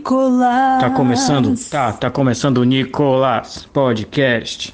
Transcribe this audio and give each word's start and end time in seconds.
o 0.00 0.30
Nicolas. 0.30 0.80
Tá 0.80 0.90
começando? 0.90 1.70
Tá, 1.70 1.92
tá 1.92 2.10
começando 2.10 2.58
o 2.58 2.64
Nicolas 2.64 3.66
Podcast. 3.66 4.72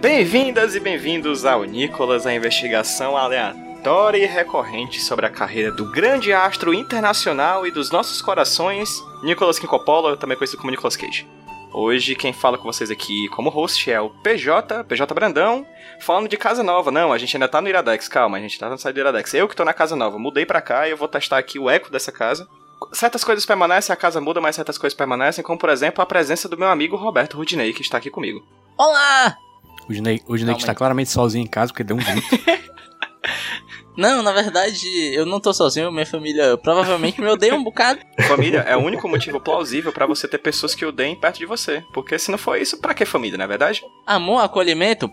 Bem-vindas 0.00 0.76
e 0.76 0.80
bem-vindos 0.80 1.44
ao 1.44 1.64
Nicolas, 1.64 2.26
a 2.26 2.32
investigação 2.32 3.16
aleatória 3.16 4.18
e 4.18 4.26
recorrente 4.26 5.00
sobre 5.00 5.26
a 5.26 5.30
carreira 5.30 5.72
do 5.72 5.90
grande 5.90 6.32
astro 6.32 6.72
internacional 6.72 7.66
e 7.66 7.72
dos 7.72 7.90
nossos 7.90 8.22
corações, 8.22 8.88
Nicolas 9.24 9.58
Quincopolo, 9.58 10.16
também 10.16 10.36
conhecido 10.36 10.60
como 10.60 10.70
Nicolas 10.70 10.96
Cage. 10.96 11.26
Hoje 11.78 12.14
quem 12.14 12.32
fala 12.32 12.56
com 12.56 12.64
vocês 12.64 12.90
aqui 12.90 13.28
como 13.28 13.50
host 13.50 13.90
é 13.90 14.00
o 14.00 14.08
PJ, 14.08 14.82
PJ 14.84 15.14
Brandão, 15.14 15.66
falando 16.00 16.26
de 16.26 16.34
casa 16.34 16.62
nova. 16.62 16.90
Não, 16.90 17.12
a 17.12 17.18
gente 17.18 17.36
ainda 17.36 17.46
tá 17.46 17.60
no 17.60 17.68
Iradex, 17.68 18.08
calma, 18.08 18.38
a 18.38 18.40
gente 18.40 18.58
tá 18.58 18.70
no 18.70 18.78
site 18.78 18.94
do 18.94 19.00
Iradex. 19.00 19.34
Eu 19.34 19.46
que 19.46 19.54
tô 19.54 19.62
na 19.62 19.74
casa 19.74 19.94
nova, 19.94 20.18
mudei 20.18 20.46
pra 20.46 20.62
cá 20.62 20.88
e 20.88 20.92
eu 20.92 20.96
vou 20.96 21.06
testar 21.06 21.36
aqui 21.36 21.58
o 21.58 21.68
eco 21.68 21.92
dessa 21.92 22.10
casa. 22.10 22.48
Certas 22.94 23.22
coisas 23.22 23.44
permanecem, 23.44 23.92
a 23.92 23.96
casa 23.96 24.22
muda, 24.22 24.40
mas 24.40 24.56
certas 24.56 24.78
coisas 24.78 24.96
permanecem, 24.96 25.44
como 25.44 25.58
por 25.58 25.68
exemplo 25.68 26.00
a 26.00 26.06
presença 26.06 26.48
do 26.48 26.56
meu 26.56 26.68
amigo 26.68 26.96
Roberto 26.96 27.36
Rudinei, 27.36 27.74
que 27.74 27.82
está 27.82 27.98
aqui 27.98 28.08
comigo. 28.08 28.42
Olá! 28.78 29.36
O 29.86 29.92
Dinei, 29.92 30.22
o 30.26 30.34
Dinei 30.34 30.54
Calma 30.54 30.62
está 30.62 30.74
claramente 30.74 31.10
sozinho 31.10 31.44
em 31.44 31.46
casa 31.46 31.72
porque 31.72 31.84
deu 31.84 31.96
um 31.96 32.00
grito. 32.00 32.26
Não, 33.96 34.22
na 34.22 34.32
verdade, 34.32 34.86
eu 35.14 35.24
não 35.24 35.40
tô 35.40 35.52
sozinho, 35.54 35.90
minha 35.90 36.04
família 36.06 36.56
provavelmente 36.58 37.20
me 37.20 37.28
odeia 37.28 37.54
um 37.54 37.64
bocado. 37.64 38.00
Família 38.28 38.60
é 38.60 38.76
o 38.76 38.80
único 38.80 39.08
motivo 39.08 39.40
plausível 39.40 39.92
pra 39.92 40.06
você 40.06 40.26
ter 40.28 40.38
pessoas 40.38 40.74
que 40.74 40.84
odeiem 40.84 41.18
perto 41.18 41.38
de 41.38 41.46
você. 41.46 41.82
Porque 41.94 42.18
se 42.18 42.30
não 42.30 42.38
for 42.38 42.60
isso, 42.60 42.78
pra 42.80 42.92
que 42.94 43.04
família, 43.04 43.38
não 43.38 43.44
é 43.44 43.48
verdade? 43.48 43.82
Amor, 44.06 44.40
acolhimento, 44.42 45.10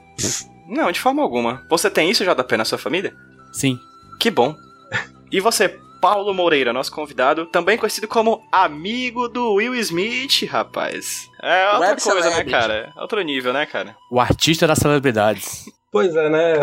Não, 0.68 0.92
de 0.92 1.00
forma 1.00 1.22
alguma. 1.22 1.66
Você 1.70 1.90
tem 1.90 2.10
isso, 2.10 2.24
JP, 2.26 2.58
na 2.58 2.66
sua 2.66 2.78
família? 2.78 3.14
Sim. 3.54 3.78
Que 4.20 4.30
bom. 4.32 4.56
E 5.32 5.40
você, 5.40 5.78
Paulo 6.02 6.34
Moreira, 6.34 6.74
nosso 6.74 6.92
convidado, 6.92 7.46
também 7.46 7.78
conhecido 7.78 8.08
como 8.08 8.42
amigo 8.52 9.28
do 9.30 9.54
Will 9.54 9.76
Smith, 9.76 10.44
rapaz. 10.50 11.28
É 11.42 11.66
outra 11.72 11.90
Web 11.90 12.02
coisa, 12.02 12.22
celebrity. 12.22 12.52
né, 12.52 12.60
cara? 12.60 12.94
Outro 12.98 13.22
nível, 13.22 13.54
né, 13.54 13.66
cara? 13.66 13.96
O 14.12 14.20
artista 14.20 14.68
das 14.68 14.80
celebridades. 14.80 15.66
Pois 15.92 16.16
é, 16.16 16.30
né? 16.30 16.54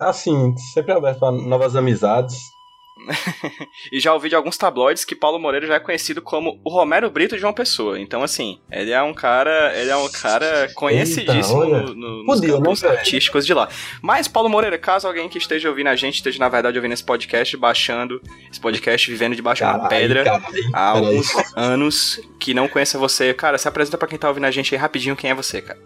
Assim, 0.00 0.56
sempre 0.72 0.92
aberto 0.92 1.20
para 1.20 1.30
novas 1.32 1.76
amizades. 1.76 2.50
E 3.92 3.98
já 3.98 4.12
ouvi 4.12 4.28
de 4.28 4.34
alguns 4.34 4.56
tabloides 4.56 5.04
que 5.04 5.14
Paulo 5.14 5.38
Moreira 5.38 5.66
já 5.66 5.74
é 5.74 5.80
conhecido 5.80 6.22
como 6.22 6.60
o 6.64 6.70
Romero 6.70 7.10
Brito 7.10 7.34
de 7.34 7.40
João 7.40 7.52
Pessoa. 7.52 7.98
Então, 7.98 8.22
assim, 8.22 8.60
ele 8.70 8.90
é 8.90 9.02
um 9.02 9.12
cara. 9.12 9.72
Ele 9.76 9.90
é 9.90 9.96
um 9.96 10.08
cara 10.08 10.68
conhecidíssimo 10.74 11.60
olha. 11.60 11.82
no, 11.82 11.94
no, 11.94 12.24
nos 12.24 12.40
Podia, 12.40 12.58
né, 12.58 12.64
campos 12.64 12.84
artísticos 12.84 13.46
de 13.46 13.54
lá. 13.54 13.68
Mas, 14.02 14.28
Paulo 14.28 14.48
Moreira, 14.48 14.78
caso 14.78 15.06
alguém 15.06 15.28
que 15.28 15.38
esteja 15.38 15.68
ouvindo 15.68 15.88
a 15.88 15.96
gente, 15.96 16.16
esteja, 16.16 16.38
na 16.38 16.48
verdade, 16.48 16.78
ouvindo 16.78 16.92
esse 16.92 17.04
podcast, 17.04 17.56
baixando 17.56 18.20
esse 18.50 18.60
podcast, 18.60 19.10
vivendo 19.10 19.34
debaixo 19.34 19.64
de 19.64 19.70
uma 19.70 19.88
pedra 19.88 20.40
há 20.72 20.90
alguns 20.90 21.32
anos 21.56 22.20
que 22.38 22.54
não 22.54 22.68
conheça 22.68 22.98
você, 22.98 23.34
cara, 23.34 23.58
se 23.58 23.66
apresenta 23.66 23.98
pra 23.98 24.08
quem 24.08 24.18
tá 24.18 24.28
ouvindo 24.28 24.44
a 24.44 24.50
gente 24.50 24.74
aí 24.74 24.80
rapidinho 24.80 25.16
quem 25.16 25.30
é 25.30 25.34
você, 25.34 25.60
cara. 25.62 25.78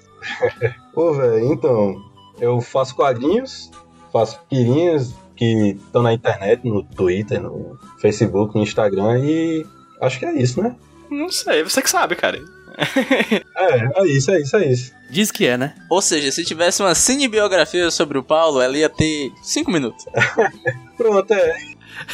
Ô, 0.95 1.13
velho, 1.13 1.53
então, 1.53 1.95
eu 2.41 2.61
faço 2.61 2.95
quadrinhos, 2.95 3.71
faço 4.15 4.39
tirinhas 4.49 5.13
que 5.35 5.77
estão 5.85 6.01
na 6.01 6.13
internet, 6.13 6.65
no 6.65 6.85
Twitter, 6.85 7.43
no 7.43 7.77
Facebook, 7.99 8.55
no 8.55 8.63
Instagram 8.63 9.19
e 9.19 9.67
acho 10.01 10.21
que 10.21 10.25
é 10.25 10.33
isso, 10.35 10.63
né? 10.63 10.77
Não 11.11 11.29
sei, 11.29 11.65
você 11.65 11.83
que 11.83 11.91
sabe, 11.91 12.15
cara. 12.15 12.41
É, 13.57 14.01
é 14.01 14.07
isso, 14.09 14.33
é 14.33 14.41
isso, 14.41 14.57
é 14.57 14.67
isso. 14.67 14.93
Diz 15.09 15.31
que 15.31 15.47
é, 15.47 15.57
né? 15.57 15.77
ou 15.89 16.03
seja, 16.03 16.33
se 16.33 16.45
tivesse 16.45 16.83
uma 16.83 16.93
cinebiografia 16.93 17.89
sobre 17.89 18.19
o 18.19 18.23
Paulo, 18.23 18.61
ela 18.61 18.77
ia 18.77 18.89
ter 18.89 19.31
5 19.45 19.71
minutos. 19.71 20.05
Pronto, 20.97 21.33
é. 21.33 21.57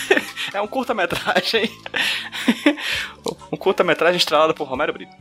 É 0.52 0.60
um 0.60 0.66
curta-metragem. 0.66 1.70
um 3.50 3.56
curta-metragem 3.56 4.18
estrelado 4.18 4.52
por 4.52 4.68
Romero 4.68 4.92
Brito. 4.92 5.12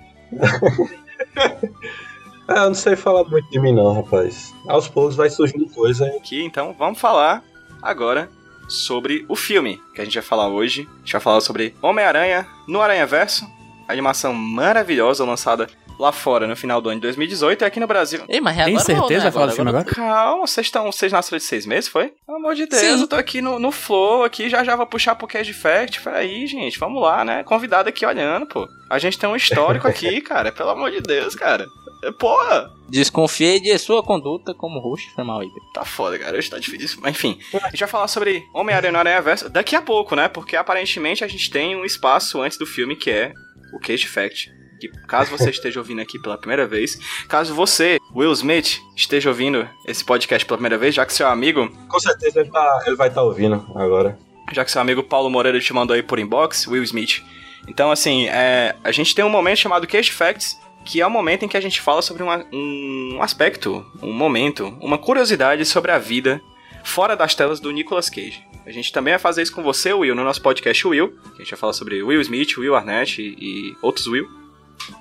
É, 2.50 2.58
eu 2.58 2.66
não 2.66 2.74
sei 2.74 2.96
falar 2.96 3.24
muito 3.26 3.48
de 3.52 3.60
mim 3.60 3.74
não, 3.74 3.94
rapaz. 3.94 4.56
Aos 4.68 4.88
poucos 4.88 5.16
vai 5.16 5.30
surgindo 5.30 5.70
coisa 5.70 6.06
aí. 6.06 6.18
Aqui, 6.18 6.44
então, 6.44 6.76
vamos 6.78 7.00
falar 7.00 7.44
agora 7.80 8.28
sobre 8.68 9.24
o 9.30 9.36
filme 9.36 9.80
que 9.94 10.02
a 10.02 10.04
gente 10.04 10.16
vai 10.16 10.24
falar 10.24 10.48
hoje. 10.48 10.90
A 10.96 11.00
gente 11.00 11.12
vai 11.12 11.22
falar 11.22 11.42
sobre 11.42 11.76
Homem-Aranha 11.80 12.48
no 12.68 12.82
Aranha 12.82 13.06
Verso, 13.06 13.46
animação 13.88 14.34
maravilhosa 14.34 15.24
lançada 15.24 15.68
lá 16.00 16.12
fora 16.14 16.48
no 16.48 16.56
final 16.56 16.82
do 16.82 16.90
ano 16.90 17.00
de 17.00 17.02
2018 17.02 17.62
e 17.62 17.66
aqui 17.66 17.80
no 17.80 17.86
Brasil. 17.86 18.24
Ei, 18.30 18.40
mas 18.40 18.58
é 18.58 18.66
Tem 18.66 18.80
certeza 18.80 19.26
né? 19.26 19.30
vai 19.30 19.32
falar 19.32 19.46
do 19.48 19.52
filme 19.54 19.70
agora? 19.70 19.86
Calma, 19.86 20.48
vocês 20.48 20.68
estão. 20.68 20.92
Vocês 20.92 21.12
nasceram 21.12 21.38
de 21.38 21.44
seis 21.44 21.66
meses, 21.66 21.90
foi? 21.90 22.14
Pelo 22.26 22.38
amor 22.38 22.56
de 22.56 22.66
Deus, 22.66 22.82
Sim. 22.82 23.02
eu 23.02 23.08
tô 23.08 23.18
aqui 23.18 23.42
no, 23.42 23.60
no 23.60 23.72
flow, 23.72 24.24
aqui 24.24 24.50
já 24.50 24.64
já 24.64 24.76
vou 24.76 24.88
puxar 24.88 25.16
pro 25.16 25.28
Cage 25.28 25.54
Fact. 25.54 26.02
Peraí, 26.02 26.48
gente, 26.48 26.80
vamos 26.80 27.02
lá, 27.02 27.26
né? 27.26 27.44
Convidado 27.44 27.90
aqui 27.90 28.06
olhando, 28.06 28.46
pô. 28.46 28.68
A 28.90 28.98
gente 28.98 29.20
tem 29.20 29.30
um 29.30 29.36
histórico 29.36 29.88
aqui, 29.88 30.22
cara. 30.22 30.52
Pelo 30.52 30.70
amor 30.70 30.90
de 30.90 31.02
Deus, 31.02 31.36
cara. 31.36 31.66
É, 32.04 32.12
Porra! 32.12 32.72
Desconfiei 32.88 33.60
de 33.60 33.78
sua 33.78 34.02
conduta 34.02 34.54
como 34.54 34.80
host, 34.80 35.12
foi 35.14 35.24
mal 35.24 35.42
aí. 35.42 35.50
Tá 35.74 35.84
foda, 35.84 36.18
cara. 36.18 36.38
Hoje 36.38 36.50
tá 36.50 36.58
difícil. 36.58 37.00
Mas 37.02 37.12
enfim, 37.12 37.38
a 37.54 37.70
gente 37.70 37.80
vai 37.82 37.90
falar 37.90 38.08
sobre 38.08 38.44
Homem-Aranha 38.54 38.92
no 38.94 39.00
Aranha 39.00 39.22
Verso 39.22 39.50
daqui 39.50 39.76
a 39.76 39.82
pouco, 39.82 40.16
né? 40.16 40.28
Porque 40.30 40.56
aparentemente 40.56 41.24
a 41.24 41.28
gente 41.28 41.50
tem 41.52 41.76
um 41.76 41.84
espaço 41.84 42.42
antes 42.42 42.58
do 42.58 42.66
filme 42.66 42.96
que 42.96 43.12
é 43.12 43.34
o 43.74 43.80
Cage 43.80 44.08
Fact. 44.08 44.59
Que 44.80 44.88
caso 45.08 45.30
você 45.32 45.50
esteja 45.50 45.80
ouvindo 45.80 46.02
aqui 46.02 46.18
pela 46.20 46.38
primeira 46.38 46.66
vez, 46.66 46.98
caso 47.28 47.54
você, 47.54 48.00
Will 48.16 48.32
Smith, 48.34 48.80
esteja 48.96 49.30
ouvindo 49.30 49.68
esse 49.86 50.04
podcast 50.04 50.46
pela 50.46 50.58
primeira 50.58 50.78
vez, 50.78 50.96
já 50.96 51.06
que 51.06 51.14
seu 51.14 51.28
amigo, 51.28 51.70
Com 51.88 52.00
certeza 52.00 52.40
ele, 52.40 52.50
tá- 52.50 52.84
ele 52.88 52.96
vai 52.96 53.10
estar 53.10 53.22
ouvindo 53.24 53.66
agora. 53.76 54.18
já 54.54 54.64
que 54.64 54.72
seu 54.72 54.82
amigo 54.82 55.04
Paulo 55.04 55.30
Moreira 55.30 55.60
te 55.60 55.74
mandou 55.74 55.94
aí 55.96 56.02
por 56.04 56.18
inbox, 56.20 56.66
Will 56.68 56.84
Smith. 56.84 57.22
Então, 57.68 57.92
assim, 57.92 58.28
é, 58.30 58.76
a 58.84 58.92
gente 58.92 59.14
tem 59.14 59.24
um 59.26 59.30
momento 59.30 59.58
chamado 59.58 59.86
Cage 59.86 60.12
Facts, 60.12 60.58
que 60.86 61.02
é 61.02 61.06
o 61.06 61.10
momento 61.12 61.44
em 61.44 61.48
que 61.48 61.58
a 61.58 61.62
gente 61.62 61.82
fala 61.82 62.02
sobre 62.02 62.24
uma- 62.24 62.46
um 62.54 63.20
aspecto, 63.22 63.86
um 64.02 64.14
momento, 64.14 64.76
uma 64.82 64.98
curiosidade 64.98 65.66
sobre 65.66 65.92
a 65.92 66.00
vida 66.00 66.42
fora 66.86 67.16
das 67.16 67.36
telas 67.36 67.60
do 67.60 67.70
Nicolas 67.70 68.10
Cage. 68.10 68.42
A 68.66 68.72
gente 68.72 68.92
também 68.92 69.12
vai 69.14 69.20
fazer 69.20 69.42
isso 69.42 69.52
com 69.54 69.62
você, 69.62 69.92
Will, 69.94 70.16
no 70.16 70.24
nosso 70.24 70.42
podcast 70.42 70.88
Will, 70.88 71.10
que 71.36 71.42
a 71.42 71.44
gente 71.44 71.52
vai 71.52 71.60
falar 71.60 71.74
sobre 71.74 72.02
Will 72.02 72.22
Smith, 72.22 72.58
Will 72.58 72.76
Arnett 72.76 73.22
e, 73.22 73.36
e 73.40 73.76
outros 73.82 74.08
Will. 74.08 74.28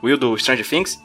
Will 0.03 0.19
do 0.19 0.37
Stranger 0.39 0.67
Things. 0.67 0.99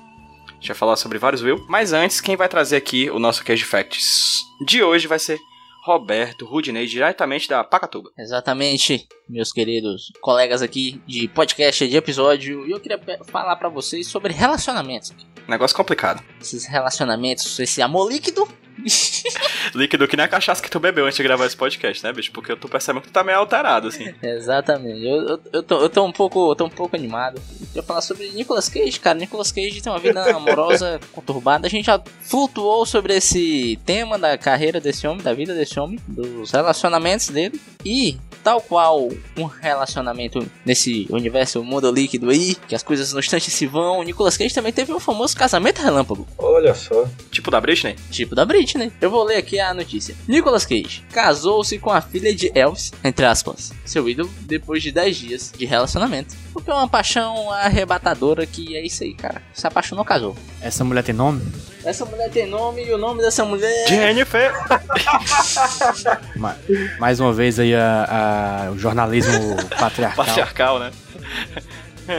A 0.48 0.54
gente 0.56 0.68
vai 0.68 0.76
falar 0.76 0.96
sobre 0.96 1.18
vários 1.18 1.42
Will. 1.42 1.66
Mas 1.68 1.94
antes, 1.94 2.22
quem 2.22 2.36
vai 2.36 2.48
trazer 2.48 2.78
aqui 2.78 3.10
o 3.10 3.20
nosso 3.20 3.44
Cage 3.44 3.64
Facts 3.64 4.42
de 4.66 4.82
hoje 4.82 5.08
vai 5.08 5.20
ser 5.20 5.40
Roberto 5.84 6.46
Rudinei, 6.46 6.88
diretamente 6.88 7.50
da 7.50 7.62
Pacatuba. 7.62 8.10
Exatamente, 8.18 9.06
meus 9.28 9.52
queridos 9.52 10.14
colegas 10.22 10.62
aqui 10.62 11.02
de 11.06 11.28
podcast, 11.28 11.86
de 11.86 11.98
episódio, 11.98 12.66
e 12.66 12.72
eu 12.72 12.80
queria 12.80 12.98
falar 13.26 13.58
pra 13.58 13.68
vocês 13.68 14.08
sobre 14.08 14.32
relacionamentos. 14.32 15.14
Negócio 15.46 15.76
complicado. 15.76 16.24
Esses 16.40 16.66
relacionamentos, 16.66 17.60
esse 17.60 17.82
amor 17.82 18.10
líquido. 18.10 18.48
Líquido 19.76 20.08
que 20.08 20.18
nem 20.18 20.26
a 20.26 20.30
cachaça 20.30 20.62
que 20.62 20.70
tu 20.70 20.80
bebeu 20.80 21.06
antes 21.06 21.18
de 21.18 21.24
gravar 21.24 21.46
esse 21.46 21.56
podcast, 21.56 22.04
né, 22.04 22.12
bicho? 22.12 22.32
Porque 22.32 22.52
eu 22.52 22.58
tô 22.58 22.68
percebendo 22.68 23.02
que 23.04 23.10
tu 23.10 23.14
tá 23.14 23.24
meio 23.24 23.38
alterado, 23.38 23.88
assim. 23.88 24.14
Exatamente. 24.22 25.06
Eu, 25.06 25.28
eu, 25.28 25.40
eu, 25.54 25.64
tô, 25.64 25.82
eu 25.82 25.90
tô 25.90 26.04
um 26.04 26.12
pouco, 26.12 26.52
eu 26.52 26.56
tô 26.56 26.66
um 26.66 26.70
pouco 26.70 26.96
animado. 26.96 27.42
Eu 27.62 27.68
queria 27.68 27.84
falar 27.84 28.02
sobre 28.02 28.30
Nicolas 28.30 28.68
Cage, 28.68 29.00
cara. 29.00 29.18
Nicolas 29.18 29.52
Cage 29.52 29.82
tem 29.82 29.92
uma 29.92 30.00
vida 30.00 30.24
amorosa 30.36 31.00
conturbada. 31.12 31.68
A 31.68 31.70
gente 31.70 31.86
já 31.86 32.02
flutuou 32.22 32.86
sobre 32.86 33.16
esse 33.16 33.80
tema 33.86 34.18
da 34.18 34.38
carreira 34.38 34.80
desse 34.80 35.06
homem, 35.08 35.24
da 35.24 35.34
vida 35.34 35.54
desse 35.54 35.80
homem, 35.80 36.00
dos 36.08 36.52
relacionamentos 36.52 37.30
dele. 37.30 37.60
E, 37.86 38.18
tal 38.44 38.62
qual 38.62 39.10
um 39.38 39.46
relacionamento 39.46 40.46
nesse 40.66 41.08
universo 41.10 41.64
mundo 41.64 41.92
líquido 41.92 42.30
aí, 42.30 42.56
que 42.68 42.76
as 42.76 42.84
coisas 42.84 43.14
no 43.14 43.20
instante 43.20 43.52
se 43.52 43.66
vão, 43.68 44.00
o 44.00 44.04
Nicolas 44.04 44.38
Cage 44.38 44.54
também 44.54 44.74
teve 44.74 44.94
um 44.94 45.00
famoso 45.00 45.36
casamento 45.36 45.82
relâmpago. 45.82 46.28
Olha 46.38 46.74
só. 46.74 47.06
Tipo 47.32 47.44
Tipo 47.44 47.52
da 47.52 47.60
Britney? 47.60 47.96
Tipo 48.10 48.36
da 48.36 48.46
Britney. 48.46 48.63
Eu 49.02 49.10
vou 49.10 49.24
ler 49.24 49.38
aqui 49.38 49.60
a 49.60 49.74
notícia. 49.74 50.16
Nicolas 50.28 50.66
Cage 50.66 51.04
casou-se 51.12 51.78
com 51.80 51.92
a 51.92 52.02
filha 52.02 52.34
de 52.36 52.52
Elvis, 52.58 52.92
entre 53.04 53.26
aspas, 53.26 53.72
seu 53.86 54.08
ídolo, 54.10 54.30
depois 54.42 54.82
de 54.82 54.92
10 54.92 55.16
dias 55.18 55.52
de 55.58 55.66
relacionamento. 55.66 56.36
Porque 56.54 56.70
é 56.70 56.74
uma 56.74 56.88
paixão 56.88 57.52
arrebatadora 57.52 58.46
que 58.46 58.76
é 58.78 58.86
isso 58.86 59.04
aí, 59.04 59.14
cara. 59.14 59.42
Se 59.54 59.66
apaixonou, 59.68 60.06
casou. 60.06 60.36
Essa 60.62 60.84
mulher 60.84 61.04
tem 61.04 61.14
nome? 61.16 61.42
Essa 61.84 62.06
mulher 62.06 62.30
tem 62.30 62.48
nome 62.48 62.86
e 62.86 62.94
o 62.94 62.98
nome 62.98 63.22
dessa 63.22 63.44
mulher. 63.44 63.88
Jennifer! 63.88 64.54
Ma- 66.36 66.56
Mais 67.00 67.20
uma 67.20 67.34
vez 67.34 67.60
aí 67.60 67.76
a, 67.76 68.66
a- 68.68 68.72
o 68.72 68.78
jornalismo 68.78 69.56
patriarcal 69.80 70.26
Patriarcal, 70.26 70.80
né? 70.80 70.92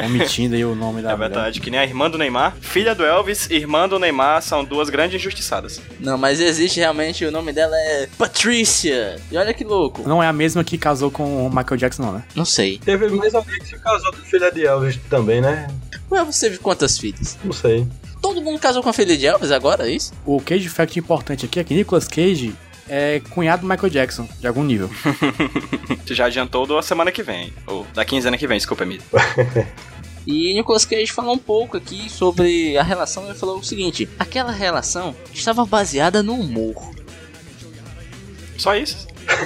Omitindo 0.06 0.54
aí 0.54 0.64
o 0.64 0.74
nome 0.74 1.02
da 1.02 1.10
É 1.10 1.14
mulher. 1.14 1.28
verdade, 1.28 1.60
que 1.60 1.70
nem 1.70 1.80
a 1.80 1.84
irmã 1.84 2.10
do 2.10 2.16
Neymar. 2.18 2.56
Filha 2.60 2.94
do 2.94 3.04
Elvis 3.04 3.48
e 3.50 3.54
irmã 3.54 3.88
do 3.88 3.98
Neymar 3.98 4.42
são 4.42 4.64
duas 4.64 4.88
grandes 4.90 5.20
injustiçadas. 5.20 5.80
Não, 6.00 6.16
mas 6.18 6.40
existe 6.40 6.80
realmente, 6.80 7.24
o 7.24 7.30
nome 7.30 7.52
dela 7.52 7.76
é 7.76 8.08
Patricia. 8.18 9.16
E 9.30 9.36
olha 9.36 9.52
que 9.54 9.64
louco. 9.64 10.06
Não 10.08 10.22
é 10.22 10.26
a 10.26 10.32
mesma 10.32 10.62
que 10.64 10.76
casou 10.78 11.10
com 11.10 11.46
o 11.46 11.48
Michael 11.48 11.76
Jackson, 11.76 12.02
não, 12.02 12.12
né? 12.12 12.24
Não 12.34 12.44
sei. 12.44 12.78
Teve 12.78 13.08
mais 13.10 13.34
alguém 13.34 13.58
que 13.58 13.68
se 13.68 13.78
casou 13.78 14.12
com 14.12 14.18
filha 14.18 14.50
de 14.50 14.64
Elvis 14.66 14.98
também, 15.08 15.40
né? 15.40 15.68
Ué, 16.10 16.24
você 16.24 16.46
teve 16.46 16.58
quantas 16.58 16.98
filhas? 16.98 17.36
Não 17.44 17.52
sei. 17.52 17.86
Todo 18.20 18.40
mundo 18.40 18.58
casou 18.58 18.82
com 18.82 18.88
a 18.88 18.92
filha 18.92 19.16
de 19.16 19.26
Elvis 19.26 19.50
agora, 19.50 19.86
é 19.88 19.92
isso? 19.92 20.12
O 20.24 20.40
Cage 20.40 20.68
Fact 20.68 20.98
importante 20.98 21.44
aqui 21.44 21.60
é 21.60 21.64
que 21.64 21.74
Nicolas 21.74 22.08
Cage 22.08 22.54
é 22.88 23.20
cunhado 23.30 23.62
do 23.62 23.68
Michael 23.68 23.90
Jackson, 23.90 24.28
de 24.40 24.46
algum 24.46 24.64
nível. 24.64 24.90
Você 26.04 26.14
já 26.14 26.26
adiantou 26.26 26.66
da 26.66 26.82
semana 26.82 27.10
que 27.10 27.22
vem. 27.22 27.52
Ou 27.66 27.86
da 27.94 28.04
quinzena 28.04 28.36
que 28.36 28.46
vem, 28.46 28.58
desculpa, 28.58 28.82
Emílio. 28.82 29.04
E 30.26 30.54
Nicolas 30.54 30.86
Cage 30.86 31.12
falou 31.12 31.34
um 31.34 31.38
pouco 31.38 31.76
aqui 31.76 32.08
sobre 32.08 32.78
a 32.78 32.82
relação. 32.82 33.26
Ele 33.26 33.34
falou 33.34 33.58
o 33.58 33.62
seguinte: 33.62 34.08
aquela 34.18 34.50
relação 34.50 35.14
estava 35.32 35.66
baseada 35.66 36.22
no 36.22 36.34
humor. 36.34 36.94
Só 38.56 38.74
isso. 38.74 39.06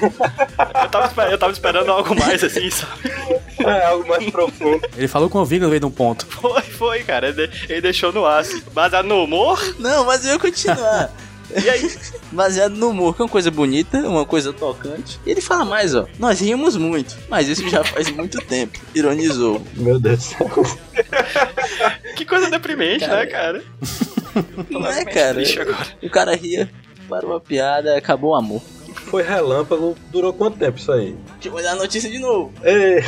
eu, 0.82 0.88
tava, 0.88 1.23
eu 1.31 1.38
tava 1.38 1.52
esperando 1.52 1.90
algo 1.90 2.14
mais 2.14 2.43
assim, 2.43 2.70
sabe? 2.70 3.12
É 3.58 3.87
algo 3.87 4.08
mais 4.08 4.31
profundo. 4.31 4.81
Ele 4.96 5.08
falou 5.08 5.29
com 5.29 5.38
o 5.38 5.44
Vigo 5.44 5.64
no 5.64 5.70
meio 5.70 5.81
de 5.81 5.87
um 5.87 5.90
ponto. 5.90 6.26
Foi, 6.26 6.62
foi, 6.62 7.02
cara. 7.02 7.29
Ele, 7.29 7.50
ele 7.69 7.81
deixou 7.81 8.12
no 8.12 8.25
ar, 8.25 8.40
assim. 8.40 8.62
Baseado 8.73 9.06
no 9.06 9.25
humor. 9.25 9.61
Não, 9.79 10.05
mas 10.05 10.25
eu 10.25 10.32
ia 10.32 10.38
continuar. 10.38 11.11
E 11.50 11.68
aí? 11.70 11.90
Baseado 12.32 12.74
no 12.76 12.90
humor, 12.90 13.14
que 13.16 13.22
é 13.22 13.24
uma 13.24 13.30
coisa 13.30 13.50
bonita, 13.50 13.98
uma 14.00 14.24
coisa 14.24 14.52
tocante. 14.52 15.18
E 15.24 15.30
ele 15.30 15.40
fala 15.40 15.64
mais, 15.64 15.94
ó. 15.94 16.06
Nós 16.18 16.40
rimos 16.40 16.76
muito, 16.76 17.16
mas 17.28 17.48
isso 17.48 17.68
já 17.68 17.82
faz 17.84 18.10
muito 18.10 18.38
tempo. 18.38 18.78
Ironizou. 18.94 19.62
Meu 19.74 19.98
Deus 19.98 20.18
do 20.18 20.22
céu. 20.24 20.48
Que 22.16 22.24
coisa 22.24 22.50
deprimente, 22.50 23.06
Cara. 23.06 23.16
né, 23.20 23.26
cara? 23.26 23.64
Não 24.68 24.84
é, 24.86 25.04
cara? 25.04 25.40
O 26.02 26.10
cara 26.10 26.34
ria, 26.34 26.68
parou 27.08 27.36
a 27.36 27.40
piada, 27.40 27.96
acabou 27.96 28.32
o 28.32 28.34
amor. 28.36 28.60
Foi 29.06 29.22
relâmpago. 29.22 29.96
Durou 30.10 30.32
quanto 30.32 30.58
tempo 30.58 30.78
isso 30.78 30.92
aí? 30.92 31.16
Deixa 31.34 31.48
eu 31.48 31.54
olhar 31.54 31.72
a 31.72 31.76
notícia 31.76 32.10
de 32.10 32.18
novo. 32.18 32.52
Ei, 32.62 33.02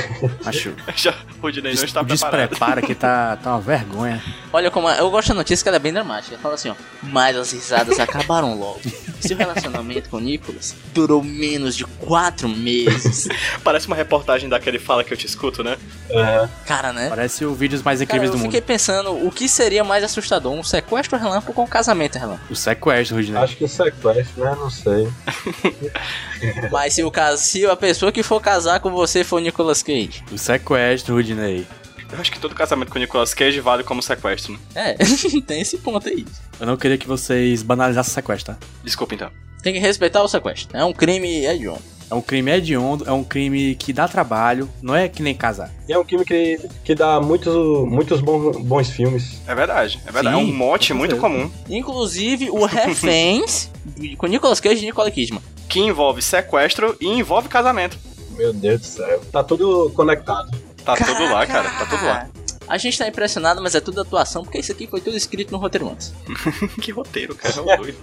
Acho. 0.44 0.72
Já, 0.96 1.14
o 1.42 1.50
Dinei 1.50 1.74
não 1.74 1.84
está 1.84 2.00
o 2.00 2.04
preparado. 2.06 2.40
desprepara 2.40 2.82
que 2.82 2.94
tá, 2.94 3.36
tá 3.36 3.50
uma 3.50 3.60
vergonha. 3.60 4.22
Olha 4.52 4.70
como. 4.70 4.88
a- 4.88 4.96
Eu 4.96 5.10
gosto 5.10 5.28
da 5.28 5.34
notícia 5.34 5.62
que 5.62 5.68
ela 5.68 5.76
é 5.76 5.80
bem 5.80 5.92
dramática. 5.92 6.38
Fala 6.38 6.54
assim, 6.54 6.70
ó. 6.70 6.74
Mas 7.02 7.36
as 7.36 7.52
risadas 7.52 7.98
acabaram 8.00 8.58
logo. 8.58 8.80
Seu 9.20 9.36
relacionamento 9.36 10.08
com 10.08 10.16
o 10.16 10.20
Nicholas 10.20 10.74
durou 10.94 11.22
menos 11.22 11.76
de 11.76 11.84
quatro 11.84 12.48
meses. 12.48 13.28
Parece 13.62 13.86
uma 13.86 13.96
reportagem 13.96 14.48
daquele 14.48 14.78
Fala 14.78 15.04
Que 15.04 15.12
Eu 15.12 15.16
Te 15.16 15.26
Escuto, 15.26 15.62
né? 15.62 15.76
é, 16.08 16.48
Cara, 16.66 16.92
né? 16.92 17.08
Parece 17.08 17.44
o 17.44 17.54
vídeos 17.54 17.82
mais 17.82 17.98
Cara, 17.98 18.04
incríveis 18.04 18.30
eu 18.30 18.36
do 18.38 18.42
fiquei 18.42 18.60
mundo. 18.60 18.66
pensando 18.66 19.26
o 19.26 19.30
que 19.30 19.48
seria 19.48 19.84
mais 19.84 20.02
assustador, 20.02 20.52
um 20.52 20.62
sequestro 20.64 21.18
relâmpago 21.18 21.52
ou 21.60 21.64
um 21.64 21.68
casamento 21.68 22.18
relâmpago. 22.18 22.46
O 22.50 22.56
sequestro, 22.56 23.16
Rudinei. 23.16 23.42
acho 23.42 23.56
que 23.56 23.68
sequestro, 23.68 24.42
né? 24.44 24.56
Não 24.58 24.70
sei. 24.70 25.08
Mas 26.70 26.94
se 26.94 27.02
o 27.02 27.12
se 27.36 27.66
a 27.66 27.76
pessoa 27.76 28.12
que 28.12 28.22
for 28.22 28.40
casar 28.40 28.80
com 28.80 28.90
você 28.90 29.24
for 29.24 29.36
o 29.36 29.40
Nicolas 29.40 29.82
Cage. 29.82 30.22
O 30.30 30.38
sequestro, 30.38 31.14
Rudinei. 31.14 31.66
Eu 32.12 32.20
acho 32.20 32.32
que 32.32 32.40
todo 32.40 32.54
casamento 32.54 32.90
com 32.90 32.98
o 32.98 33.00
Nicolas 33.00 33.32
Cage 33.32 33.60
vale 33.60 33.84
como 33.84 34.02
sequestro, 34.02 34.54
né? 34.54 34.58
É, 34.74 34.94
tem 35.46 35.60
esse 35.60 35.78
ponto 35.78 36.08
aí. 36.08 36.26
Eu 36.58 36.66
não 36.66 36.76
queria 36.76 36.98
que 36.98 37.06
vocês 37.06 37.62
banalizassem 37.62 38.10
o 38.10 38.14
sequestro, 38.14 38.54
tá? 38.54 38.60
Desculpa 38.82 39.14
então. 39.14 39.30
Tem 39.62 39.72
que 39.72 39.78
respeitar 39.78 40.22
o 40.22 40.28
sequestro. 40.28 40.76
É 40.76 40.84
um 40.84 40.92
crime 40.92 41.44
hediondo. 41.44 41.82
É 42.10 42.14
um 42.14 42.20
crime 42.20 42.50
hediondo, 42.50 43.04
é 43.08 43.12
um 43.12 43.22
crime 43.22 43.76
que 43.76 43.92
dá 43.92 44.08
trabalho, 44.08 44.68
não 44.82 44.96
é 44.96 45.08
que 45.08 45.22
nem 45.22 45.32
casar. 45.32 45.70
E 45.88 45.92
é 45.92 45.98
um 45.98 46.04
time 46.04 46.24
que, 46.24 46.58
que 46.82 46.92
dá 46.92 47.20
muitos, 47.20 47.54
muitos 47.88 48.20
bons, 48.20 48.56
bons 48.56 48.90
filmes. 48.90 49.40
É 49.46 49.54
verdade, 49.54 50.00
é 50.04 50.10
verdade. 50.10 50.36
Sim, 50.36 50.42
é 50.42 50.44
um 50.44 50.52
mote 50.52 50.92
muito 50.92 51.16
comum 51.18 51.48
Inclusive 51.68 52.50
o 52.50 52.64
Reféns 52.66 53.70
com 54.18 54.26
Nicolas 54.26 54.58
Cage 54.58 54.82
e 54.82 54.86
Nicole 54.86 55.12
Kidman. 55.12 55.40
Que 55.70 55.78
envolve 55.78 56.20
sequestro 56.20 56.96
e 57.00 57.06
envolve 57.06 57.48
casamento. 57.48 57.96
Meu 58.32 58.52
Deus 58.52 58.80
do 58.80 58.86
céu. 58.86 59.20
Tá 59.30 59.44
tudo 59.44 59.90
conectado. 59.94 60.50
Tá 60.84 60.96
tudo 60.96 61.32
lá, 61.32 61.46
cara. 61.46 61.70
Tá 61.70 61.86
tudo 61.86 62.04
lá. 62.04 62.28
A 62.70 62.78
gente 62.78 62.96
tá 62.96 63.08
impressionado, 63.08 63.60
mas 63.60 63.74
é 63.74 63.80
tudo 63.80 64.00
atuação, 64.00 64.44
porque 64.44 64.58
isso 64.58 64.70
aqui 64.70 64.86
foi 64.86 65.00
tudo 65.00 65.16
escrito 65.16 65.50
no 65.50 65.58
roteiro 65.58 65.90
antes. 65.90 66.14
que 66.80 66.92
roteiro, 66.92 67.34
cara. 67.34 67.52
É 67.56 67.60
um 67.60 67.76
doido. 67.76 67.98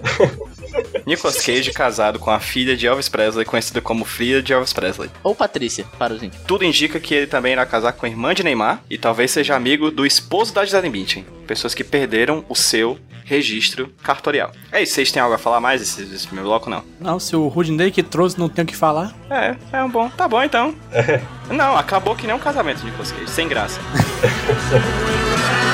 Nicolas 1.05 1.41
Cage 1.41 1.71
casado 1.71 2.19
com 2.19 2.29
a 2.29 2.37
filha 2.41 2.75
de 2.75 2.85
Elvis 2.85 3.07
Presley, 3.07 3.45
conhecida 3.45 3.79
como 3.79 4.03
filha 4.03 4.43
de 4.43 4.51
Elvis 4.51 4.73
Presley. 4.73 5.09
Ou 5.23 5.33
Patrícia, 5.33 5.85
para 5.97 6.13
os 6.13 6.21
índios. 6.21 6.43
Tudo 6.45 6.65
indica 6.65 6.99
que 6.99 7.15
ele 7.15 7.27
também 7.27 7.53
irá 7.53 7.65
casar 7.65 7.93
com 7.93 8.05
a 8.05 8.09
irmã 8.09 8.33
de 8.35 8.43
Neymar 8.43 8.83
e 8.89 8.97
talvez 8.97 9.31
seja 9.31 9.55
amigo 9.55 9.89
do 9.89 10.05
esposo 10.05 10.53
da 10.53 10.65
Gisele 10.65 10.89
Bündchen. 10.89 11.25
Pessoas 11.47 11.73
que 11.73 11.85
perderam 11.85 12.43
o 12.49 12.55
seu 12.55 12.99
registro 13.23 13.89
cartorial. 14.03 14.51
É 14.69 14.83
isso, 14.83 14.95
vocês 14.95 15.11
têm 15.13 15.21
algo 15.21 15.35
a 15.35 15.37
falar 15.37 15.61
mais 15.61 15.79
desse, 15.79 16.03
desse 16.03 16.25
primeiro 16.25 16.49
bloco, 16.49 16.69
não? 16.69 16.83
Não, 16.99 17.19
se 17.19 17.35
o 17.37 17.47
Rudinei 17.47 17.89
que 17.89 18.03
trouxe 18.03 18.37
não 18.37 18.49
tem 18.49 18.63
o 18.63 18.67
que 18.67 18.75
falar, 18.75 19.15
É, 19.29 19.55
é 19.71 19.83
um 19.83 19.89
bom. 19.89 20.09
Tá 20.09 20.27
bom 20.27 20.43
então. 20.43 20.75
Não, 21.49 21.77
acabou 21.77 22.15
que 22.15 22.27
nem 22.27 22.35
um 22.35 22.39
casamento 22.39 22.79
de 22.79 22.85
Nicolas 22.85 23.11
Cage, 23.11 23.29
sem 23.29 23.47
graça. 23.47 23.79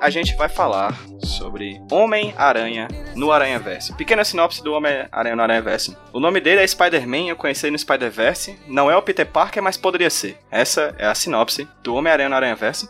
a 0.00 0.08
gente 0.08 0.34
vai 0.34 0.48
falar 0.48 0.98
sobre 1.22 1.80
Homem-Aranha 1.90 2.88
no 3.14 3.30
Aranha-Verse. 3.30 3.94
Pequena 3.94 4.24
sinopse 4.24 4.64
do 4.64 4.72
Homem-Aranha 4.72 5.36
no 5.36 5.42
Aranha-Verse. 5.42 5.96
O 6.12 6.18
nome 6.18 6.40
dele 6.40 6.62
é 6.62 6.66
Spider-Man, 6.66 7.28
eu 7.28 7.36
conheci 7.36 7.70
no 7.70 7.78
Spider-Verse. 7.78 8.58
Não 8.66 8.90
é 8.90 8.96
o 8.96 9.02
Peter 9.02 9.26
Parker, 9.26 9.62
mas 9.62 9.76
poderia 9.76 10.08
ser. 10.08 10.38
Essa 10.50 10.94
é 10.98 11.06
a 11.06 11.14
sinopse 11.14 11.68
do 11.82 11.94
Homem-Aranha 11.94 12.30
no 12.30 12.36
Aranha-Verse. 12.36 12.88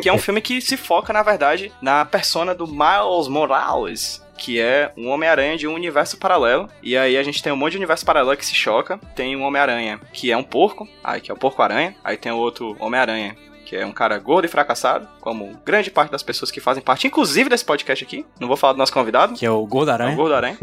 Que 0.00 0.08
é 0.08 0.12
um 0.12 0.18
filme 0.18 0.40
que 0.40 0.60
se 0.60 0.76
foca, 0.76 1.12
na 1.12 1.24
verdade, 1.24 1.72
na 1.82 2.04
persona 2.04 2.54
do 2.54 2.68
Miles 2.68 3.26
Morales, 3.26 4.24
que 4.38 4.60
é 4.60 4.92
um 4.96 5.08
Homem-Aranha 5.08 5.56
de 5.56 5.66
um 5.66 5.74
universo 5.74 6.16
paralelo. 6.16 6.68
E 6.80 6.96
aí 6.96 7.16
a 7.16 7.22
gente 7.24 7.42
tem 7.42 7.52
um 7.52 7.56
monte 7.56 7.72
de 7.72 7.78
universo 7.78 8.06
paralelo 8.06 8.36
que 8.36 8.46
se 8.46 8.54
choca. 8.54 8.98
Tem 9.16 9.34
um 9.34 9.42
Homem-Aranha 9.42 10.00
que 10.12 10.30
é 10.30 10.36
um 10.36 10.44
porco, 10.44 10.88
aí 11.02 11.20
que 11.20 11.32
é 11.32 11.34
o 11.34 11.36
Porco-Aranha. 11.36 11.96
Aí 12.04 12.16
tem 12.16 12.30
outro 12.30 12.76
Homem-Aranha 12.78 13.36
que 13.66 13.76
é 13.76 13.84
um 13.84 13.92
cara 13.92 14.16
gordo 14.18 14.46
e 14.46 14.48
fracassado, 14.48 15.06
como 15.20 15.54
grande 15.64 15.90
parte 15.90 16.10
das 16.10 16.22
pessoas 16.22 16.50
que 16.50 16.60
fazem 16.60 16.82
parte, 16.82 17.06
inclusive 17.06 17.50
desse 17.50 17.64
podcast 17.64 18.02
aqui. 18.04 18.24
Não 18.40 18.48
vou 18.48 18.56
falar 18.56 18.72
do 18.72 18.78
nosso 18.78 18.92
convidado, 18.92 19.34
que 19.34 19.44
é 19.44 19.50
o 19.50 19.66
Gordo 19.66 19.90
é 19.90 19.92
o 19.92 19.94
Aranha. 19.94 20.16
Gordo 20.16 20.34
Aranha. 20.34 20.56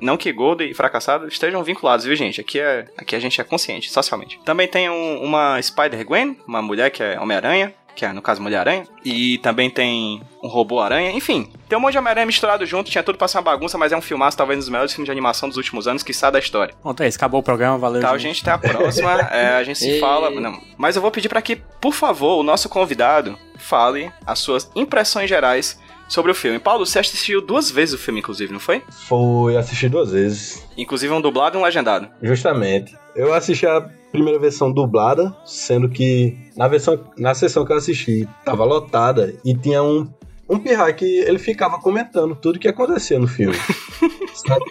Não 0.00 0.16
que 0.16 0.32
gordo 0.32 0.64
e 0.64 0.74
fracassado 0.74 1.28
estejam 1.28 1.62
vinculados, 1.62 2.04
viu, 2.04 2.16
gente? 2.16 2.40
Aqui, 2.40 2.58
é, 2.58 2.86
aqui 2.98 3.14
a 3.14 3.20
gente 3.20 3.40
é 3.40 3.44
consciente, 3.44 3.88
socialmente. 3.88 4.38
Também 4.44 4.66
tem 4.66 4.90
um- 4.90 5.22
uma 5.22 5.62
Spider-Gwen, 5.62 6.38
uma 6.44 6.60
mulher 6.60 6.90
que 6.90 7.00
é 7.02 7.20
Homem-Aranha, 7.20 7.72
que 7.94 8.04
é, 8.04 8.12
no 8.12 8.22
caso, 8.22 8.40
Mulher-Aranha. 8.42 8.84
E 9.04 9.38
também 9.38 9.70
tem 9.70 10.22
um 10.42 10.48
Robô-Aranha. 10.48 11.10
Enfim, 11.12 11.50
tem 11.68 11.78
um 11.78 11.80
monte 11.80 11.92
de 11.92 11.98
Homem-Aranha 11.98 12.26
misturado 12.26 12.64
junto. 12.66 12.90
Tinha 12.90 13.02
tudo 13.02 13.18
pra 13.18 13.28
ser 13.28 13.38
uma 13.38 13.42
bagunça, 13.42 13.76
mas 13.78 13.92
é 13.92 13.96
um 13.96 14.00
filmaço, 14.00 14.36
talvez 14.36 14.58
um 14.58 14.60
dos 14.60 14.68
melhores 14.68 14.92
filmes 14.92 15.06
de 15.06 15.12
animação 15.12 15.48
dos 15.48 15.56
últimos 15.56 15.86
anos, 15.86 16.02
que 16.02 16.12
sai 16.12 16.30
da 16.32 16.38
história. 16.38 16.74
Pronto, 16.82 17.02
é 17.02 17.08
isso. 17.08 17.18
Acabou 17.18 17.40
o 17.40 17.42
programa, 17.42 17.78
valeu. 17.78 18.00
Tá, 18.00 18.16
gente. 18.18 18.36
gente, 18.36 18.50
até 18.50 18.68
a 18.68 18.72
próxima. 18.72 19.12
É, 19.32 19.54
a 19.54 19.64
gente 19.64 19.78
se 19.78 20.00
fala. 20.00 20.30
Não, 20.30 20.60
mas 20.76 20.96
eu 20.96 21.02
vou 21.02 21.10
pedir 21.10 21.28
pra 21.28 21.40
que, 21.40 21.56
por 21.56 21.92
favor, 21.92 22.38
o 22.38 22.42
nosso 22.42 22.68
convidado 22.68 23.38
fale 23.56 24.12
as 24.26 24.38
suas 24.38 24.70
impressões 24.74 25.28
gerais 25.28 25.78
sobre 26.08 26.30
o 26.30 26.34
filme. 26.34 26.58
Paulo, 26.58 26.84
você 26.84 26.98
assistiu 26.98 27.40
duas 27.40 27.70
vezes 27.70 27.94
o 27.94 27.98
filme, 27.98 28.20
inclusive, 28.20 28.52
não 28.52 28.60
foi? 28.60 28.82
Foi 29.08 29.56
assistir 29.56 29.88
duas 29.88 30.12
vezes. 30.12 30.66
Inclusive 30.76 31.12
um 31.12 31.20
dublado 31.20 31.56
e 31.56 31.60
um 31.60 31.64
legendado. 31.64 32.08
Justamente. 32.22 32.94
Eu 33.14 33.32
assisti 33.32 33.66
a 33.66 33.88
primeira 34.12 34.38
versão 34.38 34.70
dublada, 34.70 35.34
sendo 35.44 35.88
que 35.88 36.36
na 36.54 36.68
versão 36.68 37.00
na 37.18 37.34
sessão 37.34 37.64
que 37.64 37.72
eu 37.72 37.76
assisti 37.76 38.28
tava 38.44 38.64
lotada 38.64 39.34
e 39.44 39.54
tinha 39.56 39.82
um 39.82 40.06
um 40.48 40.58
pirra 40.58 40.92
que 40.92 41.20
ele 41.20 41.38
ficava 41.38 41.80
comentando 41.80 42.36
tudo 42.36 42.58
que 42.58 42.68
acontecia 42.68 43.18
no 43.18 43.26
filme. 43.26 43.56
sabe? 44.34 44.64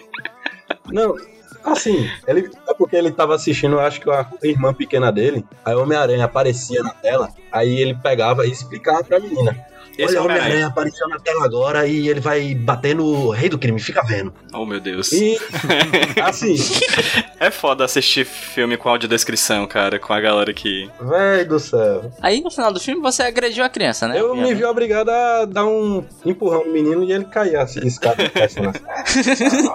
Não, 0.92 1.16
assim, 1.64 2.08
ele 2.26 2.48
é 2.68 2.74
porque 2.74 2.94
ele 2.94 3.10
tava 3.10 3.34
assistindo, 3.34 3.80
acho 3.80 4.00
que 4.00 4.08
a 4.08 4.28
irmã 4.44 4.72
pequena 4.72 5.10
dele, 5.10 5.44
aí 5.64 5.74
o 5.74 5.82
Homem-Aranha 5.82 6.24
aparecia 6.24 6.82
na 6.82 6.90
tela, 6.90 7.30
aí 7.50 7.80
ele 7.80 7.94
pegava 7.94 8.46
e 8.46 8.50
explicava 8.50 9.02
pra 9.02 9.18
menina. 9.18 9.71
Esse 9.98 10.16
é 10.16 10.18
Olha, 10.18 10.20
o 10.20 10.22
o 10.22 10.24
Homem-Aranha 10.24 10.42
Homem-Aranha. 10.52 10.66
apareceu 10.68 11.08
na 11.08 11.18
tela 11.18 11.44
agora 11.44 11.86
e 11.86 12.08
ele 12.08 12.20
vai 12.20 12.54
bater 12.54 12.94
no 12.94 13.30
rei 13.30 13.48
do 13.48 13.58
crime, 13.58 13.78
fica 13.80 14.02
vendo. 14.02 14.32
Oh, 14.52 14.64
meu 14.64 14.80
Deus. 14.80 15.12
E, 15.12 15.38
assim, 16.22 16.54
É 17.38 17.50
foda 17.50 17.84
assistir 17.84 18.24
filme 18.24 18.76
com 18.76 18.88
audiodescrição, 18.88 19.66
cara, 19.66 19.98
com 19.98 20.12
a 20.12 20.20
galera 20.20 20.52
que. 20.52 20.88
véi 21.00 21.44
do 21.44 21.58
céu. 21.58 22.10
Aí 22.20 22.40
no 22.40 22.50
final 22.50 22.72
do 22.72 22.80
filme 22.80 23.00
você 23.00 23.22
agrediu 23.22 23.64
a 23.64 23.68
criança, 23.68 24.06
né? 24.08 24.18
Eu 24.18 24.34
me 24.34 24.54
vi 24.54 24.64
obrigado 24.64 25.08
a 25.10 25.44
dar 25.44 25.66
um 25.66 26.04
empurrão 26.24 26.64
no 26.64 26.72
menino 26.72 27.02
e 27.04 27.12
ele 27.12 27.24
caía 27.24 27.62
assim, 27.62 27.86
escada. 27.86 28.30
assim, 28.42 28.60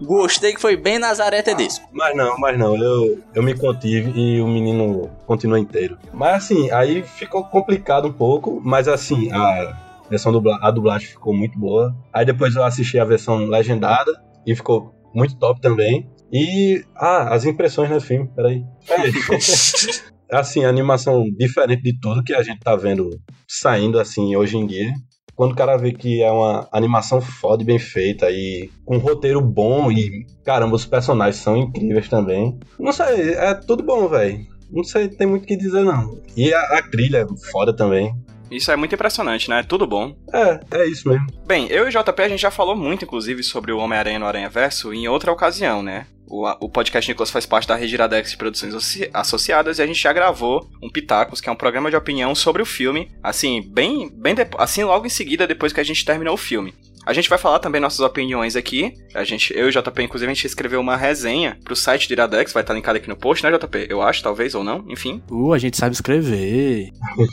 Gostei 0.00 0.52
que 0.54 0.60
foi 0.60 0.76
bem 0.76 0.98
Nazaré 0.98 1.42
Tedesco. 1.42 1.84
Mas 1.92 2.16
não, 2.16 2.36
mas 2.38 2.58
não, 2.58 2.76
eu, 2.76 3.18
eu 3.34 3.42
me 3.42 3.56
contive 3.56 4.12
e 4.14 4.40
o 4.40 4.46
menino 4.46 5.10
continua 5.26 5.58
inteiro. 5.58 5.96
Mas 6.12 6.44
assim, 6.44 6.70
aí 6.70 7.02
ficou 7.02 7.44
complicado 7.44 8.08
um 8.08 8.12
pouco, 8.12 8.60
mas 8.62 8.88
assim, 8.88 9.30
a 9.34 10.04
versão 10.08 10.32
dubla, 10.32 10.58
a 10.60 10.70
dublagem 10.70 11.08
ficou 11.08 11.34
muito 11.34 11.58
boa. 11.58 11.94
Aí 12.12 12.24
depois 12.24 12.54
eu 12.54 12.64
assisti 12.64 12.98
a 12.98 13.04
versão 13.04 13.46
legendada 13.46 14.12
e 14.46 14.54
ficou 14.54 14.94
muito 15.14 15.36
top 15.36 15.60
também. 15.60 16.08
E, 16.32 16.84
ah, 16.96 17.34
as 17.34 17.44
impressões 17.44 17.90
no 17.90 18.00
filme, 18.00 18.28
peraí. 18.34 18.64
É, 18.88 20.34
assim, 20.36 20.64
a 20.64 20.68
animação 20.68 21.24
diferente 21.38 21.82
de 21.82 21.98
tudo 21.98 22.24
que 22.24 22.34
a 22.34 22.42
gente 22.42 22.60
tá 22.60 22.74
vendo 22.74 23.10
saindo 23.46 24.00
assim 24.00 24.34
hoje 24.34 24.56
em 24.56 24.66
dia. 24.66 24.92
Quando 25.36 25.52
o 25.52 25.56
cara 25.56 25.76
vê 25.76 25.92
que 25.92 26.22
é 26.22 26.30
uma 26.30 26.68
animação 26.72 27.20
foda 27.20 27.62
e 27.62 27.66
bem 27.66 27.78
feita 27.78 28.30
e 28.30 28.70
com 28.84 28.96
um 28.96 29.00
roteiro 29.00 29.40
bom 29.40 29.90
e, 29.90 30.24
caramba, 30.44 30.76
os 30.76 30.86
personagens 30.86 31.42
são 31.42 31.56
incríveis 31.56 32.08
também. 32.08 32.58
Não 32.78 32.92
sei, 32.92 33.34
é 33.34 33.52
tudo 33.54 33.82
bom, 33.82 34.08
velho. 34.08 34.46
Não 34.70 34.84
sei, 34.84 35.08
tem 35.08 35.26
muito 35.26 35.42
o 35.44 35.46
que 35.46 35.56
dizer 35.56 35.84
não. 35.84 36.20
E 36.36 36.52
a, 36.52 36.60
a 36.78 36.82
trilha 36.82 37.18
é 37.18 37.50
foda 37.50 37.74
também. 37.74 38.14
Isso 38.56 38.70
é 38.70 38.76
muito 38.76 38.94
impressionante, 38.94 39.48
né? 39.48 39.62
Tudo 39.62 39.86
bom. 39.86 40.16
É, 40.32 40.60
é 40.72 40.86
isso 40.86 41.08
mesmo. 41.08 41.26
Bem, 41.46 41.66
eu 41.70 41.86
e 41.86 41.88
o 41.88 41.90
JP 41.90 42.22
a 42.22 42.28
gente 42.28 42.40
já 42.40 42.50
falou 42.50 42.76
muito, 42.76 43.04
inclusive, 43.04 43.42
sobre 43.42 43.72
o 43.72 43.78
Homem-Aranha 43.78 44.18
no 44.18 44.26
Aranha 44.26 44.48
Verso 44.48 44.92
em 44.92 45.08
outra 45.08 45.32
ocasião, 45.32 45.82
né? 45.82 46.06
O, 46.26 46.48
o 46.64 46.68
podcast 46.70 47.08
Nicolas 47.10 47.30
faz 47.30 47.44
parte 47.44 47.68
da 47.68 47.76
Rede 47.76 47.94
Iradex 47.94 48.30
de 48.30 48.36
Produções 48.36 48.74
Associ- 48.74 49.10
Associadas 49.12 49.78
e 49.78 49.82
a 49.82 49.86
gente 49.86 50.00
já 50.00 50.12
gravou 50.12 50.66
um 50.82 50.88
Pitacos, 50.88 51.40
que 51.40 51.48
é 51.48 51.52
um 51.52 51.56
programa 51.56 51.90
de 51.90 51.96
opinião 51.96 52.34
sobre 52.34 52.62
o 52.62 52.66
filme, 52.66 53.10
assim, 53.22 53.60
bem, 53.62 54.10
bem 54.10 54.34
assim 54.58 54.84
logo 54.84 55.06
em 55.06 55.10
seguida, 55.10 55.46
depois 55.46 55.72
que 55.72 55.80
a 55.80 55.84
gente 55.84 56.04
terminou 56.04 56.34
o 56.34 56.38
filme. 56.38 56.72
A 57.06 57.12
gente 57.12 57.28
vai 57.28 57.38
falar 57.38 57.58
também 57.58 57.80
nossas 57.80 58.00
opiniões 58.00 58.56
aqui. 58.56 58.94
A 59.14 59.24
gente, 59.24 59.56
eu 59.56 59.66
e 59.66 59.68
o 59.68 59.72
JP, 59.72 60.02
inclusive, 60.02 60.30
a 60.30 60.34
gente 60.34 60.46
escreveu 60.46 60.80
uma 60.80 60.96
resenha 60.96 61.58
pro 61.62 61.76
site 61.76 62.08
do 62.08 62.12
Iradex, 62.12 62.52
vai 62.52 62.62
estar 62.62 62.72
linkado 62.72 62.96
aqui 62.96 63.08
no 63.08 63.16
post, 63.16 63.44
né, 63.44 63.56
JP? 63.56 63.86
Eu 63.90 64.00
acho, 64.00 64.22
talvez, 64.22 64.54
ou 64.54 64.64
não, 64.64 64.84
enfim. 64.88 65.22
Uh, 65.30 65.52
a 65.52 65.58
gente 65.58 65.76
sabe 65.76 65.94
escrever. 65.94 66.90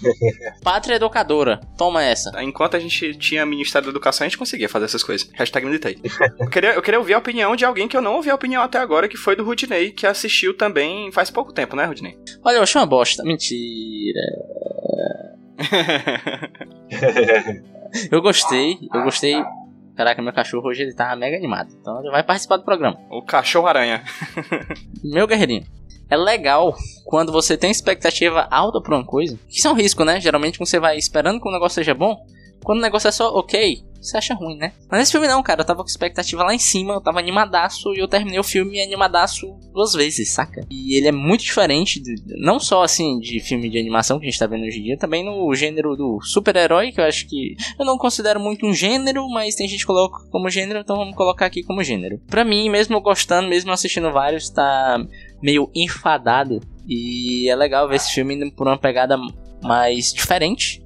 Pátria 0.64 0.96
Educadora, 0.96 1.62
toma 1.78 2.04
essa. 2.04 2.32
Enquanto 2.44 2.76
a 2.76 2.80
gente 2.80 3.16
tinha 3.16 3.46
Ministério 3.46 3.86
da 3.86 3.92
Educação, 3.92 4.26
a 4.26 4.30
gente 4.30 4.38
conseguia 4.38 4.68
fazer 4.68 4.86
essas 4.86 5.04
coisas. 5.04 5.30
Hashtag 5.34 5.66
militei. 5.66 5.98
eu, 6.40 6.50
queria, 6.50 6.74
eu 6.74 6.82
queria 6.82 7.00
ouvir 7.00 7.14
a 7.14 7.20
opinião 7.20 7.56
de 7.56 7.64
alguém 7.64 7.88
que 7.88 7.96
eu 7.96 8.02
não 8.02 8.16
ouvi 8.16 8.30
a 8.30 8.36
opinião 8.36 8.62
até 8.62 8.78
agora, 8.78 9.08
que 9.08 9.18
foi 9.18 9.36
do 9.36 9.44
Rudinei, 9.44 9.92
que 9.92 10.06
assistiu 10.06 10.56
também 10.56 11.12
faz 11.12 11.30
pouco 11.30 11.54
tempo, 11.54 11.76
né, 11.76 11.86
Rudinei? 11.86 12.18
Olha, 12.44 12.58
eu 12.58 12.64
achei 12.64 12.80
uma 12.80 12.88
bosta. 12.88 13.24
Mentira. 13.24 14.22
Eu 18.10 18.22
gostei, 18.22 18.78
eu 18.94 19.04
gostei. 19.04 19.36
Caraca, 19.96 20.22
meu 20.22 20.34
cachorro 20.34 20.70
hoje 20.70 20.84
ele 20.84 20.94
tá 20.94 21.16
mega 21.16 21.36
animado. 21.38 21.70
Então 21.80 22.00
ele 22.00 22.12
vai 22.12 22.24
participar 22.24 22.58
do 22.58 22.64
programa. 22.64 22.98
o 23.10 23.22
Cachorro-Aranha. 23.22 24.04
Meu 25.04 25.28
guerreirinho. 25.28 25.66
É 26.10 26.18
legal 26.18 26.76
quando 27.06 27.32
você 27.32 27.56
tem 27.56 27.72
expectativa 27.72 28.48
alta 28.52 28.82
pra 28.82 28.96
uma 28.96 29.06
coisa. 29.06 29.38
Que 29.48 29.60
isso 29.60 29.68
é 29.68 29.72
um 29.72 29.76
risco, 29.76 30.04
né? 30.04 30.20
Geralmente 30.20 30.58
quando 30.58 30.68
você 30.68 30.80
vai 30.80 30.98
esperando 30.98 31.40
que 31.40 31.48
o 31.48 31.52
negócio 31.52 31.76
seja 31.76 31.94
bom. 31.94 32.26
Quando 32.64 32.80
o 32.80 32.82
negócio 32.82 33.08
é 33.08 33.12
só 33.12 33.34
ok, 33.34 33.82
você 34.02 34.18
acha 34.18 34.34
ruim, 34.34 34.58
né? 34.58 34.74
Mas 34.90 35.00
nesse 35.00 35.12
filme 35.12 35.28
não, 35.28 35.42
cara. 35.44 35.62
Eu 35.62 35.66
tava 35.66 35.82
com 35.84 35.90
expectativa 35.90 36.44
lá 36.44 36.54
em 36.54 36.60
cima, 36.60 36.94
eu 36.94 37.02
tava 37.02 37.20
animadaço 37.20 37.94
e 37.94 38.00
eu 38.00 38.08
terminei 38.08 38.40
o 38.40 38.44
filme 38.44 38.82
animadaço 38.82 39.48
duas 39.74 39.94
vezes, 39.94 40.32
saca? 40.32 40.66
E 40.70 40.98
ele 40.98 41.08
é 41.08 41.12
muito 41.12 41.44
diferente, 41.44 42.02
de- 42.02 42.16
não 42.38 42.60
só 42.60 42.84
assim 42.84 43.20
de 43.20 43.40
filme 43.40 43.70
de 43.70 43.78
animação 43.80 44.20
que 44.20 44.26
a 44.26 44.30
gente 44.30 44.40
tá 44.40 44.48
vendo 44.48 44.64
hoje 44.66 44.80
em 44.80 44.84
dia, 44.84 44.98
também 44.98 45.24
no 45.24 45.54
gênero 45.56 45.96
do 45.96 46.20
super-herói, 46.22 46.92
que 46.92 47.00
eu 47.00 47.06
acho 47.06 47.28
que 47.28 47.56
eu 47.80 47.86
não 47.86 47.98
considero 47.98 48.40
muito 48.40 48.66
um 48.66 48.74
gênero, 48.74 49.28
mas 49.30 49.56
tem 49.56 49.68
gente 49.68 49.82
que 49.82 49.86
coloca 49.86 50.28
como 50.30 50.50
gênero, 50.50 50.80
então 50.80 50.96
vamos 50.96 51.16
colocar 51.16 51.46
aqui 51.46 51.64
como 51.64 51.84
gênero. 51.84 52.20
Pra 52.28 52.44
mim, 52.44 52.70
mesmo 52.70 53.00
gostando, 53.02 53.48
mesmo 53.48 53.72
assistindo 53.72 54.12
vários, 54.12 54.50
tá 54.50 54.98
meio 55.42 55.70
enfadado. 55.76 56.60
E 56.88 57.48
é 57.50 57.56
legal 57.56 57.88
ver 57.88 57.96
esse 57.98 58.12
filme 58.12 58.52
por 58.52 58.68
uma 58.68 58.78
pegada 58.78 59.16
mais 59.64 60.12
diferente. 60.12 60.81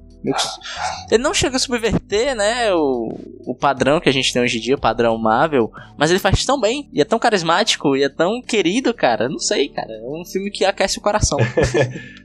Ele 1.10 1.22
não 1.22 1.34
chega 1.34 1.56
a 1.56 1.58
subverter, 1.58 2.34
né, 2.34 2.72
o, 2.74 3.18
o 3.46 3.54
padrão 3.54 4.00
que 4.00 4.08
a 4.08 4.12
gente 4.12 4.32
tem 4.32 4.42
hoje 4.42 4.58
em 4.58 4.60
dia, 4.60 4.74
o 4.74 4.80
padrão 4.80 5.16
Marvel, 5.18 5.70
mas 5.96 6.10
ele 6.10 6.20
faz 6.20 6.44
tão 6.44 6.60
bem, 6.60 6.88
e 6.92 7.00
é 7.00 7.04
tão 7.04 7.18
carismático, 7.18 7.96
e 7.96 8.02
é 8.02 8.08
tão 8.08 8.40
querido, 8.42 8.92
cara. 8.94 9.28
Não 9.28 9.38
sei, 9.38 9.68
cara. 9.68 9.92
É 9.92 10.02
um 10.02 10.24
filme 10.24 10.50
que 10.50 10.64
aquece 10.64 10.98
o 10.98 11.02
coração. 11.02 11.38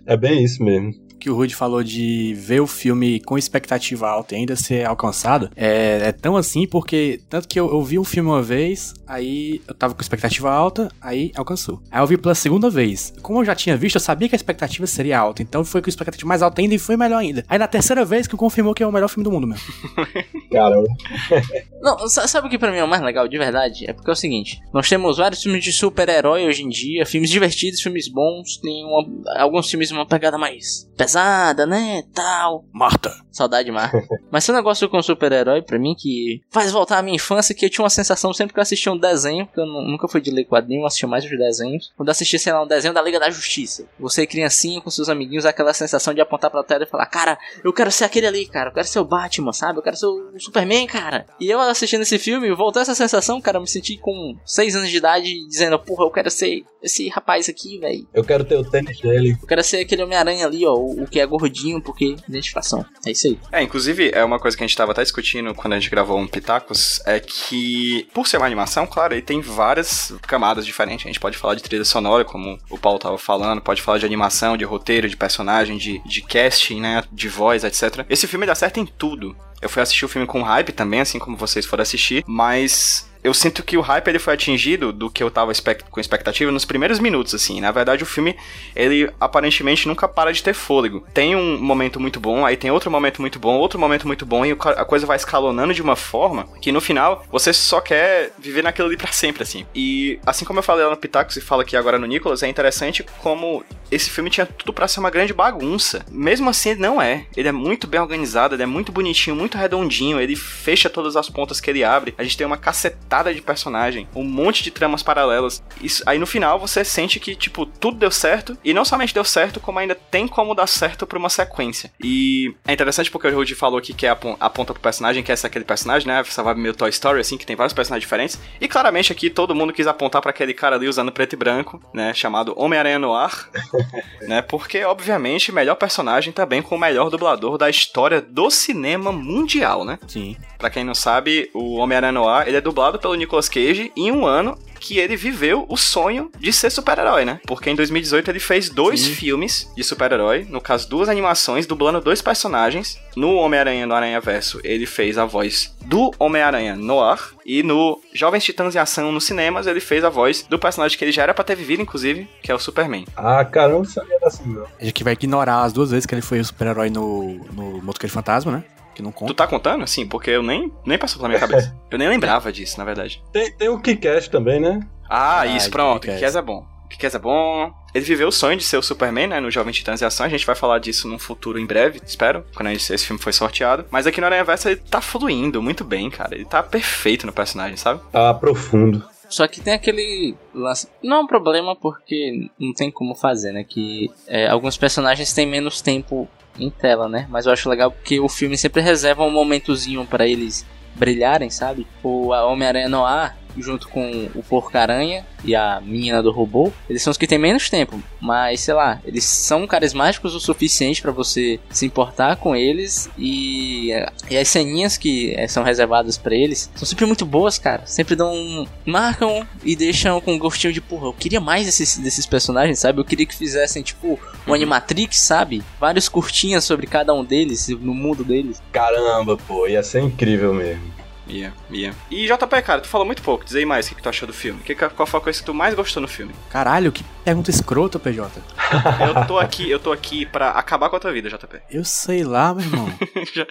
É 0.05 0.17
bem 0.17 0.43
isso 0.43 0.63
mesmo. 0.63 0.93
que 1.19 1.29
o 1.29 1.35
Rude 1.35 1.53
falou 1.53 1.83
de 1.83 2.33
ver 2.35 2.59
o 2.61 2.67
filme 2.67 3.19
com 3.19 3.37
expectativa 3.37 4.09
alta 4.09 4.33
e 4.33 4.39
ainda 4.39 4.55
ser 4.55 4.85
alcançado, 4.87 5.51
é, 5.55 5.99
é 6.05 6.11
tão 6.11 6.35
assim 6.35 6.67
porque, 6.67 7.21
tanto 7.29 7.47
que 7.47 7.59
eu, 7.59 7.69
eu 7.69 7.83
vi 7.83 7.99
um 7.99 8.03
filme 8.03 8.27
uma 8.27 8.41
vez, 8.41 8.95
aí 9.05 9.61
eu 9.67 9.75
tava 9.75 9.93
com 9.93 10.01
expectativa 10.01 10.51
alta, 10.51 10.89
aí 10.99 11.31
alcançou. 11.35 11.79
Aí 11.91 12.01
eu 12.01 12.07
vi 12.07 12.17
pela 12.17 12.33
segunda 12.33 12.69
vez. 12.71 13.13
Como 13.21 13.39
eu 13.39 13.45
já 13.45 13.53
tinha 13.53 13.77
visto, 13.77 13.97
eu 13.97 14.01
sabia 14.01 14.27
que 14.27 14.33
a 14.33 14.37
expectativa 14.37 14.87
seria 14.87 15.19
alta, 15.19 15.43
então 15.43 15.63
foi 15.63 15.79
com 15.81 15.89
expectativa 15.89 16.27
mais 16.27 16.41
alta 16.41 16.59
ainda 16.59 16.73
e 16.73 16.79
foi 16.79 16.97
melhor 16.97 17.19
ainda. 17.19 17.45
Aí 17.47 17.59
na 17.59 17.67
terceira 17.67 17.90
vez 18.05 18.27
que 18.27 18.35
confirmou 18.35 18.73
que 18.73 18.81
é 18.83 18.87
o 18.87 18.91
melhor 18.91 19.07
filme 19.07 19.23
do 19.23 19.31
mundo 19.31 19.47
mesmo. 19.47 19.65
Caramba. 20.51 20.87
Não, 21.81 22.07
sa- 22.07 22.27
sabe 22.27 22.47
o 22.47 22.49
que 22.49 22.57
pra 22.59 22.71
mim 22.71 22.77
é 22.77 22.83
o 22.83 22.87
mais 22.87 23.01
legal 23.01 23.27
de 23.27 23.37
verdade? 23.37 23.89
É 23.89 23.93
porque 23.93 24.09
é 24.09 24.13
o 24.13 24.15
seguinte: 24.15 24.59
nós 24.73 24.87
temos 24.87 25.17
vários 25.17 25.41
filmes 25.41 25.63
de 25.63 25.71
super-herói 25.71 26.45
hoje 26.47 26.63
em 26.63 26.69
dia, 26.69 27.05
filmes 27.05 27.29
divertidos, 27.29 27.81
filmes 27.81 28.07
bons, 28.07 28.57
tem 28.57 28.85
uma- 28.85 29.39
alguns 29.41 29.69
filmes 29.69 29.89
uma 29.91 30.05
pegada 30.05 30.37
mais 30.37 30.87
pesada, 30.97 31.65
né? 31.65 32.03
Tal. 32.13 32.65
Marta. 32.73 33.11
Saudade, 33.31 33.71
Mar. 33.71 33.91
Mas 34.29 34.43
esse 34.43 34.51
negócio 34.51 34.87
com 34.89 35.01
super-herói, 35.01 35.61
pra 35.61 35.79
mim, 35.79 35.95
que 35.97 36.41
faz 36.51 36.71
voltar 36.71 36.97
à 36.99 37.01
minha 37.01 37.15
infância, 37.15 37.55
que 37.55 37.65
eu 37.65 37.69
tinha 37.69 37.83
uma 37.83 37.89
sensação 37.89 38.33
sempre 38.33 38.53
que 38.53 38.59
eu 38.59 38.61
assistia 38.61 38.91
um 38.91 38.97
desenho, 38.97 39.45
porque 39.45 39.61
eu 39.61 39.65
nu- 39.65 39.89
nunca 39.89 40.07
fui 40.07 40.19
de 40.21 40.29
ler 40.29 40.43
quadrinho, 40.45 40.81
eu 40.81 40.85
assistia 40.85 41.07
mais 41.07 41.23
os 41.23 41.31
desenhos. 41.31 41.91
Quando 41.95 42.09
eu 42.09 42.11
assistia, 42.11 42.37
sei 42.37 42.51
lá, 42.53 42.61
um 42.63 42.67
desenho 42.67 42.93
da 42.93 43.01
Liga 43.01 43.19
da 43.19 43.29
Justiça. 43.29 43.85
Você, 43.99 44.27
criancinha, 44.27 44.81
com 44.81 44.89
seus 44.89 45.07
amiguinhos, 45.09 45.45
aquela 45.45 45.73
sensação 45.73 46.13
de 46.13 46.19
apontar 46.21 46.51
pra 46.51 46.61
tela 46.63 46.83
e 46.83 46.87
falar: 46.87 47.05
Cara, 47.05 47.37
eu 47.63 47.71
quero 47.71 47.80
ser 47.89 48.05
aquele 48.05 48.27
ali, 48.27 48.45
cara, 48.45 48.69
eu 48.69 48.73
quero 48.73 48.87
ser 48.87 48.99
o 48.99 49.05
Batman, 49.05 49.53
sabe? 49.53 49.79
Eu 49.79 49.83
quero 49.83 49.97
ser 49.97 50.05
o 50.05 50.33
Superman, 50.37 50.85
cara. 50.85 51.25
E 51.39 51.49
eu 51.49 51.59
assistindo 51.59 52.01
esse 52.01 52.19
filme, 52.19 52.53
voltou 52.53 52.81
essa 52.81 52.93
sensação, 52.93 53.41
cara, 53.41 53.57
eu 53.57 53.61
me 53.61 53.67
senti 53.67 53.97
com 53.97 54.35
6 54.45 54.75
anos 54.75 54.89
de 54.89 54.97
idade 54.97 55.47
dizendo: 55.47 55.79
Porra, 55.79 56.05
eu 56.05 56.11
quero 56.11 56.29
ser 56.29 56.63
esse 56.83 57.07
rapaz 57.09 57.47
aqui, 57.47 57.79
velho. 57.79 58.07
Eu 58.13 58.23
quero 58.23 58.43
ter 58.43 58.55
o 58.55 58.63
tênis 58.63 58.99
dele. 58.99 59.37
Eu 59.41 59.47
quero 59.47 59.63
ser 59.63 59.79
aquele 59.79 60.03
Homem-Aranha 60.03 60.45
ali, 60.45 60.65
ó, 60.65 60.73
o, 60.73 61.03
o 61.03 61.07
que 61.07 61.19
é 61.19 61.25
gordinho, 61.25 61.81
porque 61.81 62.15
identificação. 62.27 62.85
É 63.05 63.11
isso 63.11 63.27
aí. 63.27 63.39
É, 63.51 63.61
inclusive, 63.61 64.11
é 64.13 64.23
uma 64.23 64.39
coisa 64.39 64.57
que 64.57 64.63
a 64.63 64.67
gente 64.67 64.75
tava 64.75 64.91
até 64.91 65.01
discutindo 65.03 65.53
quando 65.53 65.73
a 65.73 65.79
gente 65.79 65.89
gravou 65.89 66.19
um 66.19 66.27
Pitacos, 66.27 67.01
é 67.05 67.19
que, 67.19 68.07
por 68.13 68.27
ser 68.27 68.37
uma 68.37 68.45
animação, 68.45 68.87
claro, 68.87 69.13
ele 69.13 69.21
tem 69.21 69.41
várias 69.41 70.13
camadas 70.27 70.65
diferentes. 70.65 71.05
A 71.05 71.09
gente 71.09 71.19
pode 71.19 71.37
falar 71.37 71.55
de 71.55 71.63
trilha 71.63 71.85
sonora, 71.85 72.25
como 72.25 72.57
o 72.69 72.77
Paulo 72.77 72.99
tava 72.99 73.17
falando, 73.17 73.61
pode 73.61 73.81
falar 73.81 73.97
de 73.97 74.05
animação, 74.05 74.57
de 74.57 74.65
roteiro, 74.65 75.07
de 75.07 75.17
personagem, 75.17 75.77
de, 75.77 75.99
de 76.05 76.21
casting, 76.21 76.79
né, 76.79 77.03
de 77.11 77.29
voz, 77.29 77.60
etc. 77.63 78.05
Esse 78.09 78.27
filme 78.27 78.45
dá 78.45 78.55
certo 78.55 78.79
em 78.79 78.85
tudo. 78.85 79.35
Eu 79.61 79.69
fui 79.69 79.81
assistir 79.81 80.05
o 80.05 80.09
filme 80.09 80.27
com 80.27 80.41
hype 80.41 80.71
também, 80.71 81.01
assim 81.01 81.19
como 81.19 81.37
vocês 81.37 81.65
foram 81.65 81.83
assistir, 81.83 82.23
mas 82.27 83.10
eu 83.23 83.33
sinto 83.33 83.63
que 83.63 83.77
o 83.77 83.81
hype 83.81 84.07
ele 84.07 84.19
foi 84.19 84.33
atingido 84.33 84.91
do 84.91 85.09
que 85.09 85.23
eu 85.23 85.29
tava 85.29 85.51
expect- 85.51 85.85
com 85.89 85.99
expectativa 85.99 86.51
nos 86.51 86.65
primeiros 86.65 86.99
minutos, 86.99 87.35
assim. 87.35 87.61
Na 87.61 87.71
verdade, 87.71 88.03
o 88.03 88.05
filme, 88.05 88.35
ele 88.75 89.09
aparentemente 89.19 89.87
nunca 89.87 90.07
para 90.07 90.33
de 90.33 90.41
ter 90.41 90.53
fôlego. 90.53 91.05
Tem 91.13 91.35
um 91.35 91.57
momento 91.61 91.99
muito 91.99 92.19
bom, 92.19 92.45
aí 92.45 92.57
tem 92.57 92.71
outro 92.71 92.89
momento 92.89 93.21
muito 93.21 93.37
bom, 93.37 93.57
outro 93.57 93.79
momento 93.79 94.07
muito 94.07 94.25
bom, 94.25 94.45
e 94.45 94.51
a 94.51 94.85
coisa 94.85 95.05
vai 95.05 95.17
escalonando 95.17 95.73
de 95.73 95.81
uma 95.81 95.95
forma 95.95 96.47
que 96.59 96.71
no 96.71 96.81
final 96.81 97.23
você 97.31 97.53
só 97.53 97.79
quer 97.79 98.31
viver 98.39 98.63
naquilo 98.63 98.87
ali 98.87 98.97
pra 98.97 99.11
sempre, 99.11 99.43
assim. 99.43 99.65
E 99.75 100.19
assim 100.25 100.45
como 100.45 100.59
eu 100.59 100.63
falei 100.63 100.83
lá 100.83 100.91
no 100.91 100.97
Pitacos 100.97 101.37
e 101.37 101.41
falo 101.41 101.61
aqui 101.61 101.77
agora 101.77 101.99
no 101.99 102.07
Nicolas, 102.07 102.41
é 102.41 102.47
interessante 102.47 103.05
como 103.19 103.63
esse 103.91 104.09
filme 104.09 104.29
tinha 104.29 104.45
tudo 104.45 104.73
pra 104.73 104.87
ser 104.87 104.99
uma 104.99 105.09
grande 105.09 105.33
bagunça. 105.33 106.03
Mesmo 106.09 106.49
assim, 106.49 106.75
não 106.75 107.01
é. 107.01 107.25
Ele 107.35 107.49
é 107.49 107.51
muito 107.51 107.85
bem 107.85 107.99
organizado, 107.99 108.55
ele 108.55 108.63
é 108.63 108.65
muito 108.65 108.91
bonitinho, 108.91 109.35
muito 109.35 109.57
redondinho, 109.57 110.19
ele 110.19 110.35
fecha 110.35 110.89
todas 110.89 111.15
as 111.15 111.29
pontas 111.29 111.59
que 111.59 111.69
ele 111.69 111.83
abre. 111.83 112.15
A 112.17 112.23
gente 112.23 112.37
tem 112.37 112.47
uma 112.47 112.57
cacetada 112.57 113.10
de 113.33 113.41
personagem, 113.41 114.07
um 114.15 114.23
monte 114.23 114.63
de 114.63 114.71
tramas 114.71 115.03
paralelas. 115.03 115.61
Isso, 115.81 116.01
aí 116.05 116.17
no 116.17 116.25
final 116.25 116.57
você 116.57 116.83
sente 116.85 117.19
que, 117.19 117.35
tipo, 117.35 117.65
tudo 117.65 117.97
deu 117.97 118.09
certo, 118.11 118.57
e 118.63 118.73
não 118.73 118.85
somente 118.85 119.13
deu 119.13 119.23
certo, 119.25 119.59
como 119.59 119.79
ainda 119.79 119.93
tem 119.95 120.27
como 120.27 120.55
dar 120.55 120.67
certo 120.67 121.05
pra 121.05 121.19
uma 121.19 121.29
sequência. 121.29 121.91
E 122.01 122.53
é 122.65 122.71
interessante 122.73 123.11
porque 123.11 123.27
o 123.27 123.35
Rudy 123.35 123.53
falou 123.53 123.77
aqui 123.79 123.93
que 123.93 124.05
é 124.05 124.09
a, 124.09 124.15
pon- 124.15 124.37
a 124.39 124.49
ponta 124.49 124.73
pro 124.73 124.81
personagem, 124.81 125.21
que 125.23 125.31
é 125.31 125.33
esse 125.33 125.45
aquele 125.45 125.65
personagem, 125.65 126.07
né? 126.07 126.19
Essa 126.21 126.41
vibe 126.41 126.61
meio 126.61 126.73
Toy 126.75 126.89
Story, 126.89 127.19
assim, 127.19 127.37
que 127.37 127.45
tem 127.45 127.55
vários 127.55 127.73
personagens 127.73 128.03
diferentes. 128.03 128.39
E 128.59 128.67
claramente 128.67 129.11
aqui 129.11 129.29
todo 129.29 129.53
mundo 129.53 129.73
quis 129.73 129.87
apontar 129.87 130.21
pra 130.21 130.31
aquele 130.31 130.53
cara 130.53 130.75
ali 130.77 130.87
usando 130.87 131.11
preto 131.11 131.33
e 131.33 131.35
branco, 131.35 131.81
né? 131.93 132.13
Chamado 132.13 132.53
Homem-Aranha 132.57 132.97
Noir, 132.99 133.49
né? 134.27 134.41
Porque, 134.41 134.83
obviamente, 134.83 135.51
melhor 135.51 135.75
personagem 135.75 136.31
também 136.31 136.61
com 136.61 136.75
o 136.75 136.79
melhor 136.79 137.09
dublador 137.09 137.57
da 137.57 137.69
história 137.69 138.21
do 138.21 138.49
cinema 138.49 139.11
mundial, 139.11 139.83
né? 139.83 139.99
Sim. 140.07 140.37
Pra 140.57 140.69
quem 140.69 140.83
não 140.83 140.93
sabe, 140.95 141.49
o 141.53 141.75
Homem-Aranha 141.77 142.11
Noir, 142.11 142.47
ele 142.47 142.57
é 142.57 142.61
dublado 142.61 142.99
pelo 143.01 143.15
Nicolas 143.15 143.49
Cage 143.49 143.91
em 143.95 144.11
um 144.11 144.25
ano 144.25 144.57
que 144.81 144.97
ele 144.97 145.15
viveu 145.15 145.65
o 145.69 145.77
sonho 145.77 146.31
de 146.39 146.51
ser 146.51 146.71
super-herói, 146.71 147.23
né? 147.23 147.39
Porque 147.45 147.69
em 147.69 147.75
2018 147.75 148.31
ele 148.31 148.39
fez 148.39 148.67
dois 148.67 148.99
Sim. 149.01 149.13
filmes 149.13 149.71
de 149.75 149.83
super-herói, 149.83 150.45
no 150.49 150.59
caso 150.59 150.89
duas 150.89 151.07
animações, 151.07 151.67
dublando 151.67 152.01
dois 152.01 152.21
personagens. 152.21 152.99
No 153.15 153.35
Homem-Aranha 153.35 153.85
no 153.85 153.93
Aranha 153.93 154.19
Verso, 154.19 154.59
ele 154.63 154.87
fez 154.87 155.19
a 155.19 155.25
voz 155.25 155.75
do 155.85 156.11
Homem-Aranha 156.17 156.75
Noir 156.75 157.19
e 157.45 157.61
no 157.61 158.01
Jovens 158.11 158.43
Titãs 158.43 158.75
em 158.75 158.79
Ação 158.79 159.11
nos 159.11 159.25
cinemas, 159.25 159.67
ele 159.67 159.79
fez 159.79 160.03
a 160.03 160.09
voz 160.09 160.43
do 160.49 160.57
personagem 160.57 160.97
que 160.97 161.05
ele 161.05 161.11
já 161.11 161.23
era 161.23 161.33
pra 161.33 161.43
ter 161.43 161.55
vivido 161.55 161.81
inclusive, 161.83 162.27
que 162.41 162.51
é 162.51 162.55
o 162.55 162.59
Superman. 162.59 163.05
Ah, 163.15 163.45
caramba, 163.45 163.79
não 163.79 163.85
sabia 163.85 164.19
dessa 164.19 164.41
não. 164.43 164.65
A 164.79 164.83
gente 164.83 165.03
vai 165.03 165.13
ignorar 165.13 165.61
as 165.61 165.73
duas 165.73 165.91
vezes 165.91 166.07
que 166.07 166.15
ele 166.15 166.21
foi 166.23 166.39
o 166.39 166.45
super-herói 166.45 166.89
no, 166.89 167.35
no 167.53 167.81
Motoqueiro 167.83 168.13
Fantasma, 168.13 168.51
né? 168.51 168.63
Que 169.01 169.03
não 169.03 169.11
Tu 169.11 169.15
conta. 169.15 169.33
tá 169.33 169.47
contando? 169.47 169.87
Sim, 169.87 170.05
porque 170.07 170.29
eu 170.29 170.43
nem 170.43 170.71
nem 170.85 170.97
passou 170.97 171.17
pela 171.17 171.29
minha 171.29 171.39
cabeça. 171.39 171.75
Eu 171.91 171.97
nem 171.97 172.07
lembrava 172.07 172.51
disso, 172.53 172.77
na 172.77 172.85
verdade. 172.85 173.21
Tem, 173.33 173.51
tem 173.51 173.67
o 173.67 173.77
Kickass 173.81 174.27
também, 174.29 174.59
né? 174.61 174.79
Ah, 175.09 175.41
Ah, 175.41 175.45
isso, 175.47 175.69
pronto. 175.69 176.07
Kick-Ass 176.07 176.37
é 176.37 176.41
bom. 176.41 176.65
Kick-Ass 176.89 177.15
é 177.15 177.19
bom. 177.19 177.69
Ele 177.93 178.05
viveu 178.05 178.29
o 178.29 178.31
sonho 178.31 178.55
de 178.57 178.63
ser 178.63 178.77
o 178.77 178.81
Superman, 178.81 179.27
né, 179.27 179.39
no 179.41 179.51
Jovem 179.51 179.73
Titãs 179.73 180.01
em 180.01 180.05
Ação. 180.05 180.25
A 180.25 180.29
gente 180.29 180.45
vai 180.45 180.55
falar 180.55 180.79
disso 180.79 181.05
num 181.09 181.19
futuro 181.19 181.59
em 181.59 181.65
breve, 181.65 181.99
espero, 182.05 182.45
quando 182.55 182.69
esse, 182.69 182.97
filme 182.99 183.21
foi 183.21 183.33
sorteado. 183.33 183.85
Mas 183.91 184.07
aqui 184.07 184.21
no 184.21 184.27
Aranha 184.27 184.45
Verso 184.45 184.69
ele 184.69 184.77
tá 184.77 185.01
fluindo 185.01 185.61
muito 185.61 185.83
bem, 185.83 186.09
cara. 186.09 186.33
Ele 186.33 186.45
tá 186.45 186.63
perfeito 186.63 187.25
no 187.25 187.33
personagem, 187.33 187.75
sabe? 187.75 187.99
Ah, 188.13 188.33
profundo. 188.33 189.03
Só 189.27 189.45
que 189.47 189.59
tem 189.59 189.73
aquele 189.73 190.35
lance. 190.53 190.87
Não 191.03 191.17
é 191.17 191.19
um 191.21 191.27
problema 191.27 191.75
porque 191.75 192.49
não 192.57 192.73
tem 192.73 192.89
como 192.89 193.15
fazer, 193.15 193.51
né? 193.51 193.65
Que 193.67 194.09
é, 194.27 194.47
alguns 194.47 194.77
personagens 194.77 195.33
têm 195.33 195.45
menos 195.45 195.81
tempo 195.81 196.29
em 196.59 196.69
tela, 196.69 197.07
né? 197.07 197.27
Mas 197.29 197.45
eu 197.45 197.53
acho 197.53 197.69
legal 197.69 197.91
porque 197.91 198.19
o 198.19 198.29
filme 198.29 198.57
sempre 198.57 198.81
reserva 198.81 199.23
um 199.23 199.31
momentozinho 199.31 200.05
pra 200.05 200.27
eles 200.27 200.65
brilharem, 200.95 201.49
sabe? 201.49 201.87
O 202.03 202.29
Homem-Aranha 202.29 202.89
Noir, 202.89 203.35
junto 203.57 203.87
com 203.89 204.29
o 204.35 204.43
Porco-Aranha 204.43 205.25
e 205.43 205.55
a 205.55 205.81
menina 205.81 206.21
do 206.21 206.31
robô, 206.31 206.71
eles 206.89 207.01
são 207.01 207.11
os 207.11 207.17
que 207.17 207.25
têm 207.27 207.37
menos 207.39 207.69
tempo. 207.69 208.01
Mas, 208.19 208.61
sei 208.61 208.73
lá, 208.73 208.99
eles 209.03 209.23
são 209.23 209.65
carismáticos 209.65 210.35
o 210.35 210.39
suficiente 210.39 211.01
pra 211.01 211.11
você 211.11 211.59
se 211.69 211.85
importar 211.85 212.35
com 212.35 212.55
eles. 212.55 213.09
E, 213.17 213.89
e 214.29 214.37
as 214.37 214.47
ceninhas 214.47 214.97
que 214.97 215.33
eh, 215.35 215.47
são 215.47 215.63
reservadas 215.63 216.17
pra 216.17 216.35
eles 216.35 216.69
são 216.75 216.85
sempre 216.85 217.05
muito 217.05 217.25
boas, 217.25 217.57
cara. 217.57 217.83
Sempre 217.85 218.15
dão. 218.15 218.31
um- 218.33 218.65
marcam 218.85 219.45
e 219.63 219.75
deixam 219.75 220.19
com 220.21 220.33
um 220.33 220.39
gostinho 220.39 220.73
de, 220.73 220.81
porra, 220.81 221.07
eu 221.07 221.13
queria 221.13 221.39
mais 221.39 221.65
desses, 221.65 221.97
desses 221.97 222.25
personagens, 222.25 222.79
sabe? 222.79 222.99
Eu 222.99 223.05
queria 223.05 223.25
que 223.25 223.35
fizessem, 223.35 223.81
tipo, 223.81 224.19
um 224.47 224.53
Animatrix, 224.53 225.17
sabe? 225.19 225.63
Vários 225.79 226.07
curtinhas 226.09 226.63
sobre 226.63 226.85
cada 226.87 227.13
um 227.13 227.23
deles, 227.23 227.67
no 227.69 227.93
mundo 227.93 228.23
deles. 228.23 228.61
Caramba, 228.71 229.37
pô, 229.37 229.67
ia 229.67 229.81
ser 229.83 230.01
incrível 230.01 230.53
mesmo. 230.53 230.90
Ia, 231.31 231.53
ia. 231.69 231.93
E 232.09 232.25
JP, 232.27 232.61
cara, 232.61 232.81
tu 232.81 232.87
falou 232.89 233.05
muito 233.05 233.21
pouco. 233.21 233.45
Diz 233.45 233.55
aí 233.55 233.65
mais 233.65 233.85
o 233.85 233.89
que, 233.89 233.95
que 233.95 234.03
tu 234.03 234.09
achou 234.09 234.27
do 234.27 234.33
filme. 234.33 234.59
Que, 234.63 234.75
que- 234.75 234.89
qual 234.89 235.07
foi 235.07 235.19
a 235.19 235.23
coisa 235.23 235.39
que 235.39 235.45
tu 235.45 235.53
mais 235.53 235.73
gostou 235.73 236.01
no 236.01 236.07
filme? 236.07 236.33
Caralho, 236.49 236.91
que 236.91 237.03
pergunta 237.23 237.49
escrota, 237.49 237.97
PJ. 237.97 238.29
Eu 239.07 239.25
tô 239.27 239.39
aqui, 239.39 239.69
eu 239.69 239.79
tô 239.79 239.91
aqui 239.91 240.25
pra 240.25 240.49
acabar 240.51 240.89
com 240.89 240.95
a 240.95 240.99
tua 240.99 241.11
vida, 241.13 241.29
JP. 241.29 241.61
Eu 241.69 241.83
sei 241.85 242.23
lá, 242.23 242.53
meu 242.53 242.63
irmão. 242.65 242.87
Já- 243.33 243.45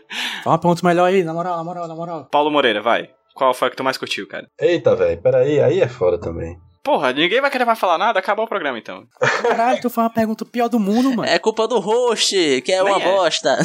Fala 0.45 0.55
uma 0.57 0.59
pergunta 0.59 0.87
melhor 0.87 1.07
aí, 1.07 1.25
na 1.25 1.33
moral, 1.33 1.57
na 1.57 1.65
moral, 1.65 1.89
na 1.89 1.95
moral. 1.95 2.29
Paulo 2.31 2.51
Moreira, 2.51 2.83
vai. 2.83 3.09
Qual 3.35 3.55
foi 3.55 3.69
a 3.69 3.71
que 3.71 3.77
tu 3.77 3.85
mais 3.85 3.97
curtiu, 3.97 4.27
cara? 4.29 4.47
Eita, 4.61 4.95
velho, 4.95 5.21
peraí, 5.23 5.61
aí 5.61 5.81
é 5.81 5.89
foda 5.89 6.19
também. 6.21 6.57
Porra, 6.83 7.13
ninguém 7.13 7.41
vai 7.41 7.51
querer 7.51 7.67
mais 7.67 7.79
falar 7.79 7.99
nada, 7.99 8.19
acabou 8.19 8.47
o 8.47 8.49
programa 8.49 8.79
então. 8.79 9.07
Caralho, 9.43 9.81
tu 9.83 9.91
foi 9.91 10.03
uma 10.03 10.11
pergunta 10.11 10.47
pior 10.47 10.69
do 10.69 10.81
mundo, 10.81 11.11
mano. 11.15 11.25
É 11.25 11.39
culpa 11.39 11.69
do 11.69 11.79
host, 11.79 12.63
que 12.63 12.73
é 12.73 12.83
Nem 12.83 12.93
uma 12.93 13.03
é. 13.03 13.05
bosta. 13.05 13.59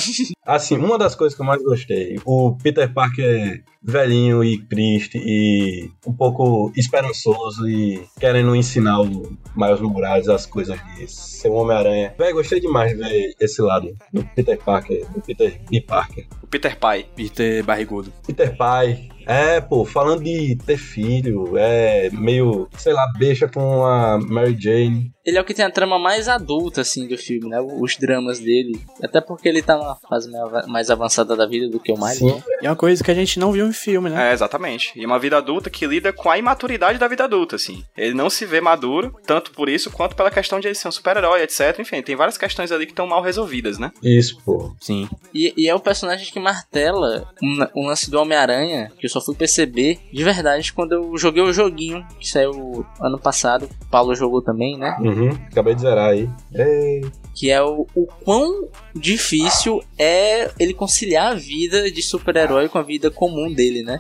Assim, 0.46 0.78
uma 0.78 0.98
das 0.98 1.16
coisas 1.16 1.36
que 1.36 1.42
eu 1.42 1.46
mais 1.46 1.64
gostei, 1.64 2.20
o 2.26 2.58
Peter 2.62 2.94
Parker 2.94 3.64
velhinho 3.82 4.44
e 4.44 4.62
triste 4.66 5.18
e 5.24 5.92
um 6.06 6.14
pouco 6.14 6.72
esperançoso 6.76 7.70
e 7.70 8.04
querendo 8.20 8.56
ensinar 8.56 9.00
o 9.00 9.38
Miles 9.56 9.80
Morales 9.80 10.28
as 10.28 10.46
coisas 10.46 10.80
de 10.96 11.08
ser 11.08 11.50
um 11.50 11.56
Homem-Aranha. 11.56 12.14
Véi, 12.18 12.34
gostei 12.34 12.60
demais 12.60 12.92
de 12.92 12.98
ver 12.98 13.36
esse 13.40 13.62
lado 13.62 13.96
do 14.12 14.26
Peter 14.36 14.58
Parker, 14.58 15.06
do 15.12 15.22
Peter 15.22 15.62
B. 15.70 15.82
Parker. 15.82 16.26
O 16.46 16.48
Peter 16.48 16.78
Pai. 16.78 17.08
Peter 17.16 17.64
barrigudo. 17.64 18.14
Peter 18.26 18.56
Pai. 18.56 19.10
É, 19.26 19.60
pô, 19.60 19.84
falando 19.84 20.24
de 20.24 20.56
ter 20.64 20.78
filho, 20.78 21.58
é 21.58 22.12
meio, 22.12 22.70
sei 22.78 22.94
lá, 22.94 23.12
beixa 23.18 23.48
com 23.48 23.84
a 23.84 24.20
Mary 24.20 24.56
Jane. 24.56 25.12
Ele 25.26 25.38
é 25.38 25.42
o 25.42 25.44
que 25.46 25.54
tem 25.54 25.66
a 25.66 25.72
trama 25.72 25.98
mais 25.98 26.28
adulta, 26.28 26.82
assim, 26.82 27.08
do 27.08 27.18
filme, 27.18 27.50
né? 27.50 27.60
Os 27.60 27.96
dramas 27.98 28.40
dele. 28.40 28.80
Até 29.04 29.20
porque 29.20 29.48
ele 29.50 29.62
tá 29.62 29.76
numa 29.76 29.96
fase 30.10 30.30
mais 30.30 30.44
ava- 30.44 30.68
mais 30.68 30.90
avançada 30.92 31.36
da 31.36 31.46
vida 31.48 31.68
do 31.68 31.80
que 31.80 31.92
o 31.92 31.98
Miles. 31.98 32.18
Sim, 32.18 32.28
né? 32.34 32.44
E 32.62 32.66
é 32.68 32.70
uma 32.70 32.76
coisa 32.76 33.04
que 33.04 33.10
a 33.12 33.16
gente 33.16 33.40
não 33.40 33.52
viu 33.52 33.66
em 33.68 33.74
filme, 33.74 34.10
né? 34.10 34.30
É, 34.30 34.34
exatamente. 34.34 34.92
E 34.96 35.06
uma 35.06 35.18
vida 35.20 35.38
adulta 35.38 35.70
que 35.70 35.88
lida 35.88 36.14
com 36.14 36.30
a 36.30 36.38
imaturidade 36.38 37.00
da 37.00 37.08
vida 37.08 37.24
adulta, 37.24 37.56
assim. 37.56 37.84
Ele 37.98 38.14
não 38.14 38.30
se 38.30 38.46
vê 38.46 38.62
maduro, 38.62 39.16
tanto 39.26 39.52
por 39.52 39.68
isso 39.70 39.90
quanto 39.92 40.16
pela 40.16 40.30
questão 40.30 40.60
de 40.60 40.68
ele 40.68 40.76
ser 40.76 40.88
um 40.88 40.92
super-herói, 40.92 41.42
etc. 41.42 41.80
Enfim, 41.80 42.02
tem 42.02 42.16
várias 42.16 42.38
questões 42.38 42.72
ali 42.72 42.86
que 42.86 42.92
estão 42.92 43.08
mal 43.08 43.22
resolvidas, 43.22 43.80
né? 43.80 43.92
isso, 44.04 44.38
pô. 44.46 44.74
Sim. 44.80 45.10
E, 45.34 45.54
e 45.58 45.68
é 45.68 45.74
o 45.76 45.80
personagem 45.80 46.32
que 46.32 46.40
martela 46.40 47.28
um, 47.42 47.82
um 47.84 47.88
lance 47.88 48.10
do 48.10 48.20
Homem-Aranha, 48.20 48.92
que 49.00 49.06
eu 49.06 49.10
só 49.10 49.20
fui 49.22 49.36
perceber 49.36 50.00
de 50.12 50.24
verdade 50.24 50.72
quando 50.74 50.92
eu 50.94 51.18
joguei 51.18 51.42
o 51.42 51.52
joguinho, 51.54 52.06
que 52.20 52.28
saiu 52.30 52.86
ano 53.02 53.18
passado. 53.20 53.70
O 53.82 53.86
Paulo 53.90 54.16
jogou 54.16 54.42
também, 54.42 54.78
né? 54.78 54.96
Uhum, 55.00 55.15
acabei 55.52 55.76
de 55.76 55.82
zerar 55.82 56.10
aí. 56.10 56.30
Ei, 56.54 57.06
Que 57.34 57.52
é 57.52 57.62
o, 57.62 57.88
o 57.96 58.08
quão 58.24 58.68
difícil 58.96 59.84
é 59.98 60.52
ele 60.60 60.74
conciliar 60.74 61.34
a 61.34 61.36
vida 61.36 61.92
de 61.92 62.02
super-herói 62.02 62.70
com 62.70 62.78
a 62.78 62.84
vida 62.84 63.12
comum 63.12 63.52
dele, 63.54 63.84
né? 63.84 64.00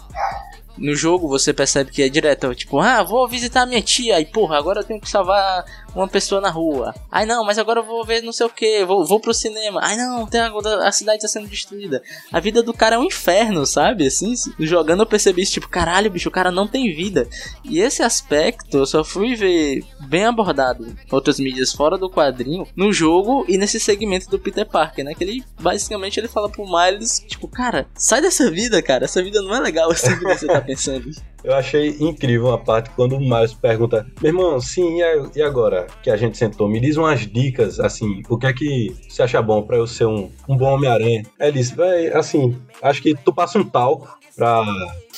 No 0.77 0.95
jogo 0.95 1.27
você 1.27 1.53
percebe 1.53 1.91
que 1.91 2.03
é 2.03 2.09
direto, 2.09 2.53
tipo, 2.53 2.79
ah, 2.79 3.01
vou 3.03 3.27
visitar 3.27 3.65
minha 3.65 3.81
tia, 3.81 4.19
e 4.19 4.25
porra, 4.25 4.57
agora 4.57 4.81
eu 4.81 4.83
tenho 4.83 4.99
que 4.99 5.09
salvar 5.09 5.63
uma 5.95 6.07
pessoa 6.07 6.41
na 6.41 6.49
rua. 6.49 6.93
Ai 7.11 7.25
não, 7.25 7.43
mas 7.45 7.57
agora 7.57 7.79
eu 7.79 7.85
vou 7.85 8.03
ver 8.05 8.21
não 8.21 8.33
sei 8.33 8.45
o 8.45 8.49
que, 8.49 8.83
vou, 8.85 9.05
vou 9.05 9.19
pro 9.19 9.33
cinema. 9.33 9.79
Ai 9.81 9.95
não, 9.95 10.27
tem 10.27 10.41
a 10.41 10.91
cidade 10.91 11.21
tá 11.21 11.27
sendo 11.27 11.47
destruída. 11.47 12.01
A 12.31 12.39
vida 12.39 12.61
do 12.61 12.73
cara 12.73 12.95
é 12.95 12.99
um 12.99 13.05
inferno, 13.05 13.65
sabe? 13.65 14.05
Assim, 14.05 14.33
jogando 14.59 15.01
eu 15.01 15.05
percebi 15.05 15.41
isso, 15.41 15.53
tipo, 15.53 15.69
caralho, 15.69 16.11
bicho, 16.11 16.29
o 16.29 16.31
cara 16.31 16.51
não 16.51 16.67
tem 16.67 16.93
vida. 16.93 17.27
E 17.63 17.79
esse 17.79 18.03
aspecto 18.03 18.77
eu 18.77 18.85
só 18.85 19.03
fui 19.03 19.35
ver 19.35 19.83
bem 20.01 20.25
abordado 20.25 20.95
outras 21.11 21.39
mídias 21.39 21.71
fora 21.71 21.97
do 21.97 22.09
quadrinho, 22.09 22.67
no 22.75 22.91
jogo 22.91 23.45
e 23.47 23.57
nesse 23.57 23.79
segmento 23.79 24.29
do 24.29 24.39
Peter 24.39 24.65
Parker, 24.65 25.05
né? 25.05 25.13
Que 25.13 25.23
ele 25.23 25.43
basicamente 25.59 26.19
ele 26.19 26.27
fala 26.27 26.49
pro 26.49 26.65
Miles, 26.65 27.23
tipo, 27.27 27.47
cara, 27.47 27.87
sai 27.95 28.21
dessa 28.21 28.51
vida, 28.51 28.81
cara, 28.81 29.05
essa 29.05 29.23
vida 29.23 29.41
não 29.41 29.55
é 29.55 29.59
legal 29.59 29.91
assim 29.91 30.17
que 30.17 30.23
você 30.23 30.47
tá 30.47 30.61
pensando. 30.61 31.11
Eu 31.45 31.53
achei 31.53 31.95
incrível 31.99 32.51
a 32.51 32.57
parte 32.57 32.89
quando 32.95 33.15
o 33.15 33.19
Miles 33.19 33.53
pergunta: 33.53 34.05
Meu 34.19 34.31
irmão, 34.31 34.59
sim, 34.59 34.97
e 35.35 35.41
agora 35.43 35.85
que 36.01 36.09
a 36.09 36.17
gente 36.17 36.37
sentou? 36.37 36.67
Me 36.67 36.79
diz 36.79 36.97
umas 36.97 37.27
dicas, 37.27 37.79
assim, 37.79 38.23
o 38.27 38.35
que 38.35 38.47
é 38.47 38.53
que 38.53 38.95
você 39.07 39.21
acha 39.21 39.39
bom 39.43 39.61
pra 39.61 39.77
eu 39.77 39.85
ser 39.85 40.07
um, 40.07 40.31
um 40.49 40.57
bom 40.57 40.73
Homem-Aranha? 40.73 41.23
Ele 41.39 41.51
disse: 41.51 41.75
Véi, 41.75 42.11
assim, 42.11 42.59
acho 42.81 42.99
que 42.99 43.13
tu 43.13 43.31
passa 43.31 43.59
um 43.59 43.63
talco 43.63 44.17
pra 44.35 44.63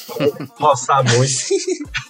roçar 0.59 1.01
muito. 1.03 1.31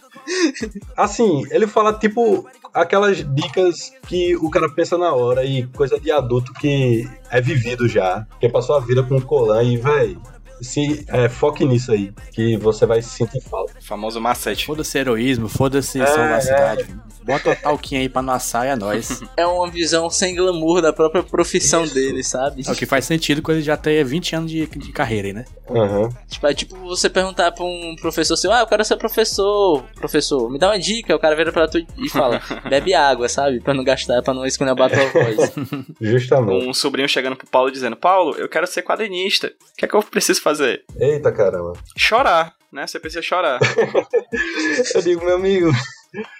Assim, 0.97 1.43
ele 1.51 1.65
fala 1.65 1.93
tipo 1.93 2.45
aquelas 2.73 3.23
dicas 3.33 3.93
que 4.09 4.35
o 4.35 4.49
cara 4.49 4.69
pensa 4.69 4.97
na 4.97 5.13
hora 5.13 5.45
e 5.45 5.65
coisa 5.67 5.97
de 5.97 6.11
adulto 6.11 6.51
que 6.55 7.09
é 7.31 7.39
vivido 7.39 7.87
já, 7.87 8.27
que 8.37 8.49
passou 8.49 8.75
a 8.75 8.81
vida 8.81 9.03
com 9.03 9.15
o 9.15 9.21
Colan 9.21 9.63
e, 9.63 9.77
véi, 9.77 10.17
se 10.61 11.05
é, 11.07 11.29
foque 11.29 11.65
nisso 11.65 11.91
aí, 11.91 12.13
que 12.31 12.57
você 12.57 12.85
vai 12.85 13.01
se 13.01 13.09
sentir 13.09 13.41
falta. 13.41 13.73
Famoso 13.87 14.19
macete. 14.19 14.65
Foda-se 14.65 14.97
heroísmo, 14.97 15.47
foda-se 15.47 16.01
É, 16.01 16.05
salvar 16.05 16.33
a 16.33 16.37
é. 16.37 16.41
cidade. 16.41 16.87
Bota 17.23 17.51
o 17.51 17.55
talquinho 17.55 18.01
aí 18.01 18.09
pra 18.09 18.21
não 18.21 18.33
assar 18.33 18.65
e 18.65 18.69
é 18.69 18.75
nóis. 18.75 19.21
É 19.35 19.45
uma 19.45 19.69
visão 19.69 20.09
sem 20.09 20.35
glamour 20.35 20.81
da 20.81 20.93
própria 20.93 21.21
profissão 21.23 21.85
dele, 21.85 22.23
sabe? 22.23 22.63
É 22.65 22.71
o 22.71 22.75
que 22.75 22.85
faz 22.85 23.05
sentido 23.05 23.41
quando 23.41 23.57
ele 23.57 23.65
já 23.65 23.75
tem 23.75 24.01
20 24.03 24.35
anos 24.35 24.51
de, 24.51 24.65
de 24.65 24.91
carreira 24.93 25.27
aí, 25.27 25.33
né? 25.33 25.45
Aham. 25.69 26.09
Tipo, 26.29 26.47
é 26.47 26.53
tipo 26.53 26.77
você 26.79 27.09
perguntar 27.09 27.51
pra 27.51 27.63
um 27.65 27.95
professor 27.99 28.33
assim, 28.33 28.49
ah, 28.49 28.59
eu 28.61 28.67
quero 28.67 28.83
ser 28.85 28.95
professor, 28.95 29.83
professor, 29.95 30.49
me 30.49 30.57
dá 30.57 30.67
uma 30.69 30.79
dica, 30.79 31.13
o 31.15 31.19
cara 31.19 31.35
vira 31.35 31.51
pra 31.51 31.67
tu 31.67 31.77
e 31.79 32.09
fala, 32.09 32.41
bebe 32.69 32.93
água, 32.93 33.27
sabe? 33.27 33.59
Pra 33.59 33.73
não 33.73 33.83
gastar, 33.83 34.21
pra 34.21 34.33
não 34.33 34.45
escolher 34.45 34.71
a 34.71 34.75
tua 34.75 34.87
voz. 34.87 35.53
Justamente. 35.99 36.67
Um 36.67 36.73
sobrinho 36.73 37.09
chegando 37.09 37.35
pro 37.35 37.47
Paulo 37.47 37.71
dizendo: 37.71 37.95
Paulo, 37.97 38.35
eu 38.37 38.47
quero 38.47 38.67
ser 38.67 38.81
quadrinista. 38.83 39.47
O 39.47 39.77
que 39.77 39.85
é 39.85 39.87
que 39.87 39.95
eu 39.95 40.03
preciso 40.03 40.41
fazer? 40.41 40.83
Eita 40.99 41.31
caramba. 41.31 41.73
Chorar, 41.97 42.53
né? 42.71 42.85
Você 42.87 42.99
precisa 42.99 43.21
chorar. 43.21 43.59
Eu 44.95 45.01
digo, 45.01 45.23
meu 45.25 45.35
amigo, 45.35 45.71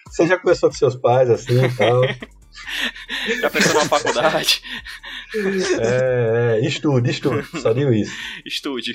você 0.10 0.28
já 0.28 0.38
conversou 0.38 0.70
com 0.70 0.76
seus 0.76 0.96
pais 0.96 1.30
assim 1.30 1.64
e 1.66 1.70
tal? 1.76 2.02
Já 3.40 3.50
pensou 3.52 3.74
numa 3.76 3.86
faculdade? 3.86 4.64
É, 5.80 6.58
é, 6.60 6.66
estude, 6.66 7.12
estude. 7.12 7.46
Só 7.62 7.72
digo 7.72 7.94
isso. 7.94 8.12
Estude. 8.46 8.94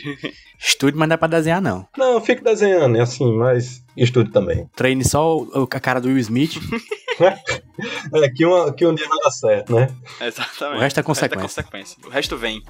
Estude, 0.59 0.97
mas 0.97 1.09
não 1.09 1.15
é 1.15 1.17
pra 1.17 1.29
desenhar, 1.29 1.61
não. 1.61 1.87
Não, 1.97 2.21
fico 2.21 2.43
desenhando, 2.43 2.97
é 2.97 3.01
assim, 3.01 3.33
mas 3.37 3.85
estude 3.97 4.33
também. 4.33 4.69
Treine 4.75 5.05
só 5.05 5.37
o- 5.39 5.69
a 5.71 5.81
cara 5.81 6.01
do 6.01 6.09
Will 6.09 6.19
Smith. 6.19 6.55
É, 8.15 8.29
que, 8.31 8.45
uma, 8.47 8.73
que 8.73 8.87
um 8.87 8.95
dia 8.95 9.07
não 9.07 9.19
dá 9.19 9.31
certo, 9.31 9.75
né? 9.75 9.95
Exatamente. 10.21 10.79
O 10.79 10.81
resto 10.81 11.01
é 11.01 11.03
consequência. 11.03 11.63
consequência. 11.63 11.99
O 12.07 12.09
resto 12.09 12.37
vem. 12.39 12.63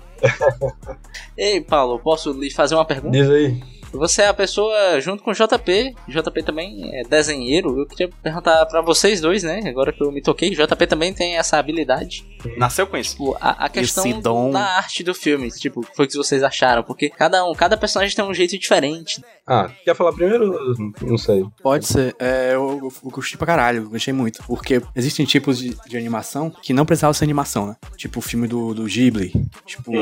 Ei, 1.38 1.61
Paulo, 1.61 1.98
posso 2.01 2.33
lhe 2.33 2.51
fazer 2.51 2.75
uma 2.75 2.85
pergunta? 2.85 3.16
Diz 3.16 3.31
aí. 3.31 3.62
Você 3.92 4.22
é 4.22 4.28
a 4.28 4.35
pessoa 4.35 5.00
junto 5.00 5.22
com 5.22 5.31
o 5.31 5.35
JP, 5.35 5.94
JP 6.09 6.42
também 6.42 6.90
é 6.94 7.02
desenheiro. 7.02 7.78
Eu 7.78 7.87
queria 7.87 8.09
perguntar 8.22 8.64
pra 8.66 8.81
vocês 8.81 9.20
dois, 9.20 9.42
né? 9.42 9.62
Agora 9.66 9.92
que 9.92 10.02
eu 10.02 10.11
me 10.11 10.22
toquei, 10.22 10.50
JP 10.50 10.87
também 10.87 11.12
tem 11.12 11.37
essa 11.37 11.59
habilidade. 11.59 12.24
Nasceu 12.57 12.87
com 12.87 12.96
isso. 12.96 13.12
Tipo, 13.12 13.37
a, 13.40 13.66
a 13.66 13.68
questão 13.68 14.05
Esse 14.07 14.20
dom. 14.20 14.50
da 14.50 14.61
arte 14.76 15.02
do 15.02 15.14
filme, 15.14 15.50
tipo, 15.50 15.87
foi 15.94 16.07
o 16.07 16.09
que 16.09 16.16
vocês 16.16 16.42
acharam? 16.42 16.83
Porque 16.83 17.09
cada 17.11 17.44
um, 17.44 17.52
cada 17.55 17.76
personagem 17.76 18.14
tem 18.14 18.24
um 18.24 18.35
jeito 18.35 18.59
diferente. 18.59 19.22
Ah, 19.46 19.70
quer 19.85 19.94
falar 19.96 20.12
primeiro? 20.12 20.74
Não 21.02 21.18
sei. 21.18 21.44
Pode 21.62 21.87
ser. 21.87 22.14
É, 22.18 22.55
eu, 22.55 22.78
eu, 22.83 22.92
eu 23.05 23.11
curti 23.11 23.37
pra 23.37 23.46
caralho, 23.46 23.88
gostei 23.88 24.12
muito. 24.12 24.42
Porque 24.44 24.81
existem 24.94 25.26
tipos 25.26 25.59
de, 25.59 25.76
de 25.87 25.96
animação 25.96 26.50
que 26.50 26.72
não 26.72 26.87
precisavam 26.87 27.14
ser 27.14 27.24
animação, 27.24 27.66
né? 27.66 27.76
Tipo 27.96 28.18
o 28.20 28.22
filme 28.22 28.46
do, 28.46 28.74
do 28.74 28.85
Ghibli. 28.85 29.33
Tipo, 29.66 29.92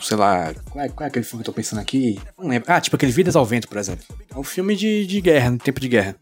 sei 0.00 0.16
lá. 0.16 0.54
Qual 0.70 0.84
é, 0.84 0.88
qual 0.88 1.04
é 1.04 1.08
aquele 1.08 1.24
filme 1.24 1.42
que 1.42 1.48
eu 1.50 1.52
tô 1.52 1.56
pensando 1.56 1.80
aqui? 1.80 2.20
Não 2.38 2.48
lembro. 2.48 2.70
Ah, 2.72 2.80
tipo 2.80 2.96
aquele 2.96 3.12
Vidas 3.12 3.36
ao 3.36 3.44
Vento, 3.44 3.68
por 3.68 3.78
exemplo. 3.78 4.04
É 4.34 4.38
um 4.38 4.44
filme 4.44 4.76
de, 4.76 5.06
de 5.06 5.20
guerra, 5.20 5.50
no 5.50 5.58
tempo 5.58 5.80
de 5.80 5.88
guerra. 5.88 6.16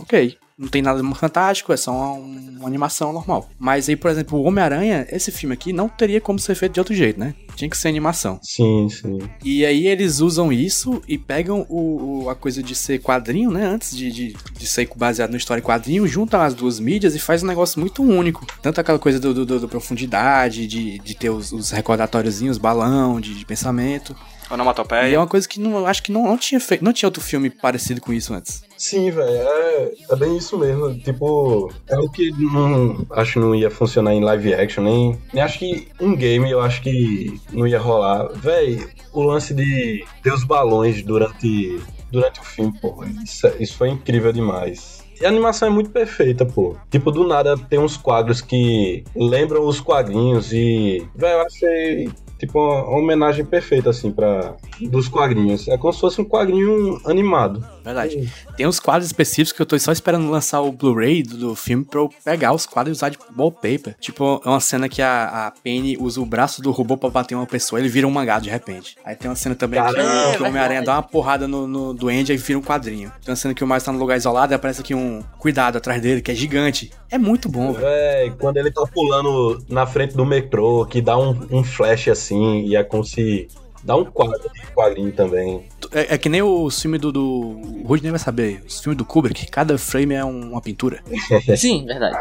Ok. 0.00 0.36
Não 0.56 0.68
tem 0.68 0.80
nada 0.82 1.02
fantástico, 1.14 1.72
é 1.72 1.76
só 1.76 1.90
uma, 1.92 2.12
uma 2.58 2.68
animação 2.68 3.12
normal. 3.12 3.50
Mas 3.58 3.88
aí, 3.88 3.96
por 3.96 4.08
exemplo, 4.10 4.38
o 4.38 4.44
Homem-Aranha, 4.44 5.04
esse 5.10 5.32
filme 5.32 5.52
aqui 5.52 5.72
não 5.72 5.88
teria 5.88 6.20
como 6.20 6.38
ser 6.38 6.54
feito 6.54 6.74
de 6.74 6.80
outro 6.80 6.94
jeito, 6.94 7.18
né? 7.18 7.34
Tinha 7.56 7.68
que 7.68 7.76
ser 7.76 7.88
animação. 7.88 8.38
Sim, 8.40 8.88
sim. 8.88 9.18
E 9.44 9.66
aí 9.66 9.86
eles 9.88 10.20
usam 10.20 10.52
isso 10.52 11.02
e 11.08 11.18
pegam 11.18 11.66
o, 11.68 12.24
o- 12.24 12.30
a 12.30 12.36
coisa 12.36 12.62
de 12.62 12.74
ser 12.76 13.00
quadrinho, 13.00 13.50
né? 13.50 13.66
Antes 13.66 13.96
de, 13.96 14.12
de, 14.12 14.36
de 14.56 14.66
ser 14.66 14.88
baseado 14.96 15.30
na 15.32 15.36
história 15.38 15.60
em 15.60 15.64
quadrinho, 15.64 16.06
juntam 16.06 16.40
as 16.40 16.54
duas 16.54 16.78
mídias 16.78 17.16
e 17.16 17.18
faz 17.18 17.42
um 17.42 17.46
negócio 17.46 17.80
muito 17.80 18.02
único. 18.04 18.46
Tanto 18.62 18.80
aquela 18.80 18.98
coisa 18.98 19.18
do, 19.18 19.34
do, 19.34 19.44
do- 19.44 19.60
do 19.60 19.68
profundidade, 19.68 20.66
de, 20.68 20.98
de 21.00 21.14
ter 21.16 21.30
os, 21.30 21.50
os 21.52 21.70
recordatóriozinhos, 21.70 22.58
balão, 22.58 23.20
de, 23.20 23.34
de 23.34 23.44
pensamento. 23.44 24.14
E 24.48 24.50
é 24.50 24.54
Onomatopeia. 24.54 25.18
uma 25.20 25.26
coisa 25.26 25.48
que 25.48 25.58
não, 25.60 25.78
eu 25.78 25.86
acho 25.86 26.02
que 26.02 26.12
não, 26.12 26.24
não 26.24 26.36
tinha 26.38 26.60
feito, 26.60 26.84
não 26.84 26.92
tinha 26.92 27.06
outro 27.08 27.22
filme 27.22 27.48
parecido 27.50 28.00
com 28.00 28.12
isso 28.12 28.32
antes. 28.34 28.62
Sim, 28.76 29.10
velho, 29.10 29.30
é, 29.30 29.92
é 30.10 30.16
bem 30.16 30.36
isso 30.36 30.58
mesmo. 30.58 30.94
Tipo, 30.98 31.72
é 31.88 31.98
o 31.98 32.08
que 32.10 32.30
não, 32.52 33.06
acho 33.12 33.34
que 33.34 33.38
não 33.38 33.54
ia 33.54 33.70
funcionar 33.70 34.12
em 34.14 34.22
live 34.22 34.54
action, 34.54 34.84
nem, 34.84 35.18
nem 35.32 35.42
acho 35.42 35.58
que 35.58 35.88
em 36.00 36.14
game 36.14 36.50
eu 36.50 36.60
acho 36.60 36.82
que 36.82 37.40
não 37.52 37.66
ia 37.66 37.78
rolar. 37.78 38.28
Véi, 38.34 38.86
o 39.12 39.22
lance 39.22 39.54
de 39.54 40.04
ter 40.22 40.32
os 40.32 40.44
balões 40.44 41.02
durante, 41.02 41.80
durante 42.10 42.40
o 42.40 42.44
filme, 42.44 42.72
pô, 42.80 43.02
isso, 43.24 43.46
é- 43.46 43.54
isso 43.60 43.76
foi 43.76 43.88
incrível 43.90 44.32
demais. 44.32 45.02
E 45.20 45.24
a 45.24 45.28
animação 45.28 45.68
é 45.68 45.70
muito 45.70 45.90
perfeita, 45.90 46.44
pô. 46.44 46.76
Tipo, 46.90 47.12
do 47.12 47.24
nada 47.26 47.56
tem 47.56 47.78
uns 47.78 47.96
quadros 47.96 48.40
que 48.40 49.04
lembram 49.14 49.64
os 49.64 49.80
quadrinhos 49.80 50.52
e, 50.52 51.06
velho, 51.14 51.34
eu 51.38 51.46
achei 51.46 52.10
tipo 52.38 52.58
uma, 52.58 52.88
homenagem 52.98 53.44
perfeita 53.44 53.90
assim 53.90 54.10
para 54.10 54.54
dos 54.80 55.08
quadrinhos. 55.08 55.68
É 55.68 55.76
como 55.76 55.92
se 55.92 56.00
fosse 56.00 56.20
um 56.20 56.24
quadrinho 56.24 57.00
animado. 57.04 57.64
Verdade. 57.84 58.32
Tem 58.56 58.66
uns 58.66 58.80
quadros 58.80 59.06
específicos 59.06 59.52
que 59.52 59.60
eu 59.60 59.66
tô 59.66 59.78
só 59.78 59.92
esperando 59.92 60.30
lançar 60.30 60.60
o 60.60 60.72
Blu-ray 60.72 61.22
do, 61.22 61.36
do 61.36 61.54
filme 61.54 61.84
pra 61.84 62.00
eu 62.00 62.10
pegar 62.24 62.52
os 62.52 62.66
quadros 62.66 62.96
e 62.96 62.98
usar 62.98 63.08
de 63.10 63.18
wallpaper. 63.36 63.96
Tipo, 64.00 64.40
é 64.44 64.48
uma 64.48 64.60
cena 64.60 64.88
que 64.88 65.02
a, 65.02 65.46
a 65.46 65.50
Penny 65.50 65.96
usa 65.98 66.20
o 66.20 66.26
braço 66.26 66.62
do 66.62 66.70
robô 66.70 66.96
pra 66.96 67.10
bater 67.10 67.34
uma 67.34 67.46
pessoa, 67.46 67.78
ele 67.78 67.88
vira 67.88 68.06
um 68.06 68.10
mangá 68.10 68.38
de 68.38 68.48
repente. 68.48 68.96
Aí 69.04 69.14
tem 69.14 69.30
uma 69.30 69.36
cena 69.36 69.54
também 69.54 69.82
que, 69.82 69.92
Caramba, 69.92 70.36
que 70.36 70.42
o 70.42 70.46
Homem-Aranha 70.46 70.80
verdade. 70.80 70.86
dá 70.86 70.94
uma 70.94 71.02
porrada 71.02 71.46
no, 71.46 71.66
no 71.66 71.94
Duende 71.94 72.32
e 72.32 72.36
vira 72.36 72.58
um 72.58 72.62
quadrinho. 72.62 73.12
Tem 73.22 73.30
uma 73.32 73.36
cena 73.36 73.54
que 73.54 73.62
o 73.62 73.66
Miles 73.66 73.82
tá 73.82 73.92
num 73.92 73.98
lugar 73.98 74.16
isolado 74.16 74.52
e 74.52 74.54
aparece 74.54 74.80
aqui 74.80 74.94
um 74.94 75.22
cuidado 75.38 75.76
atrás 75.76 76.00
dele, 76.00 76.22
que 76.22 76.30
é 76.30 76.34
gigante. 76.34 76.90
É 77.10 77.18
muito 77.18 77.48
bom, 77.48 77.72
velho. 77.72 77.84
Véi, 77.84 78.32
quando 78.38 78.56
ele 78.56 78.70
tá 78.70 78.82
pulando 78.92 79.62
na 79.68 79.86
frente 79.86 80.16
do 80.16 80.24
metrô, 80.24 80.86
que 80.86 81.00
dá 81.00 81.16
um, 81.16 81.46
um 81.50 81.62
flash 81.62 82.08
assim, 82.08 82.23
e 82.32 82.76
é 82.76 82.84
como 82.84 83.04
se. 83.04 83.48
Dá 83.84 83.96
um 83.96 84.04
quadro 84.04 84.38
de 84.52 84.66
quadrinho 84.72 85.12
também. 85.12 85.66
É, 85.92 86.14
é 86.14 86.18
que 86.18 86.28
nem 86.28 86.40
o 86.42 86.70
filme 86.70 86.96
do. 86.98 87.12
do 87.12 87.22
o 87.24 87.82
Rudy 87.86 88.02
nem 88.02 88.10
vai 88.12 88.18
saber. 88.18 88.62
O 88.66 88.72
filme 88.72 88.96
do 88.96 89.04
Kubrick, 89.04 89.46
cada 89.50 89.76
frame 89.76 90.14
é 90.14 90.24
um- 90.24 90.52
uma 90.52 90.60
pintura. 90.62 91.02
Sim, 91.56 91.84
verdade. 91.84 92.16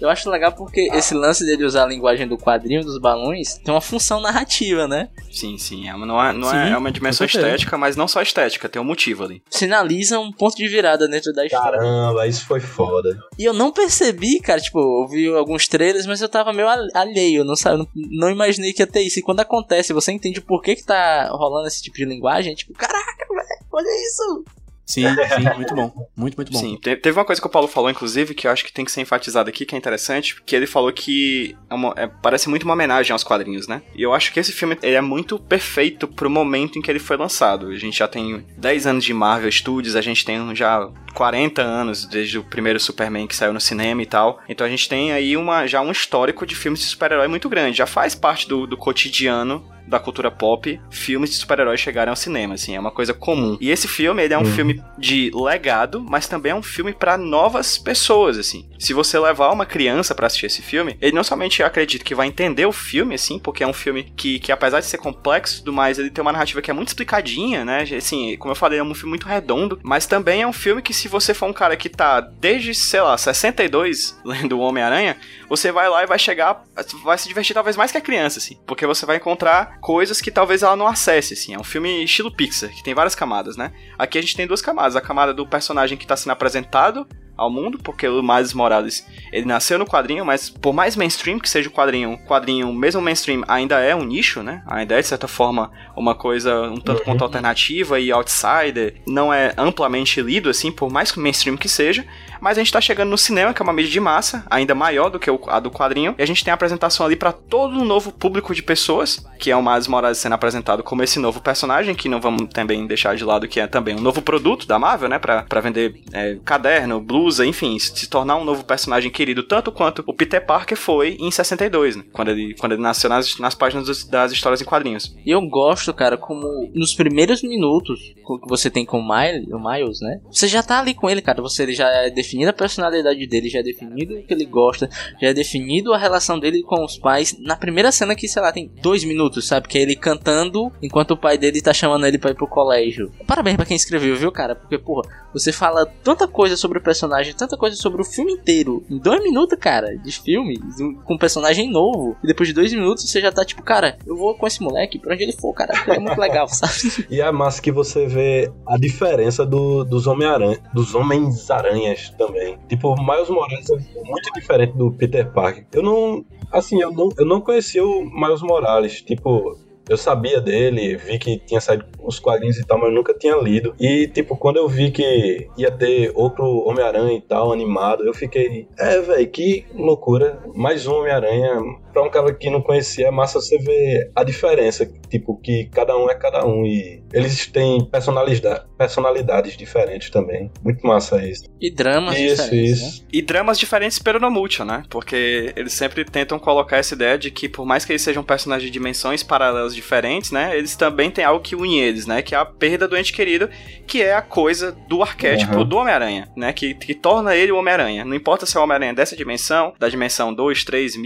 Eu 0.00 0.08
acho 0.08 0.30
legal 0.30 0.52
porque 0.52 0.88
esse 0.92 1.12
lance 1.14 1.44
dele 1.44 1.64
usar 1.64 1.82
a 1.84 1.86
linguagem 1.86 2.28
do 2.28 2.38
quadrinho 2.38 2.84
dos 2.84 2.98
balões 3.00 3.54
tem 3.58 3.74
uma 3.74 3.80
função 3.80 4.20
narrativa, 4.20 4.86
né? 4.86 5.08
Sim, 5.30 5.58
sim. 5.58 5.88
É 5.88 5.94
uma, 5.94 6.06
não 6.06 6.22
é, 6.22 6.32
não 6.32 6.48
é, 6.52 6.66
Sim, 6.68 6.72
é 6.72 6.76
uma 6.78 6.92
dimensão 6.92 7.26
estética, 7.26 7.76
mas 7.76 7.96
não 7.96 8.06
só 8.06 8.22
estética, 8.22 8.68
tem 8.68 8.80
um 8.80 8.84
motivo 8.84 9.24
ali. 9.24 9.42
Sinaliza 9.50 10.18
um 10.20 10.30
ponto 10.32 10.56
de 10.56 10.68
virada 10.68 11.08
dentro 11.08 11.32
da 11.32 11.44
história. 11.44 11.78
Caramba, 11.78 12.26
isso 12.26 12.46
foi 12.46 12.60
foda. 12.60 13.18
E 13.38 13.44
eu 13.44 13.52
não 13.52 13.72
percebi, 13.72 14.38
cara, 14.40 14.60
tipo, 14.60 14.78
eu 14.78 15.08
vi 15.08 15.28
alguns 15.28 15.66
trailers, 15.66 16.06
mas 16.06 16.20
eu 16.22 16.28
tava 16.28 16.52
meio 16.52 16.68
al- 16.68 16.88
alheio, 16.94 17.44
não 17.44 17.56
sabe, 17.56 17.78
não, 17.78 17.88
não 17.94 18.30
imaginei 18.30 18.72
que 18.72 18.80
ia 18.82 18.86
ter 18.86 19.00
isso. 19.02 19.18
E 19.18 19.22
quando 19.22 19.40
acontece, 19.40 19.92
você 19.92 20.12
entende 20.12 20.40
por 20.40 20.62
que 20.62 20.76
que 20.76 20.84
tá 20.84 20.99
rolando 21.30 21.68
esse 21.68 21.82
tipo 21.82 21.96
de 21.96 22.04
linguagem, 22.04 22.52
é 22.52 22.56
tipo, 22.56 22.72
caraca, 22.74 23.26
velho, 23.28 23.64
olha 23.72 23.88
isso. 24.06 24.44
Sim, 24.86 25.04
sim, 25.04 25.54
muito 25.54 25.72
bom. 25.72 25.92
Muito, 26.16 26.34
muito 26.36 26.50
bom. 26.50 26.58
Sim, 26.58 26.76
te- 26.76 26.96
teve 26.96 27.16
uma 27.16 27.24
coisa 27.24 27.40
que 27.40 27.46
o 27.46 27.50
Paulo 27.50 27.68
falou, 27.68 27.88
inclusive, 27.88 28.34
que 28.34 28.48
eu 28.48 28.50
acho 28.50 28.64
que 28.64 28.72
tem 28.72 28.84
que 28.84 28.90
ser 28.90 29.00
enfatizada 29.00 29.48
aqui, 29.48 29.64
que 29.64 29.72
é 29.72 29.78
interessante, 29.78 30.42
que 30.44 30.56
ele 30.56 30.66
falou 30.66 30.92
que 30.92 31.56
é 31.70 31.74
uma- 31.74 31.94
é- 31.96 32.08
parece 32.08 32.48
muito 32.48 32.64
uma 32.64 32.72
homenagem 32.74 33.12
aos 33.12 33.22
quadrinhos, 33.22 33.68
né? 33.68 33.82
E 33.94 34.02
eu 34.02 34.12
acho 34.12 34.32
que 34.32 34.40
esse 34.40 34.50
filme 34.50 34.76
ele 34.82 34.96
é 34.96 35.00
muito 35.00 35.38
perfeito 35.38 36.08
pro 36.08 36.28
momento 36.28 36.76
em 36.76 36.82
que 36.82 36.90
ele 36.90 36.98
foi 36.98 37.16
lançado. 37.16 37.68
A 37.68 37.76
gente 37.78 37.96
já 37.98 38.08
tem 38.08 38.44
10 38.56 38.84
anos 38.84 39.04
de 39.04 39.14
Marvel 39.14 39.52
Studios, 39.52 39.94
a 39.94 40.00
gente 40.02 40.24
tem 40.24 40.56
já 40.56 40.90
40 41.14 41.62
anos 41.62 42.04
desde 42.04 42.38
o 42.40 42.42
primeiro 42.42 42.80
Superman 42.80 43.28
que 43.28 43.36
saiu 43.36 43.52
no 43.52 43.60
cinema 43.60 44.02
e 44.02 44.06
tal. 44.06 44.40
Então 44.48 44.66
a 44.66 44.70
gente 44.70 44.88
tem 44.88 45.12
aí 45.12 45.36
uma, 45.36 45.68
já 45.68 45.80
um 45.80 45.92
histórico 45.92 46.44
de 46.44 46.56
filmes 46.56 46.80
de 46.80 46.86
super-herói 46.86 47.28
muito 47.28 47.48
grande. 47.48 47.78
Já 47.78 47.86
faz 47.86 48.16
parte 48.16 48.48
do, 48.48 48.66
do 48.66 48.76
cotidiano 48.76 49.64
da 49.90 49.98
cultura 49.98 50.30
pop, 50.30 50.80
filmes 50.90 51.30
de 51.30 51.36
super-heróis 51.36 51.80
chegarem 51.80 52.10
ao 52.10 52.16
cinema, 52.16 52.54
assim, 52.54 52.76
é 52.76 52.80
uma 52.80 52.90
coisa 52.90 53.12
comum. 53.12 53.58
E 53.60 53.70
esse 53.70 53.88
filme, 53.88 54.22
ele 54.22 54.32
é 54.32 54.38
um 54.38 54.44
filme 54.44 54.82
de 54.96 55.30
legado, 55.34 56.04
mas 56.08 56.28
também 56.28 56.52
é 56.52 56.54
um 56.54 56.62
filme 56.62 56.92
pra 56.92 57.18
novas 57.18 57.76
pessoas, 57.76 58.38
assim. 58.38 58.68
Se 58.78 58.94
você 58.94 59.18
levar 59.18 59.52
uma 59.52 59.66
criança 59.66 60.14
pra 60.14 60.26
assistir 60.26 60.46
esse 60.46 60.62
filme, 60.62 60.96
ele 61.00 61.14
não 61.14 61.24
somente 61.24 61.62
acredita 61.62 62.04
que 62.04 62.14
vai 62.14 62.28
entender 62.28 62.64
o 62.66 62.72
filme, 62.72 63.14
assim, 63.14 63.38
porque 63.38 63.64
é 63.64 63.66
um 63.66 63.72
filme 63.72 64.12
que, 64.16 64.38
que 64.38 64.52
apesar 64.52 64.80
de 64.80 64.86
ser 64.86 64.98
complexo 64.98 65.56
e 65.56 65.58
tudo 65.58 65.72
mais, 65.72 65.98
ele 65.98 66.10
tem 66.10 66.22
uma 66.22 66.32
narrativa 66.32 66.62
que 66.62 66.70
é 66.70 66.74
muito 66.74 66.88
explicadinha, 66.88 67.64
né? 67.64 67.82
Assim, 67.96 68.36
como 68.36 68.52
eu 68.52 68.56
falei, 68.56 68.78
é 68.78 68.82
um 68.82 68.94
filme 68.94 69.10
muito 69.10 69.26
redondo, 69.26 69.80
mas 69.82 70.06
também 70.06 70.42
é 70.42 70.46
um 70.46 70.52
filme 70.52 70.80
que 70.80 70.94
se 70.94 71.08
você 71.08 71.34
for 71.34 71.46
um 71.46 71.52
cara 71.52 71.76
que 71.76 71.88
tá 71.88 72.20
desde, 72.20 72.74
sei 72.74 73.00
lá, 73.00 73.18
62 73.18 74.18
lendo 74.24 74.56
o 74.56 74.60
Homem-Aranha, 74.60 75.16
você 75.48 75.72
vai 75.72 75.88
lá 75.88 76.04
e 76.04 76.06
vai 76.06 76.18
chegar, 76.18 76.64
vai 77.02 77.18
se 77.18 77.28
divertir 77.28 77.54
talvez 77.54 77.76
mais 77.76 77.90
que 77.90 77.98
a 77.98 78.00
criança, 78.00 78.38
assim, 78.38 78.58
porque 78.66 78.86
você 78.86 79.04
vai 79.04 79.16
encontrar 79.16 79.79
coisas 79.80 80.20
que 80.20 80.30
talvez 80.30 80.62
ela 80.62 80.76
não 80.76 80.86
acesse, 80.86 81.34
assim. 81.34 81.54
É 81.54 81.58
um 81.58 81.64
filme 81.64 82.04
estilo 82.04 82.30
Pixar, 82.30 82.70
que 82.70 82.82
tem 82.82 82.94
várias 82.94 83.14
camadas, 83.14 83.56
né? 83.56 83.72
Aqui 83.98 84.18
a 84.18 84.20
gente 84.20 84.36
tem 84.36 84.46
duas 84.46 84.62
camadas, 84.62 84.96
a 84.96 85.00
camada 85.00 85.32
do 85.34 85.46
personagem 85.46 85.96
que 85.96 86.06
tá 86.06 86.16
sendo 86.16 86.32
apresentado 86.32 87.06
ao 87.40 87.48
mundo, 87.48 87.78
porque 87.78 88.06
o 88.06 88.22
Miles 88.22 88.52
Morales, 88.52 89.06
ele 89.32 89.46
nasceu 89.46 89.78
no 89.78 89.86
quadrinho, 89.86 90.26
mas 90.26 90.50
por 90.50 90.74
mais 90.74 90.94
mainstream 90.94 91.38
que 91.38 91.48
seja 91.48 91.70
o 91.70 91.72
quadrinho, 91.72 92.12
o 92.12 92.18
quadrinho, 92.26 92.70
mesmo 92.70 93.00
mainstream, 93.00 93.42
ainda 93.48 93.80
é 93.80 93.96
um 93.96 94.04
nicho, 94.04 94.42
né? 94.42 94.62
Ainda 94.66 94.98
é, 94.98 95.00
de 95.00 95.06
certa 95.06 95.26
forma, 95.26 95.70
uma 95.96 96.14
coisa 96.14 96.68
um 96.68 96.76
tanto 96.76 97.02
quanto 97.02 97.24
alternativa 97.24 97.98
e 97.98 98.12
outsider, 98.12 99.00
não 99.06 99.32
é 99.32 99.54
amplamente 99.56 100.20
lido, 100.20 100.50
assim, 100.50 100.70
por 100.70 100.90
mais 100.92 101.16
mainstream 101.16 101.56
que 101.56 101.66
seja, 101.66 102.04
Mas 102.40 102.56
a 102.58 102.60
gente 102.60 102.72
tá 102.72 102.80
chegando 102.80 103.10
no 103.10 103.18
cinema, 103.18 103.52
que 103.54 103.60
é 103.60 103.64
uma 103.64 103.72
mídia 103.72 103.90
de 103.90 104.00
massa, 104.00 104.44
ainda 104.50 104.74
maior 104.74 105.10
do 105.10 105.18
que 105.18 105.30
a 105.48 105.60
do 105.60 105.70
quadrinho, 105.70 106.14
e 106.18 106.22
a 106.22 106.26
gente 106.26 106.42
tem 106.44 106.50
a 106.50 106.54
apresentação 106.54 107.04
ali 107.06 107.16
pra 107.16 107.32
todo 107.32 107.78
um 107.78 107.84
novo 107.84 108.12
público 108.12 108.54
de 108.54 108.62
pessoas, 108.62 109.24
que 109.38 109.50
é 109.50 109.56
o 109.56 109.62
Miles 109.62 109.86
Morales 109.86 110.18
sendo 110.18 110.34
apresentado 110.34 110.82
como 110.82 111.02
esse 111.02 111.18
novo 111.18 111.40
personagem, 111.40 111.94
que 111.94 112.08
não 112.08 112.20
vamos 112.20 112.48
também 112.52 112.86
deixar 112.86 113.14
de 113.16 113.24
lado 113.24 113.48
que 113.48 113.60
é 113.60 113.66
também 113.66 113.94
um 113.96 114.00
novo 114.00 114.22
produto 114.22 114.66
da 114.66 114.78
Marvel, 114.78 115.08
né, 115.08 115.18
pra 115.18 115.60
vender 115.60 116.00
é, 116.12 116.36
caderno, 116.44 117.00
blusa, 117.00 117.44
enfim, 117.46 117.78
se 117.78 118.08
tornar 118.08 118.36
um 118.36 118.44
novo 118.44 118.64
personagem 118.64 119.10
querido 119.10 119.42
tanto 119.42 119.70
quanto 119.72 120.02
o 120.06 120.14
Peter 120.14 120.44
Parker 120.44 120.76
foi 120.76 121.16
em 121.20 121.30
62, 121.30 121.96
né, 121.96 122.04
quando 122.12 122.28
ele, 122.30 122.54
quando 122.58 122.72
ele 122.72 122.82
nasceu 122.82 123.10
nas, 123.10 123.38
nas 123.38 123.54
páginas 123.54 123.86
dos- 123.86 124.04
das 124.04 124.32
histórias 124.32 124.60
em 124.60 124.64
quadrinhos. 124.64 125.14
Eu 125.26 125.40
gosto, 125.42 125.92
cara, 125.92 126.16
como 126.16 126.70
nos 126.74 126.94
primeiros 126.94 127.42
minutos 127.42 127.98
que 128.14 128.48
você 128.48 128.70
tem 128.70 128.84
com 128.84 128.98
o 129.00 129.02
Miles, 129.08 129.46
o 129.48 129.58
Miles, 129.58 130.00
né? 130.00 130.20
Você 130.30 130.46
já 130.48 130.62
tá 130.62 130.78
ali 130.80 130.94
com 130.94 131.08
ele, 131.10 131.20
cara. 131.20 131.42
Você 131.42 131.72
já 131.72 131.88
é 131.88 132.10
definido 132.30 132.50
a 132.50 132.52
personalidade 132.52 133.26
dele, 133.26 133.48
já 133.48 133.58
é 133.58 133.62
definido 133.62 134.14
o 134.14 134.22
que 134.22 134.32
ele 134.32 134.44
gosta, 134.44 134.88
já 135.20 135.28
é 135.28 135.34
definido 135.34 135.92
a 135.92 135.98
relação 135.98 136.38
dele 136.38 136.62
com 136.62 136.84
os 136.84 136.96
pais. 136.96 137.36
Na 137.40 137.56
primeira 137.56 137.90
cena 137.90 138.14
que, 138.14 138.28
sei 138.28 138.40
lá, 138.40 138.52
tem 138.52 138.70
dois 138.80 139.02
minutos, 139.04 139.46
sabe? 139.48 139.66
Que 139.68 139.78
é 139.78 139.82
ele 139.82 139.96
cantando 139.96 140.70
enquanto 140.82 141.12
o 141.12 141.16
pai 141.16 141.36
dele 141.36 141.60
tá 141.60 141.72
chamando 141.72 142.06
ele 142.06 142.18
pra 142.18 142.30
ir 142.30 142.34
pro 142.34 142.46
colégio. 142.46 143.12
Parabéns 143.26 143.56
pra 143.56 143.66
quem 143.66 143.76
escreveu, 143.76 144.14
viu, 144.16 144.30
cara? 144.30 144.54
Porque, 144.54 144.78
porra, 144.78 145.08
você 145.32 145.50
fala 145.52 145.86
tanta 146.04 146.28
coisa 146.28 146.56
sobre 146.56 146.78
o 146.78 146.82
personagem, 146.82 147.34
tanta 147.34 147.56
coisa 147.56 147.76
sobre 147.76 148.00
o 148.02 148.04
filme 148.04 148.32
inteiro. 148.32 148.84
Em 148.88 148.98
dois 148.98 149.22
minutos, 149.22 149.58
cara, 149.58 149.96
de 149.96 150.12
filme, 150.12 150.58
com 151.04 151.14
um 151.14 151.18
personagem 151.18 151.70
novo. 151.70 152.16
E 152.22 152.26
depois 152.26 152.48
de 152.48 152.54
dois 152.54 152.72
minutos 152.72 153.08
você 153.10 153.20
já 153.20 153.32
tá 153.32 153.44
tipo, 153.44 153.62
cara, 153.62 153.98
eu 154.06 154.16
vou 154.16 154.34
com 154.34 154.46
esse 154.46 154.62
moleque 154.62 154.98
pra 154.98 155.14
onde 155.14 155.22
ele 155.24 155.32
for, 155.32 155.52
cara. 155.52 155.72
É 155.88 155.98
muito 155.98 156.18
legal, 156.20 156.46
sabe? 156.48 157.06
E 157.10 157.20
é 157.20 157.30
massa 157.32 157.60
que 157.60 157.72
você 157.72 158.06
vê 158.06 158.50
a 158.66 158.76
diferença 158.76 159.44
do- 159.44 159.84
dos 159.84 160.06
Homem-Aranha, 160.06 160.58
dos 160.74 160.94
Homens-Aranhas 160.94 162.10
também. 162.20 162.58
Tipo, 162.68 162.94
Miles 163.00 163.30
Morales 163.30 163.70
é 163.70 164.02
muito 164.04 164.30
diferente 164.34 164.76
do 164.76 164.92
Peter 164.92 165.32
Parker. 165.32 165.66
Eu 165.72 165.82
não. 165.82 166.24
Assim, 166.52 166.80
eu 166.82 166.92
não, 166.92 167.08
eu 167.16 167.24
não 167.24 167.40
conhecia 167.40 167.82
o 167.82 168.04
Miles 168.04 168.42
Morales. 168.42 169.00
Tipo, 169.00 169.56
eu 169.88 169.96
sabia 169.96 170.40
dele, 170.40 170.96
vi 170.96 171.18
que 171.18 171.38
tinha 171.38 171.60
saído 171.60 171.84
os 172.02 172.18
quadrinhos 172.18 172.58
e 172.58 172.64
tal, 172.66 172.78
mas 172.78 172.90
eu 172.90 172.94
nunca 172.94 173.14
tinha 173.14 173.34
lido. 173.36 173.74
E, 173.80 174.06
tipo, 174.06 174.36
quando 174.36 174.58
eu 174.58 174.68
vi 174.68 174.90
que 174.90 175.48
ia 175.56 175.70
ter 175.70 176.12
outro 176.14 176.44
Homem-Aranha 176.68 177.16
e 177.16 177.20
tal, 177.20 177.52
animado, 177.52 178.04
eu 178.04 178.12
fiquei, 178.12 178.68
é, 178.78 179.00
velho, 179.00 179.28
que 179.28 179.64
loucura. 179.74 180.38
Mais 180.54 180.86
um 180.86 180.94
Homem-Aranha. 180.94 181.60
Pra 181.92 182.02
um 182.02 182.10
cara 182.10 182.32
que 182.34 182.50
não 182.50 182.60
conhecia, 182.62 183.08
é 183.08 183.10
massa 183.10 183.40
você 183.40 183.58
ver 183.58 184.10
a 184.14 184.24
diferença. 184.24 184.90
Tipo, 185.08 185.36
que 185.40 185.66
cada 185.72 185.96
um 185.96 186.08
é 186.10 186.14
cada 186.14 186.44
um. 186.46 186.64
E 186.64 187.02
eles 187.12 187.46
têm 187.46 187.84
personalidade, 187.84 188.64
personalidades 188.78 189.56
diferentes 189.56 190.10
também. 190.10 190.50
Muito 190.62 190.86
massa 190.86 191.24
isso. 191.24 191.44
E 191.60 191.70
dramas 191.70 192.16
isso, 192.18 192.42
diferentes, 192.44 192.80
né? 192.80 192.86
isso. 192.88 193.06
E 193.12 193.22
dramas 193.22 193.58
diferentes 193.58 193.98
pero 193.98 194.18
no 194.20 194.30
né? 194.64 194.82
Porque 194.88 195.52
eles 195.56 195.72
sempre 195.72 196.04
tentam 196.04 196.38
colocar 196.38 196.78
essa 196.78 196.94
ideia 196.94 197.18
de 197.18 197.30
que, 197.30 197.48
por 197.48 197.66
mais 197.66 197.84
que 197.84 197.92
eles 197.92 198.02
sejam 198.02 198.22
personagens 198.22 198.64
de 198.64 198.70
dimensões 198.70 199.22
paralelas 199.22 199.74
diferentes, 199.74 200.30
né? 200.30 200.56
Eles 200.56 200.76
também 200.76 201.10
têm 201.10 201.24
algo 201.24 201.42
que 201.42 201.54
une 201.54 201.78
eles, 201.80 202.06
né? 202.06 202.22
Que 202.22 202.34
é 202.34 202.38
a 202.38 202.44
perda 202.44 202.88
do 202.88 202.96
ente 202.96 203.12
querido, 203.12 203.48
que 203.86 204.02
é 204.02 204.14
a 204.14 204.22
coisa 204.22 204.72
do 204.88 205.02
arquétipo 205.02 205.56
Uhum. 205.58 205.64
do 205.64 205.76
Homem-Aranha, 205.76 206.28
né? 206.36 206.52
Que, 206.52 206.74
que 206.74 206.94
torna 206.94 207.34
ele 207.34 207.52
o 207.52 207.56
Homem-Aranha. 207.58 208.04
Não 208.04 208.14
importa 208.14 208.46
se 208.46 208.56
é 208.56 208.60
o 208.60 208.62
Homem-Aranha 208.62 208.94
dessa 208.94 209.16
dimensão, 209.16 209.74
da 209.78 209.88
dimensão 209.88 210.32
2, 210.32 210.64
3, 210.64 210.96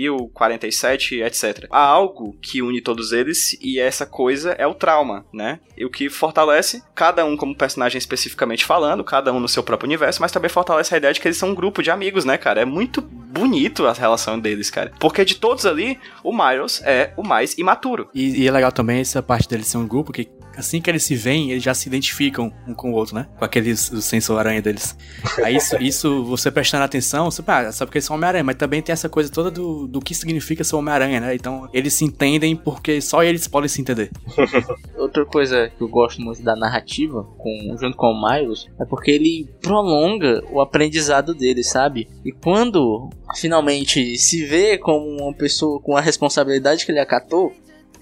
1047, 0.75 1.23
etc. 1.23 1.67
Há 1.71 1.81
algo 1.81 2.37
que 2.43 2.61
une 2.63 2.81
todos 2.81 3.13
eles 3.13 3.57
e 3.61 3.79
essa 3.79 4.05
coisa 4.05 4.53
é 4.53 4.67
o 4.67 4.75
trauma, 4.75 5.25
né? 5.33 5.61
E 5.77 5.85
o 5.85 5.91
que 5.91 6.09
fortalece 6.09 6.83
cada 6.95 7.25
um 7.25 7.37
como 7.37 7.55
personagem 7.55 7.99
especificamente 7.99 8.65
falando, 8.65 9.05
cada 9.05 9.33
um 9.33 9.41
no 9.41 9.49
seu 9.49 9.63
próprio 9.63 9.87
universo, 9.87 10.21
mas 10.21 10.33
também 10.33 10.51
fortalece 10.51 10.95
a 10.95 10.99
ideia 10.99 11.13
de 11.13 11.21
que 11.21 11.29
eles 11.29 11.39
são 11.39 11.51
um 11.51 11.55
grupo 11.55 11.83
de 11.83 11.91
amigos, 11.91 12.25
né, 12.25 12.37
cara? 12.37 12.61
É 12.61 12.65
muito 12.65 13.01
bonito 13.01 13.87
a 13.87 13.93
relação 13.93 14.39
deles, 14.39 14.71
cara. 14.71 14.93
Porque 15.01 15.25
de 15.25 15.35
todos 15.35 15.67
ali, 15.67 15.99
o 16.23 16.33
Miles 16.33 16.81
é 16.85 17.13
o 17.17 17.23
mais 17.23 17.57
imaturo. 17.59 18.09
E, 18.15 18.43
e 18.43 18.47
é 18.47 18.51
legal 18.51 18.71
também 18.71 19.01
essa 19.01 19.23
parte 19.23 19.49
deles 19.49 19.67
ser 19.67 19.79
um 19.79 19.87
grupo 19.87 20.13
que 20.13 20.29
assim 20.57 20.81
que 20.81 20.91
eles 20.91 21.03
se 21.03 21.15
veem, 21.15 21.51
eles 21.51 21.63
já 21.63 21.75
se 21.75 21.89
identificam 21.89 22.53
um 22.67 22.75
com 22.75 22.91
o 22.91 22.95
outro, 22.95 23.15
né? 23.15 23.27
Com 23.39 23.45
aqueles 23.45 23.91
o 23.91 24.01
sensor 24.03 24.39
aranha 24.39 24.63
deles. 24.63 24.97
Aí 25.43 25.57
isso, 25.57 25.77
isso 25.77 26.25
você 26.25 26.51
prestando 26.51 26.85
atenção, 26.85 27.31
você 27.31 27.43
ah, 27.47 27.73
sabe 27.73 27.91
que 27.91 27.99
eles 27.99 28.05
são 28.05 28.17
Homem-Aranha, 28.17 28.45
mas 28.45 28.57
também 28.57 28.83
tem 28.83 28.93
essa 28.93 29.09
coisa 29.09 29.31
toda 29.31 29.51
do, 29.51 29.87
do 29.87 30.01
que 30.01 30.15
significa 30.15 30.65
ser 30.65 30.77
Homem-Aranha, 30.77 31.21
né? 31.21 31.35
Então 31.35 31.69
eles 31.73 31.95
se 31.95 32.05
entendem 32.05 32.57
porque 32.57 33.01
só 33.01 33.23
eles 33.23 33.47
podem 33.47 33.69
se 33.69 33.81
entender. 33.81 34.11
Outra 34.97 35.25
coisa 35.25 35.71
que 35.77 35.83
eu 35.83 35.89
gosto 35.89 36.21
muito 36.21 36.43
da 36.43 36.57
narrativa, 36.57 37.25
com, 37.39 37.77
junto 37.81 37.97
com 37.97 38.07
o 38.07 38.31
Miles, 38.31 38.67
é 38.81 38.85
porque 38.85 39.11
ele 39.11 39.49
prolonga 39.61 40.43
o 40.51 40.61
aprendizado 40.61 41.35
dele, 41.35 41.63
sabe? 41.63 42.09
E 42.25 42.33
quando 42.33 43.11
finalmente 43.37 44.17
se 44.17 44.45
vê 44.45 44.79
como 44.79 45.05
uma 45.23 45.35
pessoa 45.35 45.81
com 45.81 45.97
a 45.97 46.01
responsabilidade 46.01 46.85
que 46.85 46.93
ele 46.93 47.01
acatou, 47.01 47.53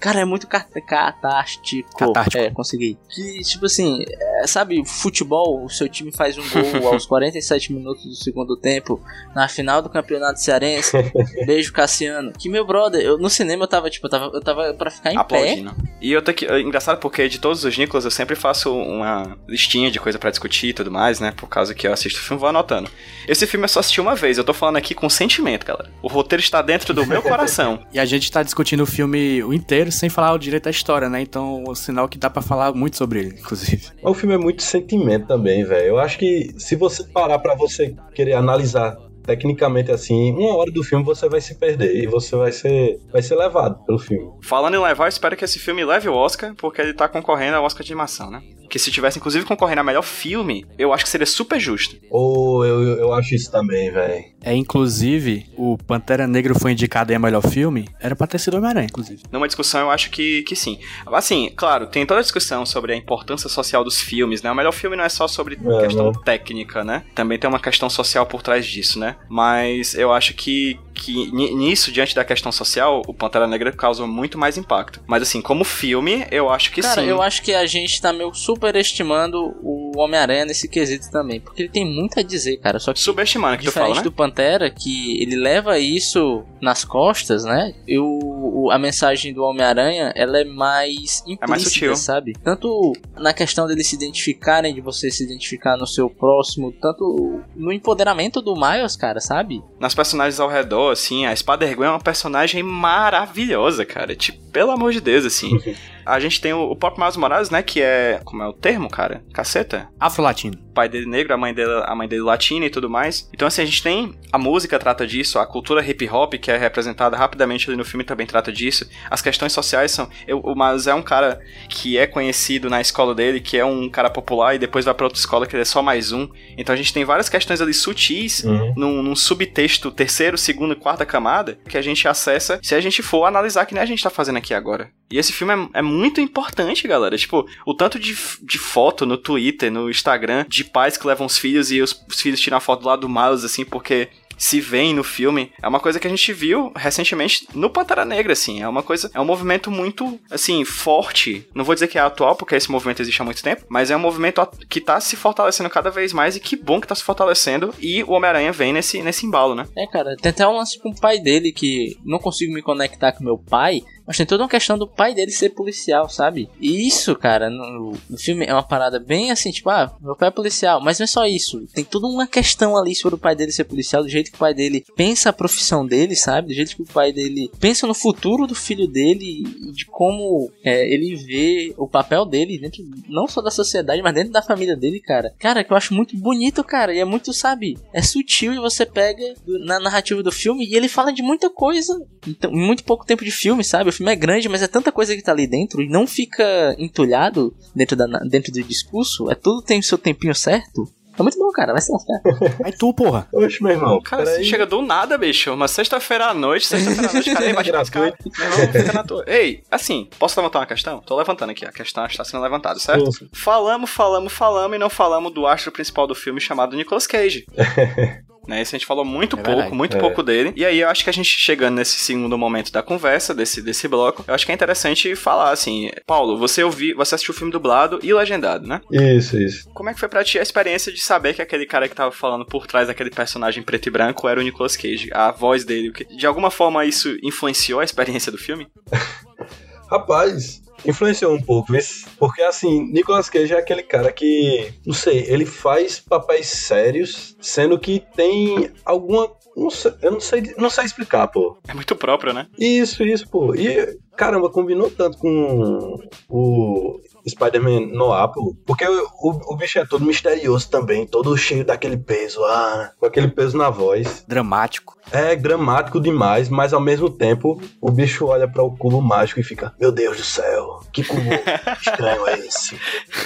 cara, 0.03 0.19
é 0.19 0.25
muito 0.25 0.45
cat- 0.47 0.69
catástico. 0.85 1.89
Catártico. 1.97 2.37
É, 2.43 2.49
consegui. 2.51 2.97
Que, 3.09 3.39
tipo 3.41 3.65
assim, 3.65 4.03
sabe, 4.47 4.83
futebol, 4.85 5.63
o 5.63 5.69
seu 5.69 5.87
time 5.89 6.11
faz 6.11 6.37
um 6.37 6.43
gol 6.49 6.87
aos 6.93 7.05
47 7.05 7.73
minutos 7.73 8.03
do 8.03 8.15
segundo 8.15 8.55
tempo, 8.57 9.01
na 9.35 9.47
final 9.47 9.81
do 9.81 9.89
campeonato 9.89 10.39
cearense. 10.39 10.97
Beijo, 11.45 11.71
Cassiano. 11.73 12.31
Que 12.33 12.49
meu 12.49 12.65
brother, 12.65 13.01
eu, 13.01 13.17
no 13.17 13.29
cinema 13.29 13.63
eu 13.63 13.67
tava, 13.67 13.89
tipo, 13.89 14.05
eu 14.07 14.09
tava, 14.11 14.25
eu 14.33 14.41
tava 14.41 14.73
pra 14.73 14.91
ficar 14.91 15.11
em 15.11 15.15
pé. 15.15 15.21
aplaudindo. 15.21 15.75
E 16.01 16.11
eu 16.11 16.21
tenho 16.21 16.35
que. 16.37 16.45
é 16.45 16.59
Engraçado 16.61 16.99
porque 16.99 17.27
de 17.27 17.39
todos 17.39 17.63
os 17.63 17.77
Nicolas 17.77 18.05
eu 18.05 18.11
sempre 18.11 18.35
faço 18.35 18.73
uma 18.75 19.37
listinha 19.47 19.91
de 19.91 19.99
coisa 19.99 20.17
pra 20.17 20.29
discutir 20.29 20.69
e 20.69 20.73
tudo 20.73 20.91
mais, 20.91 21.19
né? 21.19 21.31
Por 21.31 21.47
causa 21.47 21.73
que 21.73 21.87
eu 21.87 21.93
assisto 21.93 22.19
o 22.19 22.23
filme 22.23 22.39
vou 22.39 22.49
anotando. 22.49 22.89
Esse 23.27 23.45
filme 23.45 23.65
eu 23.65 23.69
só 23.69 23.79
assisti 23.79 24.01
uma 24.01 24.15
vez, 24.15 24.37
eu 24.37 24.43
tô 24.43 24.53
falando 24.53 24.77
aqui 24.77 24.93
com 24.93 25.09
sentimento, 25.09 25.65
galera. 25.65 25.89
O 26.01 26.07
roteiro 26.07 26.41
está 26.41 26.61
dentro 26.61 26.93
do 26.93 27.05
meu 27.05 27.21
coração. 27.23 27.85
E 27.93 27.99
a 27.99 28.05
gente 28.05 28.31
tá 28.31 28.43
discutindo 28.43 28.83
o 28.83 28.85
filme 28.85 29.43
o 29.43 29.53
inteiro 29.53 29.91
sem 29.91 30.09
falar 30.09 30.33
o 30.33 30.37
direito 30.37 30.63
da 30.63 30.71
história, 30.71 31.09
né? 31.09 31.21
Então, 31.21 31.63
o 31.67 31.75
sinal 31.75 32.07
que 32.07 32.17
dá 32.17 32.29
pra 32.29 32.41
falar 32.41 32.73
muito 32.73 32.97
sobre 32.97 33.19
ele, 33.19 33.39
inclusive. 33.39 33.87
O 34.01 34.13
filme 34.13 34.32
é 34.33 34.37
muito 34.37 34.63
sentimento 34.63 35.27
também, 35.27 35.63
velho. 35.63 35.87
Eu 35.87 35.99
acho 35.99 36.17
que 36.17 36.53
se 36.57 36.75
você 36.75 37.03
parar 37.03 37.39
pra 37.39 37.55
você 37.55 37.95
querer 38.13 38.33
analisar 38.33 38.97
tecnicamente 39.23 39.91
assim, 39.91 40.33
uma 40.33 40.55
hora 40.55 40.71
do 40.71 40.83
filme 40.83 41.03
você 41.03 41.29
vai 41.29 41.39
se 41.39 41.55
perder 41.55 42.03
e 42.03 42.05
você 42.05 42.35
vai 42.35 42.51
ser, 42.51 42.99
vai 43.11 43.21
ser 43.21 43.35
levado 43.35 43.83
pelo 43.85 43.97
filme. 43.97 44.29
Falando 44.41 44.75
em 44.75 44.81
levar, 44.81 45.05
eu 45.05 45.09
espero 45.09 45.37
que 45.37 45.45
esse 45.45 45.59
filme 45.59 45.83
leve 45.83 46.09
o 46.09 46.13
Oscar, 46.13 46.53
porque 46.55 46.81
ele 46.81 46.93
tá 46.93 47.07
concorrendo 47.07 47.57
ao 47.57 47.63
Oscar 47.63 47.83
de 47.83 47.93
animação, 47.93 48.29
né? 48.29 48.41
Que 48.73 48.79
se 48.79 48.89
tivesse, 48.89 49.19
inclusive, 49.19 49.45
concorrendo 49.45 49.81
a 49.81 49.83
melhor 49.83 50.01
filme, 50.01 50.65
eu 50.79 50.91
acho 50.91 51.03
que 51.03 51.09
seria 51.11 51.27
super 51.27 51.59
justo. 51.59 51.95
Ou 52.09 52.65
eu, 52.65 52.81
eu, 52.81 52.97
eu 53.01 53.13
acho 53.13 53.35
isso 53.35 53.51
também, 53.51 53.91
velho. 53.91 54.25
É, 54.41 54.55
inclusive, 54.55 55.45
o 55.55 55.77
Pantera 55.77 56.25
Negra 56.25 56.55
foi 56.55 56.71
indicado 56.71 57.13
em 57.13 57.19
melhor 57.19 57.47
filme, 57.47 57.87
era 57.99 58.15
pra 58.15 58.25
ter 58.25 58.39
sido 58.39 58.57
Homem-Aranha, 58.57 58.87
inclusive. 58.87 59.21
Numa 59.31 59.45
discussão, 59.45 59.81
eu 59.81 59.91
acho 59.91 60.09
que, 60.09 60.41
que 60.41 60.55
sim. 60.55 60.79
Assim, 61.05 61.51
claro, 61.55 61.85
tem 61.85 62.03
toda 62.03 62.19
a 62.19 62.23
discussão 62.23 62.65
sobre 62.65 62.93
a 62.93 62.95
importância 62.95 63.47
social 63.47 63.83
dos 63.83 64.01
filmes, 64.01 64.41
né? 64.41 64.51
O 64.51 64.55
melhor 64.55 64.71
filme 64.71 64.97
não 64.97 65.03
é 65.03 65.09
só 65.09 65.27
sobre 65.27 65.53
É, 65.63 65.81
questão 65.83 66.07
né? 66.07 66.19
técnica, 66.25 66.83
né? 66.83 67.03
Também 67.13 67.37
tem 67.37 67.47
uma 67.47 67.59
questão 67.59 67.91
social 67.91 68.25
por 68.25 68.41
trás 68.41 68.65
disso, 68.65 68.97
né? 68.97 69.17
Mas 69.29 69.93
eu 69.93 70.11
acho 70.11 70.33
que, 70.33 70.79
que 70.93 71.31
ni- 71.31 71.53
nisso, 71.55 71.91
diante 71.91 72.13
da 72.15 72.23
questão 72.23 72.51
social, 72.51 73.01
o 73.07 73.13
Pantera 73.13 73.47
Negra 73.47 73.71
causa 73.71 74.05
muito 74.07 74.37
mais 74.37 74.57
impacto. 74.57 75.01
Mas 75.07 75.21
assim, 75.23 75.41
como 75.41 75.63
filme, 75.63 76.25
eu 76.31 76.49
acho 76.49 76.71
que 76.71 76.81
Cara, 76.81 77.01
sim. 77.01 77.07
eu 77.07 77.21
acho 77.21 77.41
que 77.41 77.53
a 77.53 77.65
gente 77.65 78.01
tá 78.01 78.11
meio 78.13 78.33
superestimando 78.33 79.55
o 79.61 79.91
Homem-Aranha 79.97 80.45
nesse 80.45 80.67
quesito 80.67 81.09
também. 81.11 81.39
Porque 81.39 81.63
ele 81.63 81.69
tem 81.69 81.85
muito 81.85 82.19
a 82.19 82.23
dizer, 82.23 82.57
cara. 82.57 82.79
Só 82.79 82.93
que 82.93 82.99
Subestimando 82.99 83.57
que 83.57 83.65
tu 83.65 83.71
fala, 83.71 83.95
né? 83.95 84.01
do 84.01 84.11
Pantera, 84.11 84.69
que 84.69 85.21
ele 85.21 85.35
leva 85.35 85.77
isso 85.79 86.43
nas 86.61 86.83
costas, 86.83 87.43
né? 87.43 87.73
Eu, 87.87 88.67
a 88.71 88.77
mensagem 88.79 89.33
do 89.33 89.43
Homem-Aranha, 89.43 90.11
ela 90.15 90.39
é 90.39 90.43
mais 90.43 91.21
implícita, 91.21 91.45
É 91.45 91.47
mais 91.47 91.63
sutil. 91.63 91.95
sabe? 91.95 92.33
Tanto 92.43 92.93
na 93.17 93.33
questão 93.33 93.67
deles 93.67 93.87
se 93.87 93.95
identificarem, 93.95 94.73
de 94.73 94.81
você 94.81 95.09
se 95.11 95.23
identificar 95.23 95.77
no 95.77 95.85
seu 95.87 96.09
próximo, 96.09 96.71
tanto 96.81 97.41
no 97.55 97.71
empoderamento 97.71 98.41
do 98.41 98.55
Miles, 98.55 98.95
cara, 98.95 99.19
sabe? 99.19 99.61
Nas 99.79 99.93
personagens 99.93 100.39
ao 100.39 100.49
redor, 100.49 100.82
assim, 100.89 101.25
a 101.25 101.35
Spider-Gwen 101.35 101.87
é 101.87 101.91
uma 101.91 101.99
personagem 101.99 102.63
maravilhosa, 102.63 103.85
cara. 103.85 104.15
Tipo, 104.15 104.39
pelo 104.51 104.71
amor 104.71 104.91
de 104.91 105.01
Deus, 105.01 105.25
assim. 105.25 105.59
A 106.05 106.19
gente 106.19 106.39
tem 106.41 106.53
o, 106.53 106.71
o 106.71 106.75
próprio 106.75 107.01
Miles 107.01 107.17
Morales, 107.17 107.49
né? 107.49 107.61
Que 107.61 107.81
é. 107.81 108.19
Como 108.23 108.41
é 108.43 108.47
o 108.47 108.53
termo, 108.53 108.89
cara? 108.89 109.23
Caceta? 109.33 109.87
Afro-Latino. 109.99 110.57
Pai 110.73 110.89
dele 110.89 111.05
negro, 111.05 111.33
a 111.33 111.37
mãe 111.37 111.53
dele, 111.53 111.71
a 111.85 111.95
mãe 111.95 112.07
dele 112.07 112.23
latina 112.23 112.65
e 112.65 112.69
tudo 112.69 112.89
mais. 112.89 113.29
Então, 113.33 113.47
assim, 113.47 113.61
a 113.61 113.65
gente 113.65 113.83
tem. 113.83 114.15
A 114.31 114.37
música 114.39 114.79
trata 114.79 115.05
disso, 115.05 115.37
a 115.37 115.45
cultura 115.45 115.85
hip 115.85 116.09
hop, 116.09 116.33
que 116.33 116.49
é 116.51 116.57
representada 116.57 117.15
rapidamente 117.15 117.69
ali 117.69 117.77
no 117.77 117.85
filme, 117.85 118.03
também 118.03 118.25
trata 118.25 118.51
disso. 118.51 118.89
As 119.09 119.21
questões 119.21 119.53
sociais 119.53 119.91
são. 119.91 120.09
Eu, 120.27 120.39
o 120.39 120.55
Miles 120.55 120.87
é 120.87 120.93
um 120.93 121.03
cara 121.03 121.39
que 121.69 121.97
é 121.97 122.07
conhecido 122.07 122.69
na 122.69 122.81
escola 122.81 123.13
dele, 123.13 123.39
que 123.39 123.57
é 123.57 123.63
um 123.65 123.87
cara 123.89 124.09
popular, 124.09 124.55
e 124.55 124.59
depois 124.59 124.85
vai 124.85 124.93
pra 124.93 125.05
outra 125.05 125.19
escola 125.19 125.45
que 125.45 125.55
ele 125.55 125.61
é 125.61 125.65
só 125.65 125.81
mais 125.81 126.11
um. 126.11 126.27
Então 126.57 126.73
a 126.73 126.77
gente 126.77 126.93
tem 126.93 127.05
várias 127.05 127.29
questões 127.29 127.61
ali 127.61 127.73
sutis 127.73 128.43
Uhum. 128.43 128.73
num, 128.75 129.03
num 129.03 129.15
subtexto 129.15 129.91
terceiro, 129.91 130.37
segundo 130.37 130.73
e 130.73 130.75
quarta 130.75 131.05
camada 131.05 131.57
que 131.67 131.77
a 131.77 131.81
gente 131.81 132.07
acessa 132.07 132.59
se 132.61 132.73
a 132.73 132.81
gente 132.81 133.01
for 133.03 133.25
analisar 133.25 133.65
que 133.65 133.73
nem 133.73 133.83
a 133.83 133.85
gente 133.85 134.01
tá 134.03 134.09
fazendo 134.09 134.37
aqui 134.37 134.53
agora. 134.53 134.89
E 135.13 135.19
esse 135.19 135.31
filme 135.31 135.53
é, 135.53 135.79
é 135.79 135.81
muito 135.83 136.19
importante, 136.19 136.87
galera. 136.87 137.15
Tipo, 137.15 137.47
o 137.67 137.75
tanto 137.75 137.99
de, 137.99 138.17
de 138.41 138.57
foto 138.57 139.05
no 139.05 139.15
Twitter, 139.15 139.71
no 139.71 139.87
Instagram, 139.87 140.43
de 140.49 140.63
pais 140.63 140.97
que 140.97 141.05
levam 141.05 141.27
os 141.27 141.37
filhos 141.37 141.71
e 141.71 141.83
os, 141.83 142.03
os 142.09 142.19
filhos 142.19 142.39
tiram 142.39 142.57
a 142.57 142.59
foto 142.59 142.83
lá 142.83 142.95
do 142.95 143.07
Miles, 143.07 143.43
assim, 143.43 143.63
porque 143.63 144.09
se 144.37 144.59
veem 144.59 144.93
no 144.93 145.03
filme, 145.03 145.51
é 145.61 145.67
uma 145.67 145.79
coisa 145.79 145.99
que 145.99 146.07
a 146.07 146.09
gente 146.09 146.33
viu 146.33 146.71
recentemente 146.75 147.47
no 147.53 147.69
Pantera 147.69 148.03
Negra, 148.03 148.33
assim. 148.33 148.61
É 148.61 148.67
uma 148.67 148.81
coisa, 148.81 149.09
é 149.13 149.21
um 149.21 149.25
movimento 149.25 149.69
muito, 149.69 150.19
assim, 150.31 150.65
forte. 150.65 151.47
Não 151.53 151.63
vou 151.63 151.75
dizer 151.75 151.87
que 151.87 151.97
é 151.97 152.01
atual, 152.01 152.35
porque 152.35 152.55
esse 152.55 152.71
movimento 152.71 153.01
existe 153.01 153.21
há 153.21 153.25
muito 153.25 153.43
tempo, 153.43 153.65
mas 153.69 153.91
é 153.91 153.95
um 153.95 153.99
movimento 153.99 154.41
que 154.67 154.81
tá 154.81 154.99
se 154.99 155.15
fortalecendo 155.15 155.69
cada 155.69 155.89
vez 155.89 156.11
mais 156.11 156.35
e 156.35 156.39
que 156.39 156.55
bom 156.55 156.81
que 156.81 156.87
tá 156.87 156.95
se 156.95 157.03
fortalecendo. 157.03 157.73
E 157.79 158.03
o 158.03 158.11
Homem-Aranha 158.11 158.51
vem 158.51 158.73
nesse, 158.73 159.01
nesse 159.01 159.25
embalo, 159.25 159.55
né? 159.55 159.67
É, 159.77 159.85
cara, 159.87 160.15
tem 160.17 160.31
até 160.31 160.47
um 160.47 160.57
lance 160.57 160.79
com 160.79 160.89
o 160.89 160.99
pai 160.99 161.19
dele 161.19 161.51
que 161.51 161.95
não 162.03 162.19
consigo 162.19 162.53
me 162.53 162.61
conectar 162.61 163.11
com 163.11 163.23
meu 163.23 163.37
pai, 163.37 163.81
mas 164.05 164.17
tem 164.17 164.25
toda 164.25 164.43
uma 164.43 164.49
questão 164.49 164.77
do 164.77 164.87
pai 164.87 165.13
dele 165.13 165.31
ser 165.31 165.49
policial, 165.49 166.09
sabe? 166.09 166.49
E 166.59 166.87
isso, 166.87 167.15
cara, 167.15 167.49
no, 167.49 167.93
no 168.09 168.17
filme 168.17 168.45
é 168.45 168.53
uma 168.53 168.63
parada 168.63 168.99
bem 168.99 169.31
assim, 169.31 169.51
tipo, 169.51 169.69
ah, 169.69 169.95
meu 170.01 170.15
pai 170.15 170.27
é 170.27 170.31
policial, 170.31 170.81
mas 170.81 170.99
não 170.99 171.05
é 171.05 171.07
só 171.07 171.25
isso. 171.25 171.65
Tem 171.73 171.83
toda 171.83 172.07
uma 172.07 172.27
questão 172.27 172.77
ali 172.77 172.95
sobre 172.95 173.15
o 173.15 173.19
pai 173.19 173.35
dele 173.35 173.51
ser 173.51 173.63
policial, 173.63 174.03
do 174.03 174.09
jeito 174.09 174.29
que 174.29 174.35
o 174.35 174.39
pai 174.39 174.53
dele 174.53 174.85
pensa 174.95 175.29
a 175.29 175.33
profissão 175.33 175.85
dele, 175.85 176.15
sabe? 176.15 176.49
Do 176.49 176.53
jeito 176.53 176.75
que 176.75 176.81
o 176.81 176.87
pai 176.87 177.11
dele 177.11 177.49
pensa 177.59 177.87
no 177.87 177.93
futuro 177.93 178.45
do 178.45 178.55
filho 178.55 178.87
dele 178.87 179.43
e 179.43 179.71
de 179.71 179.85
como 179.85 180.51
é, 180.63 180.87
ele 180.93 181.15
vê 181.15 181.73
o 181.77 181.87
papel 181.87 182.25
dele 182.25 182.59
dentro, 182.59 182.83
não 183.07 183.27
só 183.27 183.41
da 183.41 183.51
sociedade, 183.51 184.01
mas 184.01 184.13
dentro 184.13 184.31
da 184.31 184.41
família 184.41 184.75
dele, 184.75 184.99
cara. 184.99 185.33
Cara, 185.39 185.63
que 185.63 185.71
eu 185.71 185.77
acho 185.77 185.93
muito 185.93 186.17
bonito, 186.17 186.63
cara, 186.63 186.93
e 186.93 186.99
é 186.99 187.05
muito, 187.05 187.33
sabe? 187.33 187.77
É 187.93 188.01
sutil 188.01 188.53
e 188.53 188.59
você 188.59 188.85
pega 188.85 189.23
na 189.45 189.79
narrativa 189.79 190.21
do 190.21 190.31
filme 190.31 190.65
e 190.65 190.75
ele 190.75 190.87
fala 190.87 191.11
de 191.11 191.21
muita 191.21 191.49
coisa 191.49 191.93
então, 192.27 192.51
muito 192.51 192.83
pouco 192.83 193.05
tempo 193.05 193.23
de 193.23 193.31
filme, 193.31 193.63
sabe? 193.63 193.92
O 193.93 193.97
filme 193.97 194.11
é 194.11 194.15
grande, 194.15 194.49
mas 194.49 194.63
é 194.63 194.67
tanta 194.67 194.91
coisa 194.91 195.15
que 195.15 195.21
tá 195.21 195.31
ali 195.31 195.45
dentro 195.45 195.81
e 195.81 195.87
não 195.87 196.07
fica 196.07 196.75
entulhado 196.79 197.55
dentro, 197.75 197.95
da, 197.95 198.07
dentro 198.19 198.51
do 198.51 198.63
discurso. 198.63 199.29
É 199.29 199.35
tudo 199.35 199.61
tem 199.61 199.79
o 199.79 199.83
seu 199.83 199.97
tempinho 199.97 200.33
certo. 200.33 200.91
É 201.17 201.21
muito 201.21 201.37
bom, 201.37 201.51
cara. 201.51 201.73
Vai 201.73 201.81
se 201.81 201.91
lascar. 201.91 202.21
Aí 202.65 202.71
tu, 202.75 202.91
porra. 202.91 203.27
Oxe, 203.31 203.61
meu 203.61 203.71
irmão. 203.71 204.01
Cara, 204.01 204.25
você 204.25 204.43
chega 204.43 204.65
do 204.65 204.81
nada, 204.81 205.15
bicho. 205.15 205.53
Uma 205.53 205.67
sexta-feira 205.67 206.25
à 206.25 206.33
noite, 206.33 206.65
sexta-feira 206.65 207.07
à 207.07 207.13
noite, 207.13 207.31
cara, 207.31 207.81
esse 207.81 207.91
cara. 207.91 208.15
Meu 208.39 208.51
irmão, 208.51 208.73
fica 208.73 208.93
na 208.93 209.03
tua. 209.03 209.23
Ei, 209.27 209.61
assim, 209.69 210.09
posso 210.17 210.39
levantar 210.39 210.59
uma 210.59 210.65
questão? 210.65 211.01
Tô 211.01 211.15
levantando 211.15 211.51
aqui, 211.51 211.65
a 211.65 211.71
questão 211.71 212.03
está 212.07 212.23
sendo 212.23 212.41
levantada, 212.41 212.79
certo? 212.79 213.11
Sim. 213.11 213.29
Falamos, 213.31 213.91
falamos, 213.91 214.33
falamos 214.33 214.75
e 214.75 214.79
não 214.79 214.89
falamos 214.89 215.31
do 215.31 215.45
astro 215.45 215.71
principal 215.71 216.07
do 216.07 216.15
filme 216.15 216.41
chamado 216.41 216.75
Nicolas 216.75 217.05
Cage. 217.05 217.45
Né, 218.47 218.61
esse 218.61 218.75
a 218.75 218.77
gente 218.79 218.85
falou 218.85 219.05
muito 219.05 219.35
É 219.37 219.41
pouco, 219.41 219.51
verdade. 219.57 219.75
muito 219.75 219.95
É. 219.97 219.99
pouco 219.99 220.21
dele. 220.21 220.51
E 220.55 220.65
aí 220.65 220.79
eu 220.81 220.89
acho 220.89 221.03
que 221.03 221.09
a 221.09 221.13
gente 221.13 221.27
chegando 221.29 221.75
nesse 221.75 221.97
segundo 221.99 222.37
momento 222.37 222.71
da 222.71 222.83
conversa, 222.83 223.33
desse, 223.33 223.61
desse 223.61 223.87
bloco, 223.87 224.23
eu 224.27 224.33
acho 224.33 224.45
que 224.45 224.51
é 224.51 224.55
interessante 224.55 225.15
falar 225.15 225.51
assim, 225.51 225.89
Paulo, 226.05 226.37
você 226.37 226.63
ouviu, 226.63 226.95
você 226.97 227.15
assistiu 227.15 227.33
o 227.33 227.37
filme 227.37 227.51
dublado 227.53 227.99
e 228.03 228.13
legendado, 228.13 228.67
né? 228.67 228.81
Isso, 228.91 229.37
isso. 229.37 229.69
Como 229.73 229.89
é 229.89 229.93
que 229.93 229.99
foi 229.99 230.09
pra 230.09 230.23
ti 230.23 230.37
a 230.37 230.41
experiência 230.41 230.91
de 230.91 231.01
saber 231.01 231.33
que 231.33 231.41
aquele 231.41 231.65
cara 231.65 231.87
que 231.87 231.95
tava 231.95 232.11
falando 232.11 232.45
por 232.45 232.67
trás 232.67 232.87
daquele 232.87 233.09
personagem 233.09 233.63
preto 233.63 233.87
e 233.87 233.91
branco 233.91 234.27
era 234.27 234.39
o 234.39 234.43
Nicolas 234.43 234.75
Cage? 234.75 235.09
A 235.13 235.31
voz 235.31 235.63
dele, 235.63 235.89
o 235.89 235.93
que- 235.93 236.03
de 236.05 236.27
alguma 236.27 236.51
forma 236.51 236.83
isso 236.85 237.15
influenciou 237.23 237.79
a 237.79 237.83
experiência 237.83 238.31
do 238.31 238.37
filme? 238.37 238.67
Rapaz, 239.89 240.61
influenciou 240.85 241.33
um 241.33 241.41
pouco, 241.41 241.71
viu? 241.71 241.81
porque 242.17 242.41
assim, 242.41 242.91
Nicolas 242.91 243.29
Cage 243.29 243.53
é 243.53 243.57
aquele 243.57 243.83
cara 243.83 244.11
que, 244.11 244.73
não 244.85 244.93
sei, 244.93 245.25
ele 245.27 245.45
faz 245.45 245.99
papéis 245.99 246.47
sérios, 246.47 247.35
sendo 247.41 247.79
que 247.79 248.03
tem 248.15 248.71
alguma. 248.85 249.31
Não 249.55 249.69
sei, 249.69 249.93
eu 250.01 250.11
não 250.11 250.19
sei, 250.19 250.53
não 250.57 250.69
sei 250.69 250.85
explicar, 250.85 251.27
pô. 251.27 251.57
É 251.67 251.73
muito 251.73 251.95
próprio, 251.95 252.33
né? 252.33 252.47
Isso, 252.57 253.03
isso, 253.03 253.29
pô. 253.29 253.53
E, 253.53 253.99
caramba, 254.17 254.49
combinou 254.49 254.89
tanto 254.89 255.17
com 255.19 255.95
o 256.27 256.99
Spider-Man 257.27 257.87
Noir, 257.87 258.29
pô. 258.31 258.55
Porque 258.65 258.85
o, 258.85 259.07
o, 259.21 259.53
o 259.53 259.57
bicho 259.57 259.79
é 259.79 259.85
todo 259.85 260.05
misterioso 260.05 260.69
também, 260.69 261.07
todo 261.07 261.37
cheio 261.37 261.65
daquele 261.65 261.97
peso, 261.97 262.43
ah, 262.43 262.91
com 262.99 263.05
aquele 263.05 263.27
peso 263.27 263.57
na 263.57 263.69
voz. 263.69 264.23
Dramático. 264.27 264.97
É 265.11 265.35
dramático 265.35 265.99
demais, 265.99 266.49
mas 266.49 266.73
ao 266.73 266.81
mesmo 266.81 267.09
tempo 267.09 267.61
o 267.81 267.91
bicho 267.91 268.25
olha 268.25 268.47
para 268.47 268.63
o 268.63 268.75
cubo 268.75 269.01
mágico 269.01 269.39
e 269.39 269.43
fica: 269.43 269.73
Meu 269.79 269.91
Deus 269.91 270.17
do 270.17 270.23
céu, 270.23 270.81
que 270.91 271.03
cubo 271.03 271.21
estranho 271.81 272.27
é 272.27 272.39
esse? 272.39 272.79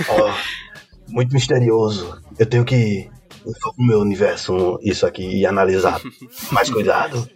Ó, 0.09 0.33
muito 1.09 1.33
misterioso. 1.33 2.21
Eu 2.37 2.45
tenho 2.45 2.65
que 2.65 3.09
só 3.61 3.71
pro 3.71 3.85
meu 3.85 3.99
universo 3.99 4.79
isso 4.81 5.05
aqui 5.05 5.23
e 5.23 5.45
analisar. 5.45 6.01
Mais 6.51 6.69
cuidado. 6.69 7.27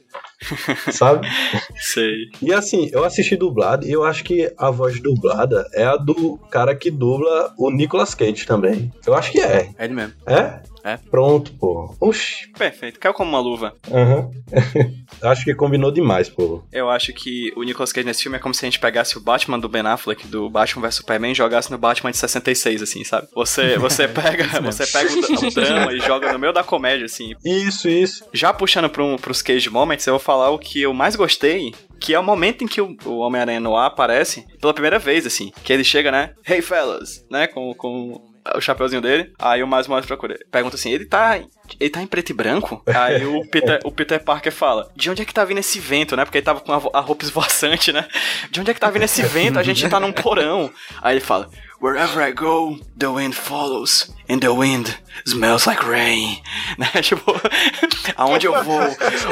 Sabe? 0.91 1.27
Sei. 1.75 2.29
E 2.41 2.53
assim, 2.53 2.89
eu 2.91 3.03
assisti 3.03 3.35
dublado 3.35 3.85
e 3.85 3.91
eu 3.91 4.03
acho 4.03 4.23
que 4.23 4.51
a 4.57 4.69
voz 4.69 4.99
dublada 4.99 5.67
é 5.73 5.83
a 5.83 5.95
do 5.95 6.37
cara 6.49 6.75
que 6.75 6.89
dubla 6.89 7.53
o 7.57 7.69
Nicolas 7.69 8.15
Cage 8.15 8.45
também. 8.45 8.91
Eu 9.05 9.13
acho 9.13 9.31
que 9.31 9.39
é. 9.39 9.69
É 9.77 9.85
ele 9.85 9.93
mesmo. 9.93 10.13
É? 10.25 10.61
É. 10.83 10.97
Pronto, 10.97 11.53
pô. 11.53 11.95
Oxi. 11.99 12.49
Perfeito. 12.57 12.99
Caiu 12.99 13.13
como 13.13 13.29
uma 13.29 13.39
luva. 13.39 13.75
Aham. 13.91 14.31
acho 15.21 15.43
que 15.43 15.53
combinou 15.53 15.91
demais, 15.91 16.29
pô. 16.29 16.63
Eu 16.71 16.89
acho 16.89 17.13
que 17.13 17.53
o 17.55 17.63
Nicolas 17.63 17.91
Cage 17.91 18.05
nesse 18.05 18.23
filme 18.23 18.37
é 18.37 18.39
como 18.39 18.53
se 18.53 18.65
a 18.65 18.67
gente 18.67 18.79
pegasse 18.79 19.17
o 19.17 19.21
Batman 19.21 19.59
do 19.59 19.69
Ben 19.69 19.85
Affleck, 19.85 20.27
do 20.27 20.49
Batman 20.49 20.87
vs 20.87 20.95
Superman, 20.95 21.31
e 21.31 21.35
jogasse 21.35 21.71
no 21.71 21.77
Batman 21.77 22.11
de 22.11 22.17
66, 22.17 22.81
assim, 22.81 23.03
sabe? 23.03 23.27
Você, 23.33 23.77
você 23.79 24.07
pega, 24.07 24.61
você 24.61 24.85
pega 24.87 25.11
o, 25.13 25.47
o 25.47 25.51
drama 25.51 25.93
e 25.93 25.99
joga 25.99 26.31
no 26.33 26.39
meio 26.39 26.53
da 26.53 26.63
comédia, 26.63 27.05
assim. 27.05 27.33
Isso, 27.45 27.87
isso. 27.87 28.25
Já 28.33 28.53
puxando 28.53 28.89
para 28.89 29.03
um, 29.03 29.17
pros 29.17 29.41
Cage 29.41 29.69
Moments, 29.69 30.00
eu 30.09 30.13
vou 30.13 30.19
falar 30.19 30.49
o 30.49 30.59
que 30.59 30.81
eu 30.81 30.93
mais 30.93 31.15
gostei, 31.15 31.73
que 31.99 32.13
é 32.13 32.19
o 32.19 32.23
momento 32.23 32.63
em 32.63 32.67
que 32.67 32.81
o, 32.81 32.95
o 33.05 33.19
Homem-Aranha 33.19 33.59
no 33.59 33.75
ar 33.77 33.87
aparece 33.87 34.45
pela 34.59 34.73
primeira 34.73 34.97
vez, 34.97 35.25
assim. 35.25 35.51
Que 35.63 35.71
ele 35.71 35.83
chega, 35.83 36.11
né? 36.11 36.33
Hey, 36.47 36.61
fellas! 36.61 37.25
Né? 37.29 37.47
Com, 37.47 37.73
com 37.75 38.31
o 38.55 38.61
chapeuzinho 38.61 39.01
dele. 39.01 39.31
Aí 39.37 39.61
o 39.61 39.67
Miles 39.67 39.87
Morales 39.87 40.07
procura. 40.07 40.37
Pergunta 40.51 40.75
assim, 40.75 40.91
ele 40.91 41.05
tá... 41.05 41.39
Ele 41.79 41.89
tá 41.89 42.01
em 42.01 42.07
preto 42.07 42.31
e 42.31 42.33
branco? 42.33 42.83
Aí 42.87 43.25
o 43.25 43.45
Peter, 43.49 43.79
o 43.85 43.91
Peter 43.91 44.21
Parker 44.21 44.51
fala, 44.51 44.91
de 44.95 45.09
onde 45.09 45.21
é 45.21 45.25
que 45.25 45.33
tá 45.33 45.45
vindo 45.45 45.59
esse 45.59 45.79
vento, 45.79 46.17
né? 46.17 46.25
Porque 46.25 46.39
ele 46.39 46.45
tava 46.45 46.59
com 46.59 46.73
a, 46.73 46.81
a 46.93 46.99
roupa 46.99 47.23
esvoaçante, 47.23 47.93
né? 47.93 48.07
De 48.49 48.59
onde 48.59 48.71
é 48.71 48.73
que 48.73 48.79
tá 48.79 48.89
vindo 48.89 49.03
esse 49.03 49.21
vento? 49.23 49.57
A 49.57 49.63
gente 49.63 49.87
tá 49.87 49.99
num 49.99 50.11
porão. 50.11 50.69
Aí 51.01 51.13
ele 51.13 51.21
fala, 51.21 51.49
Wherever 51.81 52.21
I 52.21 52.31
go, 52.31 52.77
the 52.95 53.07
wind 53.07 53.33
follows, 53.33 54.13
and 54.29 54.39
the 54.39 54.49
wind 54.53 54.95
smells 55.25 55.65
like 55.65 55.83
rain. 55.83 56.37
Né? 56.77 57.01
Tipo, 57.01 57.33
aonde 58.15 58.45
eu 58.47 58.63
vou, 58.63 58.79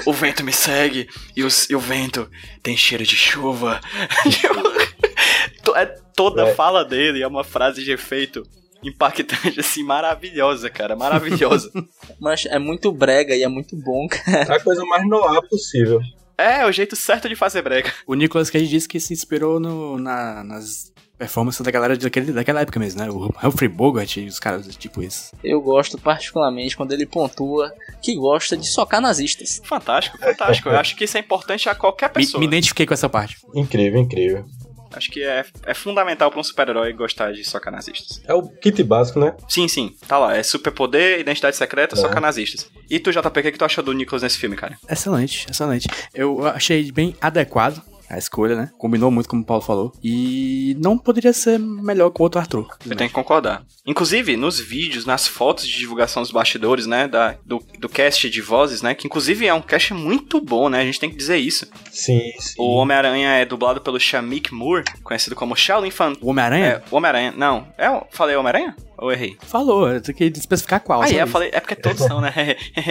o 0.05 0.11
vento 0.13 0.43
me 0.43 0.51
segue, 0.51 1.07
e, 1.35 1.43
os- 1.43 1.69
e 1.69 1.75
o 1.75 1.79
vento 1.79 2.29
tem 2.63 2.75
cheiro 2.75 3.03
de 3.05 3.15
chuva. 3.15 3.79
Tipo, 4.29 5.75
é, 5.75 5.85
toda 6.15 6.41
É. 6.47 6.51
a 6.51 6.55
fala 6.55 6.83
dele 6.83 7.21
é 7.21 7.27
uma 7.27 7.43
frase 7.43 7.83
de 7.83 7.91
efeito 7.91 8.43
impactante, 8.83 9.59
assim, 9.59 9.83
maravilhosa, 9.83 10.69
cara, 10.69 10.95
maravilhosa. 10.95 11.69
Mas 12.19 12.45
é 12.45 12.57
muito 12.57 12.91
brega 12.91 13.35
e 13.35 13.43
é 13.43 13.47
muito 13.47 13.75
bom, 13.75 14.07
cara. 14.07 14.53
É 14.53 14.57
a 14.57 14.59
coisa 14.59 14.83
mais 14.85 15.07
noir 15.07 15.41
possível. 15.49 15.99
é, 16.37 16.65
o 16.65 16.71
jeito 16.71 16.95
certo 16.95 17.27
de 17.29 17.35
fazer 17.35 17.61
brega. 17.61 17.93
O 18.07 18.15
Nicolas 18.15 18.49
Cage 18.49 18.67
disse 18.67 18.87
que 18.87 18.99
se 18.99 19.13
inspirou 19.13 19.59
no, 19.59 19.97
na- 19.99 20.43
nas 20.43 20.91
performances 21.19 21.61
da 21.61 21.69
galera 21.69 21.97
daquele, 21.97 22.31
daquela 22.31 22.61
época 22.61 22.79
mesmo, 22.79 23.01
né? 23.01 23.09
O 23.09 23.29
Humphrey 23.43 23.67
Bogart 23.69 24.15
e 24.17 24.25
os 24.25 24.39
caras 24.39 24.65
tipo 24.77 25.03
isso. 25.03 25.31
Eu 25.43 25.61
gosto 25.61 25.97
particularmente 25.97 26.75
quando 26.77 26.93
ele 26.93 27.05
pontua 27.05 27.71
que 28.01 28.15
gosta 28.15 28.55
de 28.57 28.65
socar 28.67 29.01
nazistas. 29.01 29.61
Fantástico, 29.65 30.17
fantástico. 30.17 30.69
Eu 30.69 30.77
acho 30.77 30.95
que 30.95 31.03
isso 31.03 31.17
é 31.17 31.19
importante 31.19 31.67
a 31.67 31.75
qualquer 31.75 32.07
Me, 32.07 32.13
pessoa. 32.13 32.39
me 32.39 32.47
identifiquei 32.47 32.85
com 32.85 32.93
essa 32.93 33.09
parte. 33.09 33.37
Incrível, 33.53 33.99
incrível. 34.01 34.45
Acho 34.91 35.11
que 35.11 35.21
é, 35.21 35.45
é 35.67 35.73
fundamental 35.75 36.31
pra 36.31 36.39
um 36.39 36.43
super-herói 36.43 36.91
gostar 36.93 37.31
de 37.31 37.43
socar 37.43 37.71
nazistas. 37.71 38.23
É 38.25 38.33
o 38.33 38.49
kit 38.49 38.81
básico, 38.83 39.19
né? 39.19 39.35
Sim, 39.47 39.67
sim, 39.67 39.95
tá 40.07 40.17
lá. 40.17 40.35
É 40.35 40.41
superpoder, 40.41 41.19
identidade 41.19 41.55
secreta, 41.57 41.95
É. 41.95 41.99
socar 41.99 42.19
nazistas. 42.19 42.67
E 42.89 42.97
tu, 42.99 43.11
JP, 43.11 43.27
o 43.27 43.43
que, 43.43 43.51
que 43.51 43.57
tu 43.59 43.65
achou 43.65 43.83
do 43.83 43.93
Nicholas 43.93 44.23
nesse 44.23 44.39
filme, 44.39 44.55
cara? 44.55 44.75
Excelente, 44.89 45.45
excelente. 45.47 45.87
Eu 46.11 46.43
achei 46.47 46.91
bem 46.91 47.15
adequado 47.21 47.83
a 48.09 48.17
escolha, 48.17 48.55
né? 48.55 48.71
Combinou 48.77 49.11
muito, 49.11 49.29
como 49.29 49.41
o 49.41 49.45
Paulo 49.45 49.61
falou. 49.63 49.93
E 50.03 50.75
não 50.79 50.97
poderia 50.97 51.31
ser 51.33 51.59
melhor 51.59 52.09
com 52.09 52.23
outro 52.23 52.39
Arthur. 52.39 52.67
Eu 52.85 52.95
tenho 52.95 53.09
que 53.09 53.15
concordar. 53.15 53.63
Inclusive, 53.85 54.35
nos 54.37 54.59
vídeos, 54.59 55.05
nas 55.05 55.27
fotos 55.27 55.67
de 55.67 55.77
divulgação 55.77 56.21
dos 56.21 56.31
bastidores, 56.31 56.85
né? 56.85 57.07
Da, 57.07 57.35
do, 57.45 57.63
do 57.79 57.87
cast 57.89 58.29
de 58.29 58.41
vozes, 58.41 58.81
né? 58.81 58.93
Que 58.95 59.07
inclusive 59.07 59.45
é 59.47 59.53
um 59.53 59.61
cast 59.61 59.93
muito 59.93 60.41
bom, 60.41 60.69
né? 60.69 60.81
A 60.81 60.85
gente 60.85 60.99
tem 60.99 61.09
que 61.09 61.15
dizer 61.17 61.37
isso. 61.37 61.67
Sim, 61.91 62.19
sim. 62.39 62.55
O 62.57 62.75
Homem-Aranha 62.75 63.29
é 63.31 63.45
dublado 63.45 63.81
pelo 63.81 63.99
Shamik 63.99 64.53
Moore, 64.53 64.83
conhecido 65.03 65.35
como 65.35 65.55
Shaolin 65.55 65.91
Fan. 65.91 66.13
O 66.21 66.29
Homem-Aranha 66.29 66.65
É, 66.65 66.83
o 66.91 66.95
Homem-Aranha. 66.97 67.33
Não. 67.35 67.67
É, 67.77 67.89
o- 67.89 68.05
falei 68.11 68.35
Homem-Aranha? 68.35 68.75
Ou 69.01 69.11
errei? 69.11 69.37
falou, 69.41 69.87
eu 69.87 70.01
tenho 70.01 70.17
que 70.17 70.25
especificar 70.25 70.81
qual. 70.81 71.01
Ah, 71.01 71.09
é, 71.09 71.21
eu 71.21 71.27
falei, 71.27 71.49
é 71.53 71.59
porque 71.59 71.75
todos 71.75 72.05
são, 72.05 72.19
né? 72.19 72.33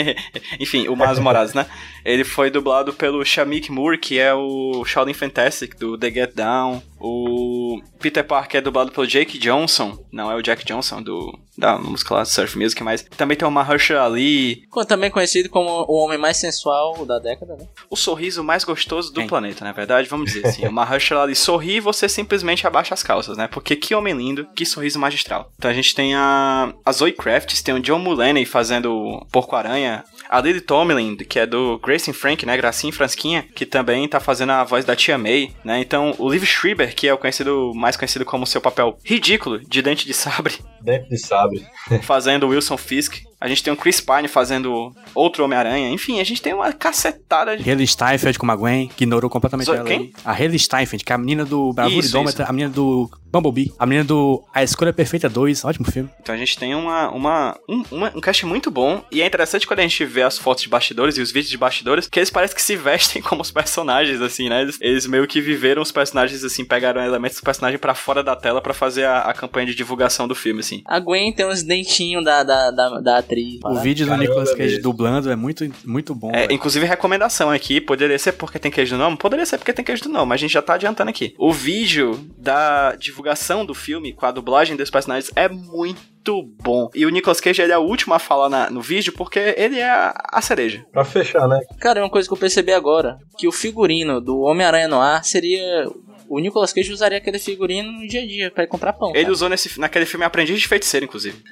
Enfim, 0.59 0.89
o 0.89 0.97
Miles 0.97 1.19
Morales, 1.19 1.53
né? 1.53 1.67
Ele 2.05 2.25
foi 2.25 2.51
dublado 2.51 2.95
pelo 2.95 3.23
Shamik 3.25 3.71
Moore, 3.71 3.99
que 3.99 4.19
é 4.19 4.33
o 4.33 4.85
Shaolin 4.87 5.13
Fantastic 5.13 5.77
do 5.77 5.99
The 5.99 6.11
Get 6.11 6.35
Down. 6.35 6.83
O 7.01 7.81
Peter 7.99 8.25
Parker 8.25 8.59
é 8.59 8.63
dublado 8.63 8.93
pelo 8.93 9.07
Jake 9.07 9.39
Johnson. 9.39 9.99
Não 10.13 10.31
é 10.31 10.35
o 10.35 10.43
Jack 10.43 10.65
Johnson 10.65 11.03
do 11.03 11.39
da 11.59 11.77
música 11.77 12.15
lá, 12.15 12.25
Surf 12.25 12.57
Music, 12.57 12.81
mas 12.85 13.03
também 13.17 13.37
tem 13.37 13.47
o 13.47 13.51
Mahershala 13.51 14.07
Ali, 14.07 14.63
Também 14.87 15.11
conhecido 15.11 15.49
como 15.49 15.85
o 15.89 15.95
homem 15.95 16.17
mais 16.17 16.37
sensual 16.37 17.05
da 17.05 17.19
década, 17.19 17.57
né? 17.57 17.67
o 17.91 17.97
sorriso 17.97 18.45
mais 18.45 18.63
gostoso 18.63 19.13
do 19.13 19.27
planeta, 19.27 19.65
na 19.65 19.73
verdade, 19.73 20.09
vamos 20.09 20.33
dizer 20.33 20.47
assim. 20.47 20.67
O 20.69 20.73
Mahershala 20.73 21.25
Ali 21.25 21.35
sorri 21.35 21.77
e 21.77 21.81
você 21.81 22.09
simplesmente 22.09 22.65
abaixa 22.65 22.95
as 22.95 23.03
calças, 23.03 23.37
né? 23.37 23.49
Porque 23.49 23.75
que 23.75 23.93
homem 23.93 24.15
lindo, 24.15 24.47
que 24.55 24.65
sorriso 24.65 25.01
magistral. 25.01 25.51
Então 25.59 25.69
a 25.69 25.75
gente 25.75 25.95
tem 25.97 26.15
a, 26.15 26.73
a 26.85 26.93
Zoe 26.93 27.13
Kravitz, 27.13 27.61
tem 27.61 27.75
o 27.75 27.81
John 27.81 27.99
Mulaney 27.99 28.45
fazendo 28.45 29.27
Porco-Aranha, 29.33 30.05
a 30.29 30.41
Lily 30.41 30.61
Tomlin, 30.61 31.17
que 31.17 31.39
é 31.39 31.47
do 31.47 31.79
Grace 31.79 32.11
and 32.11 32.15
Frank, 32.15 32.45
né? 32.45 32.57
Gracinha 32.57 32.91
e 32.91 32.95
Fransquinha, 32.95 33.47
que 33.55 33.65
também 33.65 34.07
tá 34.09 34.21
fazendo 34.21 34.53
a 34.53 34.65
voz 34.65 34.85
da 34.85 34.95
Tia 34.97 35.17
May, 35.19 35.53
né? 35.65 35.81
Então 35.81 36.15
o 36.19 36.31
Liv 36.31 36.45
Schreiber, 36.45 36.95
que 36.95 37.09
é 37.09 37.15
o 37.15 37.19
conhecido, 37.19 37.73
mais 37.75 37.97
conhecido 37.97 38.25
como 38.25 38.47
seu 38.47 38.61
papel 38.61 38.99
ridículo 39.05 39.59
de 39.61 39.83
dente 39.83 40.07
de 40.07 40.15
sabre, 40.15 40.55
Dentro 40.81 41.09
de 41.09 41.19
sabre. 41.19 41.67
fazendo 42.03 42.47
o 42.47 42.51
Wilson 42.51 42.77
Fisk. 42.77 43.23
A 43.41 43.47
gente 43.49 43.63
tem 43.63 43.73
o 43.73 43.77
Chris 43.77 44.01
Pine 44.01 44.27
fazendo 44.29 44.93
outro 45.15 45.45
Homem-Aranha. 45.45 45.91
Enfim, 45.91 46.21
a 46.21 46.25
gente 46.25 46.43
tem 46.43 46.53
uma 46.53 46.73
cacetada 46.73 47.57
de 47.57 47.71
Haley 47.71 47.87
Steinfeld 47.87 48.39
como 48.39 48.51
a 48.53 48.57
Gwen, 48.57 48.89
que 48.89 49.05
ignorou 49.05 49.31
completamente 49.31 49.67
Zo- 49.67 49.75
ela 49.75 49.85
quem? 49.85 49.99
aí. 49.99 50.13
A 50.25 50.33
Haley 50.33 50.59
Steinfeld, 50.59 51.05
que 51.05 51.13
é 51.13 51.15
a 51.15 51.19
menina 51.19 51.45
do 51.45 51.73
Idômetra, 51.89 52.45
a 52.47 52.53
menina 52.53 52.71
do 52.71 53.09
Bumblebee, 53.31 53.73
a 53.79 53.85
menina 53.87 54.05
do 54.05 54.43
A 54.55 54.63
Escolha 54.63 54.93
Perfeita 54.93 55.29
2, 55.29 55.65
ótimo 55.65 55.91
filme. 55.91 56.09
Então 56.21 56.35
a 56.35 56.39
gente 56.39 56.59
tem 56.59 56.75
uma, 56.75 57.11
uma, 57.11 57.57
um, 57.69 57.85
uma- 57.93 58.13
um 58.17 58.21
cast 58.21 58.45
muito 58.47 58.71
bom. 58.71 59.03
E 59.13 59.23
é 59.23 59.27
interessante 59.27 59.67
quando 59.67 59.81
a 59.81 59.83
gente 59.83 60.05
vê 60.05 60.23
as 60.23 60.39
fotos 60.39 60.63
de 60.65 60.69
bastidores 60.69 61.17
e 61.17 61.21
os 61.21 61.31
vídeos 61.31 61.51
de 61.51 61.59
bastidores, 61.59 62.09
que 62.09 62.19
eles 62.19 62.31
parecem 62.31 62.57
que 62.57 62.63
se 62.63 62.75
vestem 62.75 63.21
como 63.23 63.43
os 63.43 63.51
personagens, 63.51 64.21
assim, 64.21 64.49
né? 64.49 64.63
Eles, 64.63 64.79
eles 64.81 65.07
meio 65.07 65.27
que 65.29 65.41
viveram 65.41 65.83
os 65.83 65.93
personagens, 65.93 66.43
assim, 66.43 66.65
pegaram 66.65 67.01
elementos 67.05 67.39
do 67.39 67.45
personagem 67.45 67.79
pra 67.79 67.95
fora 67.95 68.23
da 68.23 68.35
tela 68.35 68.61
pra 68.61 68.75
fazer 68.75 69.05
a, 69.05 69.21
a 69.21 69.33
campanha 69.35 69.67
de 69.67 69.75
divulgação 69.75 70.27
do 70.27 70.35
filme, 70.35 70.61
assim. 70.61 70.83
A 70.87 70.99
Gwen 70.99 71.33
tem 71.33 71.47
uns 71.47 71.63
dentinhos 71.63 72.25
da, 72.25 72.43
da, 72.43 72.71
da, 72.71 73.01
da 73.01 73.23
atriz. 73.29 73.61
O 73.65 73.75
vídeo 73.77 74.07
do 74.07 74.11
Caramba, 74.11 74.27
Nicolas 74.29 74.51
Cage 74.53 74.63
mesmo. 74.77 74.83
dublando 74.83 75.31
é 75.31 75.37
muito, 75.37 75.69
muito 75.85 76.15
bom. 76.15 76.31
É, 76.35 76.47
inclusive, 76.53 76.85
recomendação 76.87 77.51
aqui, 77.51 77.81
poderia 77.81 78.19
ser 78.19 78.33
porque 78.33 78.59
tem 78.59 78.71
queijo 78.71 78.97
do 78.97 78.99
nome? 79.03 79.17
Poderia 79.17 79.45
ser 79.47 79.59
porque 79.59 79.73
tem 79.73 79.85
queijo 79.85 80.03
do 80.03 80.09
nome, 80.09 80.27
mas 80.31 80.37
a 80.39 80.43
gente 80.43 80.53
já 80.53 80.63
tá 80.63 80.75
adiantando 80.75 81.11
aqui. 81.11 81.35
O 81.39 81.53
vídeo 81.53 82.19
da 82.39 82.95
divulgação 82.97 83.65
do 83.65 83.75
filme 83.75 84.13
com 84.13 84.25
a 84.27 84.31
dublagem 84.31 84.77
dos 84.77 84.91
personagens 84.91 85.31
é 85.37 85.49
muito 85.49 86.43
bom. 86.63 86.91
E 86.95 87.07
o 87.07 87.09
Nicolas 87.11 87.41
Cage, 87.41 87.63
ele 87.63 87.73
é 87.73 87.79
o 87.79 87.83
último 87.83 88.15
a 88.15 88.19
falar 88.19 88.49
na- 88.49 88.71
no 88.71 88.81
vídeo 88.83 89.13
porque 89.13 89.39
ele 89.57 89.79
é 89.79 89.89
a, 89.89 90.15
a 90.33 90.41
cereja. 90.43 90.85
Pra 90.93 91.05
fechar, 91.05 91.47
né? 91.49 91.61
Cara, 91.81 92.01
é 92.01 92.03
uma 92.03 92.11
coisa 92.11 92.29
que 92.29 92.33
eu 92.35 92.39
percebi 92.39 92.73
agora, 92.73 93.19
que 93.39 93.47
o 93.49 93.53
figurino 93.53 94.21
do 94.21 94.41
Homem-Aranha 94.41 94.89
no 94.89 95.01
ar 95.01 95.25
seria... 95.25 95.87
O 96.29 96.39
Nicolas 96.39 96.73
Cage 96.73 96.93
usaria 96.93 97.19
aquele 97.19 97.39
figurino 97.39 97.91
no 97.91 98.07
dia 98.07 98.23
a 98.23 98.27
dia 98.27 98.51
pra 98.51 98.65
ir 98.65 98.67
comprar 98.67 98.93
pão. 98.93 99.11
Ele 99.11 99.23
cara. 99.23 99.33
usou 99.33 99.49
nesse, 99.49 99.81
naquele 99.81 100.05
filme 100.05 100.25
Aprendiz 100.25 100.61
de 100.61 100.69
Feiticeiro, 100.69 101.07
inclusive. 101.07 101.43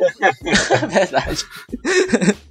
É 0.82 0.86
verdade. 0.86 1.44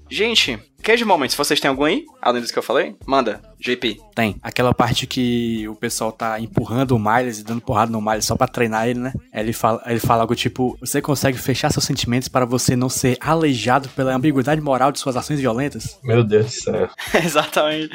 Gente, 0.10 0.60
Cage 0.86 1.04
Moments, 1.04 1.34
vocês 1.34 1.60
têm 1.60 1.68
algum 1.68 1.84
aí? 1.84 2.06
Além 2.22 2.44
dos 2.44 2.52
que 2.52 2.60
eu 2.60 2.62
falei? 2.62 2.96
Manda, 3.08 3.42
JP. 3.60 4.00
Tem. 4.14 4.36
Aquela 4.44 4.72
parte 4.72 5.08
que 5.08 5.68
o 5.68 5.74
pessoal 5.74 6.12
tá 6.12 6.40
empurrando 6.40 6.92
o 6.92 7.00
Miles 7.00 7.40
e 7.40 7.44
dando 7.44 7.60
porrada 7.60 7.92
no 7.92 8.00
Miles 8.00 8.24
só 8.24 8.36
pra 8.36 8.48
treinar 8.48 8.88
ele, 8.88 9.00
né? 9.00 9.12
Ele 9.34 9.52
fala, 9.52 9.82
ele 9.88 10.00
fala 10.00 10.22
algo 10.22 10.36
tipo: 10.36 10.78
Você 10.80 11.02
consegue 11.02 11.40
fechar 11.40 11.72
seus 11.72 11.86
sentimentos 11.86 12.28
para 12.28 12.46
você 12.46 12.76
não 12.76 12.88
ser 12.88 13.18
aleijado 13.20 13.90
pela 13.90 14.14
ambiguidade 14.14 14.62
moral 14.62 14.92
de 14.92 15.00
suas 15.00 15.18
ações 15.18 15.40
violentas? 15.40 16.00
Meu 16.04 16.24
Deus 16.24 16.46
do 16.46 16.52
céu. 16.52 16.90
Exatamente. 17.26 17.90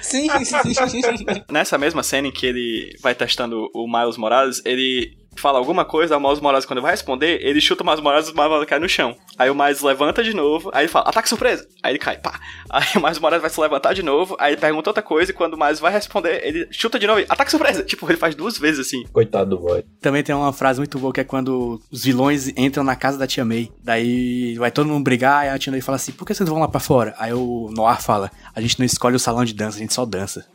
Sim, 0.00 0.28
sim, 0.44 0.88
sim. 0.88 1.26
Nessa 1.50 1.76
mesma 1.76 2.04
cena 2.04 2.28
em 2.28 2.32
que 2.32 2.46
ele 2.46 2.96
vai 3.02 3.16
testando 3.16 3.68
o 3.74 3.88
Miles 3.88 4.16
Morales, 4.16 4.62
ele 4.64 5.18
fala 5.40 5.58
alguma 5.58 5.84
coisa, 5.84 6.16
o 6.16 6.20
Miles 6.20 6.40
Morales, 6.40 6.64
quando 6.64 6.82
vai 6.82 6.90
responder, 6.90 7.40
ele 7.42 7.60
chuta 7.60 7.82
o 7.82 7.86
Miles 7.86 8.00
Morales 8.00 8.28
e 8.28 8.32
o 8.32 8.34
Miles 8.34 8.48
Morales 8.48 8.68
cai 8.68 8.78
no 8.78 8.88
chão. 8.88 9.16
Aí 9.38 9.50
o 9.50 9.54
Miles 9.54 9.82
levanta 9.82 10.22
de 10.22 10.34
novo, 10.34 10.70
aí 10.72 10.82
ele 10.82 10.92
fala, 10.92 11.08
ataque 11.08 11.28
surpresa! 11.28 11.66
Aí 11.82 11.92
ele 11.92 11.98
cai, 11.98 12.16
pá. 12.18 12.40
Aí 12.70 12.86
o 12.96 13.00
Miles 13.00 13.18
Morales 13.18 13.42
vai 13.42 13.50
se 13.50 13.60
levantar 13.60 13.94
de 13.94 14.02
novo, 14.02 14.36
aí 14.38 14.52
ele 14.52 14.60
pergunta 14.60 14.90
outra 14.90 15.02
coisa, 15.02 15.30
e 15.30 15.34
quando 15.34 15.54
o 15.54 15.58
Miles 15.58 15.80
vai 15.80 15.92
responder, 15.92 16.40
ele 16.44 16.68
chuta 16.70 16.98
de 16.98 17.06
novo 17.06 17.20
e 17.20 17.26
ataque 17.28 17.50
surpresa! 17.50 17.82
Tipo, 17.82 18.08
ele 18.08 18.18
faz 18.18 18.34
duas 18.34 18.58
vezes 18.58 18.86
assim. 18.86 19.04
Coitado 19.12 19.50
do 19.50 19.58
boy. 19.58 19.84
Também 20.00 20.22
tem 20.22 20.34
uma 20.34 20.52
frase 20.52 20.80
muito 20.80 20.98
boa 20.98 21.12
que 21.12 21.20
é 21.20 21.24
quando 21.24 21.80
os 21.90 22.04
vilões 22.04 22.48
entram 22.56 22.84
na 22.84 22.96
casa 22.96 23.18
da 23.18 23.26
tia 23.26 23.44
May. 23.44 23.70
Daí 23.82 24.56
vai 24.58 24.70
todo 24.70 24.88
mundo 24.88 25.04
brigar 25.04 25.46
e 25.46 25.48
a 25.48 25.58
tia 25.58 25.70
May 25.70 25.80
fala 25.80 25.96
assim: 25.96 26.12
Por 26.12 26.26
que 26.26 26.34
vocês 26.34 26.48
vão 26.48 26.60
lá 26.60 26.68
pra 26.68 26.80
fora? 26.80 27.14
Aí 27.18 27.32
o 27.32 27.70
Noir 27.74 28.02
fala: 28.02 28.30
A 28.54 28.60
gente 28.60 28.78
não 28.78 28.86
escolhe 28.86 29.16
o 29.16 29.18
salão 29.18 29.44
de 29.44 29.54
dança, 29.54 29.76
a 29.76 29.80
gente 29.80 29.94
só 29.94 30.04
dança. 30.04 30.46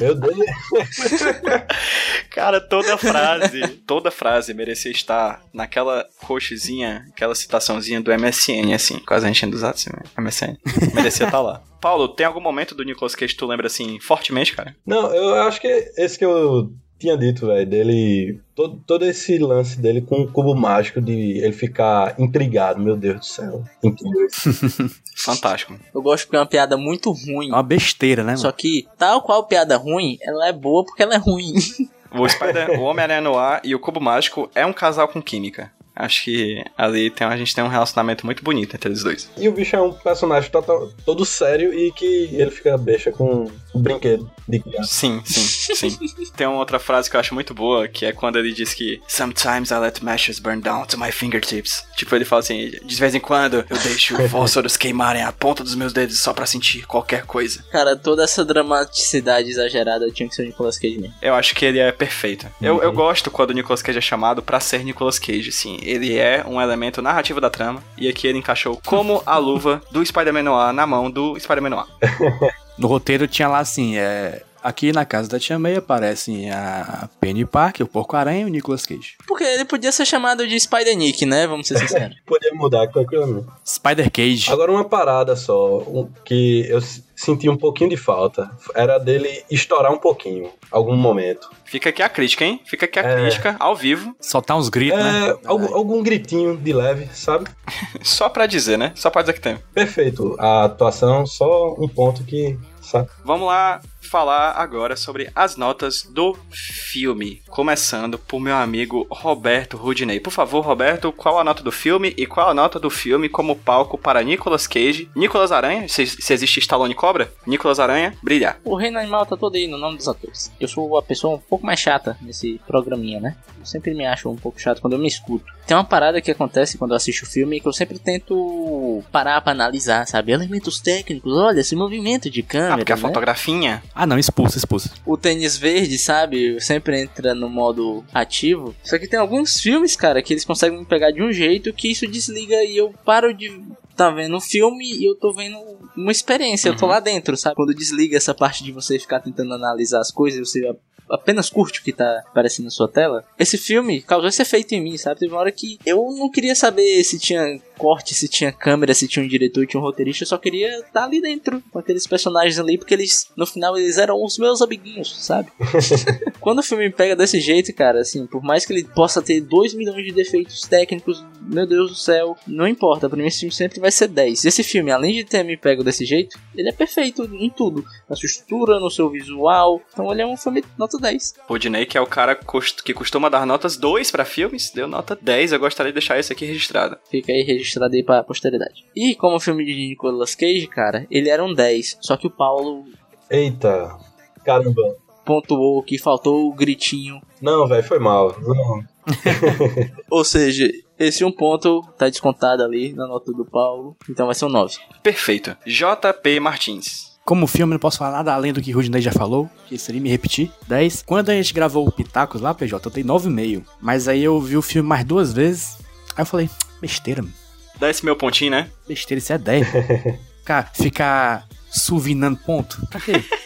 Meu 0.00 0.14
Deus. 0.14 0.36
Cara, 2.30 2.60
toda 2.60 2.96
frase, 2.96 3.66
toda 3.92 4.10
frase 4.10 4.54
merecia 4.54 4.90
estar 4.90 5.42
naquela 5.52 6.08
coxezinha, 6.22 7.04
aquela 7.10 7.34
citaçãozinha 7.34 8.00
do 8.00 8.10
MSN, 8.10 8.72
assim, 8.74 8.98
quase 9.00 9.28
enchendo 9.28 9.54
os 9.54 9.62
atos, 9.62 9.86
assim, 9.86 9.90
MSN. 10.18 10.56
Merecia 10.94 11.26
estar 11.26 11.42
lá. 11.42 11.62
Paulo, 11.78 12.08
tem 12.08 12.24
algum 12.24 12.40
momento 12.40 12.74
do 12.74 12.84
Nicolas 12.84 13.14
Cage 13.14 13.34
que 13.34 13.38
tu 13.38 13.44
lembra, 13.44 13.66
assim, 13.66 14.00
fortemente, 14.00 14.56
cara? 14.56 14.74
Não, 14.86 15.14
eu 15.14 15.34
acho 15.42 15.60
que 15.60 15.66
esse 15.98 16.18
que 16.18 16.24
eu 16.24 16.72
tinha 16.98 17.18
dito, 17.18 17.48
velho, 17.48 17.68
dele. 17.68 18.40
Todo, 18.54 18.80
todo 18.86 19.04
esse 19.04 19.36
lance 19.36 19.78
dele 19.78 20.00
com 20.00 20.22
o 20.22 20.32
cubo 20.32 20.54
mágico 20.54 21.00
de 21.00 21.38
ele 21.38 21.52
ficar 21.52 22.14
intrigado, 22.18 22.80
meu 22.80 22.96
Deus 22.96 23.18
do 23.18 23.26
céu. 23.26 23.64
Fantástico. 25.16 25.78
Eu 25.92 26.00
gosto 26.00 26.24
porque 26.24 26.36
é 26.36 26.38
uma 26.38 26.46
piada 26.46 26.76
muito 26.76 27.10
ruim. 27.10 27.50
É 27.50 27.54
uma 27.54 27.62
besteira, 27.62 28.22
né, 28.22 28.32
mano? 28.32 28.38
Só 28.38 28.52
que, 28.52 28.86
tal 28.96 29.20
qual 29.20 29.46
piada 29.46 29.76
ruim, 29.76 30.16
ela 30.22 30.48
é 30.48 30.52
boa 30.52 30.84
porque 30.84 31.02
ela 31.02 31.14
é 31.14 31.18
ruim. 31.18 31.54
O 32.14 32.28
Spider, 32.28 32.78
o 32.78 32.82
Homem-Aranha 32.82 33.20
no 33.20 33.38
ar 33.38 33.60
e 33.64 33.74
o 33.74 33.78
Cubo 33.78 34.00
Mágico 34.00 34.50
é 34.54 34.66
um 34.66 34.72
casal 34.72 35.08
com 35.08 35.22
química. 35.22 35.72
Acho 35.94 36.24
que 36.24 36.64
ali 36.76 37.10
tem, 37.10 37.26
a 37.26 37.36
gente 37.36 37.54
tem 37.54 37.62
um 37.62 37.68
relacionamento 37.68 38.24
muito 38.24 38.42
bonito 38.42 38.74
entre 38.74 38.88
eles 38.88 39.02
dois. 39.02 39.30
E 39.36 39.48
o 39.48 39.52
bicho 39.52 39.76
é 39.76 39.80
um 39.80 39.92
personagem 39.92 40.50
total, 40.50 40.90
todo 41.04 41.24
sério 41.24 41.72
e 41.72 41.92
que 41.92 42.30
ele 42.32 42.50
fica 42.50 42.76
besta 42.78 43.12
com 43.12 43.50
um 43.74 43.80
brinquedo 43.80 44.30
de 44.48 44.58
criança. 44.58 44.88
Sim, 44.88 45.22
sim, 45.24 45.74
sim. 45.74 45.98
Tem 46.36 46.46
uma 46.46 46.58
outra 46.58 46.78
frase 46.78 47.10
que 47.10 47.16
eu 47.16 47.20
acho 47.20 47.34
muito 47.34 47.54
boa, 47.54 47.88
que 47.88 48.06
é 48.06 48.12
quando 48.12 48.38
ele 48.38 48.52
diz 48.52 48.74
que 48.74 49.00
Sometimes 49.06 49.70
I 49.70 49.78
let 49.78 50.02
meshes 50.02 50.38
burn 50.38 50.60
down 50.60 50.86
to 50.86 50.98
my 50.98 51.12
fingertips. 51.12 51.84
Tipo, 51.96 52.14
ele 52.16 52.24
fala 52.24 52.40
assim, 52.40 52.70
de 52.70 52.96
vez 52.96 53.14
em 53.14 53.20
quando 53.20 53.64
eu 53.68 53.78
deixo 53.78 54.16
fósforos 54.28 54.76
queimarem 54.76 55.22
a 55.22 55.32
ponta 55.32 55.62
dos 55.62 55.74
meus 55.74 55.92
dedos 55.92 56.18
só 56.18 56.32
pra 56.32 56.46
sentir 56.46 56.86
qualquer 56.86 57.24
coisa. 57.24 57.64
Cara, 57.70 57.96
toda 57.96 58.24
essa 58.24 58.44
dramaticidade 58.44 59.50
exagerada 59.50 60.10
tinha 60.10 60.28
que 60.28 60.34
ser 60.34 60.42
o 60.42 60.46
Nicolas 60.46 60.78
Cage 60.78 60.98
mesmo. 60.98 61.14
Eu 61.20 61.34
acho 61.34 61.54
que 61.54 61.64
ele 61.64 61.78
é 61.78 61.92
perfeito. 61.92 62.46
Eu, 62.60 62.82
eu 62.82 62.92
gosto 62.92 63.30
quando 63.30 63.50
o 63.50 63.54
Nicolas 63.54 63.82
Cage 63.82 63.98
é 63.98 64.02
chamado 64.02 64.42
pra 64.42 64.60
ser 64.60 64.84
Nicolas 64.84 65.18
Cage, 65.18 65.48
assim. 65.50 65.78
Ele 65.92 66.18
é 66.18 66.44
um 66.46 66.60
elemento 66.60 67.02
narrativo 67.02 67.40
da 67.40 67.50
trama, 67.50 67.82
e 67.98 68.08
aqui 68.08 68.26
ele 68.26 68.38
encaixou 68.38 68.80
como 68.86 69.22
a 69.26 69.36
luva 69.36 69.82
do 69.90 70.04
Spider-Man 70.04 70.44
Noir 70.44 70.72
na 70.72 70.86
mão 70.86 71.10
do 71.10 71.38
Spider-Man 71.38 71.70
Noir. 71.70 71.86
No 72.78 72.88
roteiro 72.88 73.28
tinha 73.28 73.48
lá 73.48 73.58
assim: 73.58 73.98
é, 73.98 74.42
Aqui 74.62 74.92
na 74.92 75.04
casa 75.04 75.28
da 75.28 75.38
tia 75.40 75.58
May 75.58 75.76
aparecem 75.76 76.50
a 76.50 77.08
Penny 77.20 77.44
Parker, 77.44 77.84
o 77.84 77.88
Porco-Aranha 77.88 78.42
e 78.42 78.44
o 78.44 78.48
Nicolas 78.48 78.86
Cage. 78.86 79.16
Porque 79.26 79.42
ele 79.44 79.64
podia 79.64 79.90
ser 79.90 80.04
chamado 80.06 80.46
de 80.46 80.58
Spider-Nick, 80.58 81.26
né? 81.26 81.46
Vamos 81.46 81.66
ser 81.66 81.78
sinceros. 81.78 82.16
Podia 82.24 82.52
mudar 82.54 82.86
tranquilamente. 82.88 83.46
Spider 83.66 84.10
Cage. 84.10 84.50
Agora 84.50 84.70
uma 84.70 84.84
parada 84.84 85.34
só, 85.36 85.78
um- 85.80 86.08
que 86.24 86.64
eu 86.68 86.80
senti 87.16 87.48
um 87.48 87.56
pouquinho 87.56 87.90
de 87.90 87.96
falta, 87.96 88.50
era 88.74 88.98
dele 88.98 89.44
estourar 89.50 89.92
um 89.92 89.98
pouquinho, 89.98 90.50
algum 90.70 90.96
momento. 90.96 91.50
Fica 91.64 91.90
aqui 91.90 92.02
a 92.02 92.08
crítica, 92.08 92.44
hein? 92.44 92.60
Fica 92.64 92.86
aqui 92.86 92.98
a 92.98 93.02
É. 93.02 93.14
crítica, 93.16 93.56
ao 93.60 93.74
vivo, 93.76 94.14
Soltar 94.20 94.56
uns 94.56 94.68
gritos, 94.68 94.98
É, 94.98 95.02
né? 95.28 95.34
algum, 95.44 95.74
algum 95.74 96.02
gritinho 96.02 96.56
de 96.56 96.72
leve, 96.72 97.08
sabe? 97.14 97.46
só 98.02 98.28
pra 98.28 98.46
dizer, 98.46 98.76
né? 98.76 98.92
Só 98.94 99.10
pra 99.10 99.22
dizer 99.22 99.34
que 99.34 99.40
tem. 99.40 99.56
Perfeito. 99.74 100.36
A 100.38 100.64
atuação, 100.64 101.26
só 101.26 101.74
um 101.78 101.86
ponto 101.88 102.24
que, 102.24 102.58
sabe? 102.80 103.08
Vamos 103.24 103.46
lá 103.46 103.80
falar 104.02 104.52
agora 104.52 104.96
sobre 104.96 105.30
as 105.34 105.56
notas 105.56 106.02
do 106.02 106.36
filme. 106.50 107.40
Começando 107.48 108.18
por 108.18 108.40
meu 108.40 108.56
amigo 108.56 109.06
Roberto 109.10 109.76
Rudinei. 109.76 110.20
Por 110.20 110.30
favor, 110.30 110.60
Roberto, 110.60 111.12
qual 111.12 111.38
a 111.38 111.44
nota 111.44 111.62
do 111.62 111.72
filme 111.72 112.12
e 112.16 112.26
qual 112.26 112.50
a 112.50 112.54
nota 112.54 112.78
do 112.78 112.90
filme 112.90 113.28
como 113.28 113.56
palco 113.56 113.96
para 113.96 114.22
Nicolas 114.22 114.66
Cage, 114.66 115.08
Nicolas 115.14 115.52
Aranha, 115.52 115.88
se, 115.88 116.06
se 116.06 116.32
existe 116.32 116.60
Stallone 116.60 116.94
Cobra, 116.94 117.32
Nicolas 117.46 117.80
Aranha, 117.80 118.14
brilhar. 118.22 118.58
O 118.64 118.76
reino 118.76 118.98
animal 118.98 119.24
tá 119.24 119.36
todo 119.36 119.56
aí 119.56 119.66
no 119.66 119.78
nome 119.78 119.96
dos 119.96 120.08
atores. 120.08 120.52
Eu 120.60 120.68
sou 120.68 120.96
a 120.96 121.02
pessoa 121.02 121.36
um 121.36 121.38
pouco 121.38 121.64
mais 121.64 121.80
chata 121.80 122.16
nesse 122.20 122.60
programinha, 122.66 123.20
né? 123.20 123.36
Eu 123.58 123.66
sempre 123.66 123.94
me 123.94 124.04
acho 124.04 124.28
um 124.28 124.36
pouco 124.36 124.60
chato 124.60 124.80
quando 124.80 124.94
eu 124.94 124.98
me 124.98 125.08
escuto. 125.08 125.52
Tem 125.66 125.76
uma 125.76 125.84
parada 125.84 126.20
que 126.20 126.30
acontece 126.30 126.76
quando 126.76 126.90
eu 126.90 126.96
assisto 126.96 127.24
o 127.24 127.28
filme 127.28 127.60
que 127.60 127.68
eu 127.68 127.72
sempre 127.72 127.98
tento 127.98 129.02
parar 129.12 129.40
pra 129.40 129.52
analisar, 129.52 130.06
sabe? 130.06 130.32
Elementos 130.32 130.80
técnicos, 130.80 131.32
olha 131.36 131.60
esse 131.60 131.76
movimento 131.76 132.28
de 132.28 132.40
Ah, 132.40 132.44
câmera, 132.44 132.76
porque 132.78 132.92
a 132.92 132.96
né? 132.96 133.02
fotografinha. 133.02 133.82
Ah, 133.94 134.06
não, 134.06 134.18
expulsa, 134.18 134.58
expulsa. 134.58 134.90
o 135.06 135.16
tênis 135.16 135.56
verde, 135.56 135.98
sabe? 135.98 136.60
Sempre 136.60 137.00
entra 137.02 137.34
no 137.34 137.48
modo 137.48 138.04
ativo. 138.12 138.74
Só 138.82 138.98
que 138.98 139.06
tem 139.06 139.18
alguns 139.18 139.60
filmes, 139.60 139.94
cara, 139.96 140.22
que 140.22 140.32
eles 140.32 140.44
conseguem 140.44 140.78
me 140.78 140.84
pegar 140.84 141.10
de 141.10 141.22
um 141.22 141.32
jeito 141.32 141.72
que 141.72 141.90
isso 141.90 142.06
desliga 142.06 142.62
e 142.64 142.76
eu 142.76 142.92
paro 143.04 143.32
de 143.32 143.50
tá 143.96 144.10
vendo 144.10 144.34
um 144.36 144.40
filme 144.40 144.84
e 144.90 145.04
eu 145.08 145.14
tô 145.14 145.32
vendo 145.34 145.58
uma 145.94 146.10
experiência, 146.10 146.68
eu 146.70 146.76
tô 146.76 146.86
lá 146.86 146.98
dentro, 146.98 147.36
sabe? 147.36 147.54
Quando 147.56 147.74
desliga 147.74 148.16
essa 148.16 148.32
parte 148.34 148.64
de 148.64 148.72
você 148.72 148.98
ficar 148.98 149.20
tentando 149.20 149.52
analisar 149.52 150.00
as 150.00 150.10
coisas, 150.10 150.48
você 150.48 150.74
apenas 151.12 151.50
curte 151.50 151.80
o 151.80 151.82
que 151.82 151.92
tá 151.92 152.22
aparecendo 152.26 152.64
na 152.64 152.70
sua 152.70 152.88
tela, 152.88 153.24
esse 153.38 153.58
filme 153.58 154.00
causou 154.02 154.28
esse 154.28 154.42
efeito 154.42 154.72
em 154.72 154.80
mim, 154.80 154.96
sabe? 154.96 155.20
Teve 155.20 155.32
uma 155.32 155.40
hora 155.40 155.52
que 155.52 155.78
eu 155.84 156.10
não 156.16 156.30
queria 156.30 156.54
saber 156.54 157.04
se 157.04 157.18
tinha 157.18 157.60
corte, 157.76 158.14
se 158.14 158.28
tinha 158.28 158.52
câmera, 158.52 158.94
se 158.94 159.08
tinha 159.08 159.24
um 159.24 159.28
diretor, 159.28 159.66
tinha 159.66 159.80
um 159.80 159.82
roteirista, 159.82 160.22
eu 160.22 160.28
só 160.28 160.38
queria 160.38 160.78
estar 160.78 161.04
ali 161.04 161.20
dentro 161.20 161.62
com 161.70 161.78
aqueles 161.78 162.06
personagens 162.06 162.58
ali, 162.58 162.78
porque 162.78 162.94
eles, 162.94 163.28
no 163.36 163.44
final, 163.44 163.76
eles 163.76 163.98
eram 163.98 164.22
os 164.22 164.38
meus 164.38 164.62
amiguinhos, 164.62 165.16
sabe? 165.24 165.50
Quando 166.40 166.60
o 166.60 166.62
filme 166.62 166.84
me 166.84 166.92
pega 166.92 167.16
desse 167.16 167.40
jeito, 167.40 167.74
cara, 167.74 168.00
assim, 168.00 168.26
por 168.26 168.42
mais 168.42 168.64
que 168.64 168.72
ele 168.72 168.84
possa 168.84 169.20
ter 169.20 169.40
2 169.40 169.74
milhões 169.74 170.04
de 170.04 170.12
defeitos 170.12 170.62
técnicos, 170.62 171.24
meu 171.46 171.66
Deus 171.66 171.90
do 171.90 171.96
céu, 171.96 172.36
não 172.46 172.66
importa, 172.66 173.08
pra 173.08 173.18
mim 173.18 173.26
esse 173.26 173.40
filme 173.40 173.52
sempre 173.52 173.80
vai 173.80 173.90
ser 173.90 174.08
10. 174.08 174.44
Esse 174.44 174.62
filme, 174.62 174.90
além 174.90 175.12
de 175.12 175.24
ter 175.24 175.42
me 175.42 175.56
pego 175.56 175.82
desse 175.84 176.04
jeito, 176.04 176.38
ele 176.54 176.68
é 176.68 176.72
perfeito 176.72 177.24
em 177.24 177.50
tudo, 177.50 177.84
na 178.08 178.16
sua 178.16 178.26
estrutura, 178.26 178.78
no 178.80 178.90
seu 178.90 179.10
visual, 179.10 179.80
então 179.92 180.10
ele 180.12 180.22
é 180.22 180.26
um 180.26 180.36
filme 180.36 180.64
nota 180.78 180.98
10. 180.98 181.34
O 181.48 181.58
Diney, 181.58 181.86
que 181.86 181.98
é 181.98 182.00
o 182.00 182.06
cara 182.06 182.34
que 182.34 182.94
costuma 182.94 183.28
dar 183.28 183.46
notas 183.46 183.76
2 183.76 184.10
pra 184.10 184.24
filmes, 184.24 184.70
deu 184.70 184.86
nota 184.86 185.18
10. 185.20 185.52
Eu 185.52 185.60
gostaria 185.60 185.92
de 185.92 185.98
deixar 185.98 186.18
isso 186.18 186.32
aqui 186.32 186.44
registrado. 186.44 186.96
Fica 187.10 187.32
aí 187.32 187.42
registrado 187.42 187.94
aí 187.94 188.02
pra 188.02 188.22
posteridade. 188.22 188.84
E 188.94 189.14
como 189.14 189.40
filme 189.40 189.64
de 189.64 189.74
Nicolas 189.74 190.34
Cage, 190.34 190.66
cara, 190.66 191.06
ele 191.10 191.28
era 191.28 191.44
um 191.44 191.52
10, 191.54 191.98
só 192.00 192.16
que 192.16 192.26
o 192.26 192.30
Paulo 192.30 192.84
Eita. 193.30 193.96
Caramba. 194.44 194.96
pontuou 195.24 195.82
que 195.82 195.98
faltou 195.98 196.48
o 196.48 196.54
gritinho. 196.54 197.20
Não, 197.40 197.66
velho, 197.66 197.82
foi 197.82 197.98
mal. 197.98 198.36
Não. 198.40 198.82
Ou 200.10 200.24
seja, 200.24 200.70
esse 200.98 201.24
um 201.24 201.32
ponto 201.32 201.82
tá 201.98 202.08
descontado 202.08 202.62
ali 202.62 202.92
na 202.92 203.06
nota 203.06 203.32
do 203.32 203.44
Paulo, 203.44 203.96
então 204.08 204.26
vai 204.26 204.34
ser 204.34 204.44
um 204.44 204.48
9. 204.48 204.76
Perfeito. 205.02 205.56
JP 205.66 206.40
Martins. 206.40 207.12
Como 207.24 207.46
filme, 207.46 207.72
não 207.72 207.78
posso 207.78 207.98
falar 207.98 208.18
nada 208.18 208.34
além 208.34 208.52
do 208.52 208.60
que 208.60 208.72
o 208.72 208.76
Rudinei 208.76 209.00
já 209.00 209.12
falou, 209.12 209.48
que 209.68 209.78
seria 209.78 210.00
me 210.00 210.08
repetir. 210.08 210.50
10. 210.66 211.02
Quando 211.06 211.30
a 211.30 211.34
gente 211.34 211.54
gravou 211.54 211.86
o 211.86 211.92
Pitacos 211.92 212.40
lá, 212.40 212.52
PJ, 212.52 212.84
eu 212.84 212.92
dei 212.92 213.04
9,5. 213.04 213.64
Mas 213.80 214.08
aí 214.08 214.24
eu 214.24 214.40
vi 214.40 214.56
o 214.56 214.62
filme 214.62 214.88
mais 214.88 215.04
duas 215.04 215.32
vezes. 215.32 215.78
Aí 216.16 216.22
eu 216.22 216.26
falei, 216.26 216.50
besteira, 216.80 217.22
mano. 217.22 217.34
Dá 217.78 217.88
esse 217.88 218.04
meu 218.04 218.16
pontinho, 218.16 218.50
né? 218.50 218.70
Besteira, 218.88 219.18
isso 219.18 219.32
é 219.32 219.38
10. 219.38 219.66
Cara, 220.44 220.68
ficar 220.74 221.46
suvinando 221.70 222.38
ponto. 222.44 222.84
Pra 222.88 223.00
quê? 223.00 223.12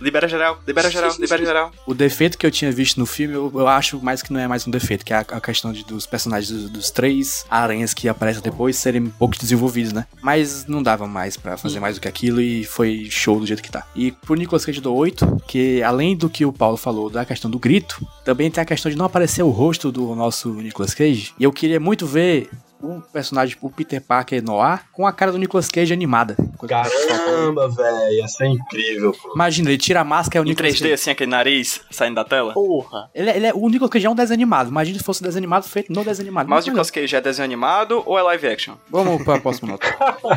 Libera 0.00 0.28
geral, 0.28 0.60
libera 0.66 0.90
geral, 0.90 1.14
libera 1.18 1.44
geral. 1.44 1.72
O 1.86 1.94
defeito 1.94 2.36
que 2.38 2.46
eu 2.46 2.50
tinha 2.50 2.70
visto 2.72 2.98
no 2.98 3.06
filme, 3.06 3.34
eu, 3.34 3.50
eu 3.54 3.68
acho 3.68 4.00
mais 4.02 4.22
que 4.22 4.32
não 4.32 4.40
é 4.40 4.48
mais 4.48 4.66
um 4.66 4.70
defeito, 4.70 5.04
que 5.04 5.12
é 5.12 5.16
a, 5.16 5.20
a 5.20 5.40
questão 5.40 5.72
de, 5.72 5.84
dos 5.84 6.06
personagens 6.06 6.50
dos, 6.50 6.70
dos 6.70 6.90
três 6.90 7.44
aranhas 7.50 7.94
que 7.94 8.08
aparecem 8.08 8.42
depois 8.42 8.76
serem 8.76 9.02
um 9.02 9.10
pouco 9.10 9.36
desenvolvidos, 9.38 9.92
né? 9.92 10.06
Mas 10.22 10.66
não 10.66 10.82
dava 10.82 11.06
mais 11.06 11.36
pra 11.36 11.56
fazer 11.56 11.80
mais 11.80 11.96
do 11.96 12.00
que 12.00 12.08
aquilo 12.08 12.40
e 12.40 12.64
foi 12.64 13.08
show 13.10 13.38
do 13.38 13.46
jeito 13.46 13.62
que 13.62 13.70
tá. 13.70 13.86
E 13.94 14.12
pro 14.12 14.34
Nicolas 14.34 14.64
Cage 14.64 14.80
do 14.80 14.94
8, 14.94 15.42
que 15.46 15.82
além 15.82 16.16
do 16.16 16.28
que 16.28 16.44
o 16.44 16.52
Paulo 16.52 16.76
falou 16.76 17.10
da 17.10 17.24
questão 17.24 17.50
do 17.50 17.58
grito, 17.58 18.06
também 18.24 18.50
tem 18.50 18.62
a 18.62 18.66
questão 18.66 18.90
de 18.90 18.96
não 18.96 19.06
aparecer 19.06 19.42
o 19.42 19.50
rosto 19.50 19.92
do 19.92 20.14
nosso 20.14 20.50
Nicolas 20.50 20.94
Cage. 20.94 21.32
E 21.38 21.44
eu 21.44 21.52
queria 21.52 21.80
muito 21.80 22.06
ver 22.06 22.50
o 22.86 23.00
personagem, 23.12 23.56
o 23.60 23.70
Peter 23.70 24.00
Parker 24.00 24.42
Noir, 24.42 24.80
com 24.92 25.06
a 25.06 25.12
cara 25.12 25.32
do 25.32 25.38
Nicolas 25.38 25.68
Cage 25.68 25.92
animada. 25.92 26.36
Caramba, 26.68 27.68
velho. 27.68 28.12
Ia 28.14 28.28
ser 28.28 28.46
incrível, 28.46 29.12
pô. 29.12 29.32
Imagina, 29.34 29.70
ele 29.70 29.78
tira 29.78 30.00
a 30.00 30.04
máscara 30.04 30.36
e 30.36 30.38
é 30.38 30.42
o 30.42 30.44
Em 30.46 30.48
Nicolas 30.50 30.72
3D, 30.74 30.78
Cage. 30.82 30.92
assim, 30.92 31.10
aquele 31.10 31.30
nariz 31.30 31.80
saindo 31.90 32.14
da 32.16 32.24
tela. 32.24 32.52
Porra! 32.54 33.10
Ele, 33.14 33.30
é- 33.30 33.36
ele 33.36 33.46
é, 33.46 33.54
o 33.54 33.68
Nicolas 33.68 33.90
Cage 33.90 34.06
é 34.06 34.10
um 34.10 34.14
desenho 34.14 34.36
animado. 34.36 34.68
Imagina 34.68 34.98
se 34.98 35.04
fosse 35.04 35.22
um 35.22 35.26
desenho 35.26 35.40
animado 35.40 35.64
feito 35.68 35.92
no 35.92 36.04
desenho 36.04 36.26
animado. 36.28 36.48
Mas 36.48 36.64
o 36.64 36.68
Nicolas 36.68 36.90
Cage 36.90 37.16
é 37.16 37.20
desenho 37.20 37.44
animado 37.44 38.02
ou 38.06 38.18
é 38.18 38.22
live 38.22 38.46
action? 38.48 38.74
Vamos 38.90 39.22
pra 39.24 39.38
próxima 39.40 39.72
nota. 39.72 39.86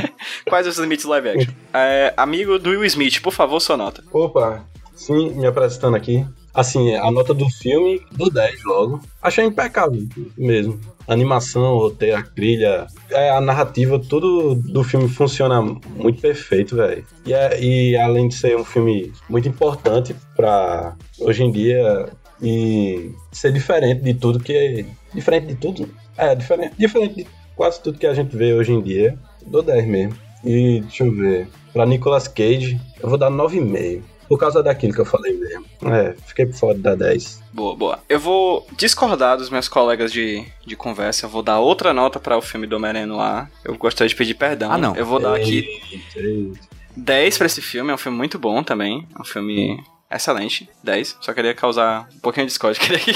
Quais 0.47 0.67
os 0.67 0.77
limites 0.77 1.05
do 1.05 1.11
live 1.11 1.29
action? 1.29 1.53
É, 1.73 2.13
amigo 2.17 2.57
do 2.59 2.69
Will 2.71 2.85
Smith, 2.85 3.21
por 3.21 3.33
favor, 3.33 3.59
sua 3.59 3.77
nota. 3.77 4.03
Opa, 4.11 4.63
sim, 4.95 5.29
me 5.35 5.45
apresentando 5.45 5.95
aqui. 5.95 6.25
Assim, 6.59 6.93
a 6.93 7.09
nota 7.09 7.33
do 7.33 7.49
filme, 7.49 8.01
do 8.11 8.29
10 8.29 8.65
logo. 8.65 8.99
Achei 9.21 9.45
impecável 9.45 10.05
mesmo. 10.37 10.77
A 11.07 11.13
animação, 11.13 11.75
o 11.75 11.79
roteiro, 11.79 12.17
a 12.17 12.21
trilha, 12.21 12.85
é, 13.11 13.29
a 13.29 13.39
narrativa, 13.39 13.97
tudo 13.97 14.55
do 14.55 14.83
filme 14.83 15.07
funciona 15.07 15.61
muito 15.61 16.19
perfeito, 16.21 16.75
velho. 16.75 17.05
E, 17.25 17.33
é- 17.33 17.63
e 17.63 17.95
além 17.95 18.27
de 18.27 18.35
ser 18.35 18.57
um 18.57 18.65
filme 18.65 19.13
muito 19.29 19.47
importante 19.47 20.13
pra 20.35 20.97
hoje 21.21 21.43
em 21.45 21.51
dia 21.51 22.09
e 22.41 23.09
ser 23.31 23.53
diferente 23.53 24.01
de 24.01 24.13
tudo 24.13 24.37
que. 24.39 24.85
Diferente 25.13 25.47
de 25.47 25.55
tudo? 25.55 25.89
É, 26.17 26.35
diferente, 26.35 26.73
diferente 26.77 27.15
de 27.15 27.27
quase 27.55 27.81
tudo 27.81 27.97
que 27.97 28.05
a 28.05 28.13
gente 28.13 28.35
vê 28.35 28.53
hoje 28.53 28.73
em 28.73 28.81
dia. 28.81 29.17
Dou 29.47 29.61
10 29.63 29.87
mesmo. 29.87 30.13
E 30.43 30.81
deixa 30.81 31.05
eu 31.05 31.11
ver. 31.15 31.47
Pra 31.71 31.85
Nicolas 31.85 32.27
Cage, 32.27 32.77
eu 33.01 33.07
vou 33.07 33.17
dar 33.17 33.29
9,5. 33.29 34.01
Por 34.29 34.37
causa 34.37 34.61
daquilo 34.61 34.93
que 34.93 35.01
eu 35.01 35.05
falei 35.05 35.33
mesmo. 35.33 35.65
É, 35.91 36.15
fiquei 36.27 36.45
por 36.45 36.53
fora 36.53 36.77
da 36.77 36.93
10. 36.93 37.41
Boa, 37.51 37.75
boa. 37.75 37.99
Eu 38.07 38.19
vou 38.19 38.67
discordar 38.77 39.35
dos 39.35 39.49
meus 39.49 39.67
colegas 39.67 40.13
de, 40.13 40.45
de 40.63 40.75
conversa. 40.75 41.25
Eu 41.25 41.29
vou 41.31 41.41
dar 41.41 41.59
outra 41.59 41.95
nota 41.95 42.19
para 42.19 42.37
o 42.37 42.41
filme 42.41 42.67
do 42.67 42.75
Homem-Aranha 42.75 43.07
no 43.07 43.19
ar. 43.19 43.49
Eu 43.65 43.75
gostaria 43.75 44.07
de 44.07 44.15
pedir 44.15 44.35
perdão. 44.35 44.71
Ah, 44.71 44.77
não. 44.77 44.95
Eu 44.95 45.03
vou 45.03 45.19
dar 45.19 45.35
aqui 45.35 45.67
Eita, 45.91 46.19
eita. 46.19 46.59
10 46.95 47.37
pra 47.39 47.47
esse 47.47 47.59
filme. 47.59 47.89
É 47.89 47.93
um 47.95 47.97
filme 47.97 48.15
muito 48.15 48.37
bom 48.37 48.61
também. 48.61 49.07
É 49.17 49.19
um 49.19 49.25
filme 49.25 49.83
excelente. 50.11 50.69
10. 50.83 51.17
Só 51.21 51.33
queria 51.33 51.55
causar 51.55 52.07
um 52.15 52.19
pouquinho 52.19 52.45
de 52.45 52.51
discórdia. 52.51 52.79
Queria 52.79 52.99
que, 53.01 53.13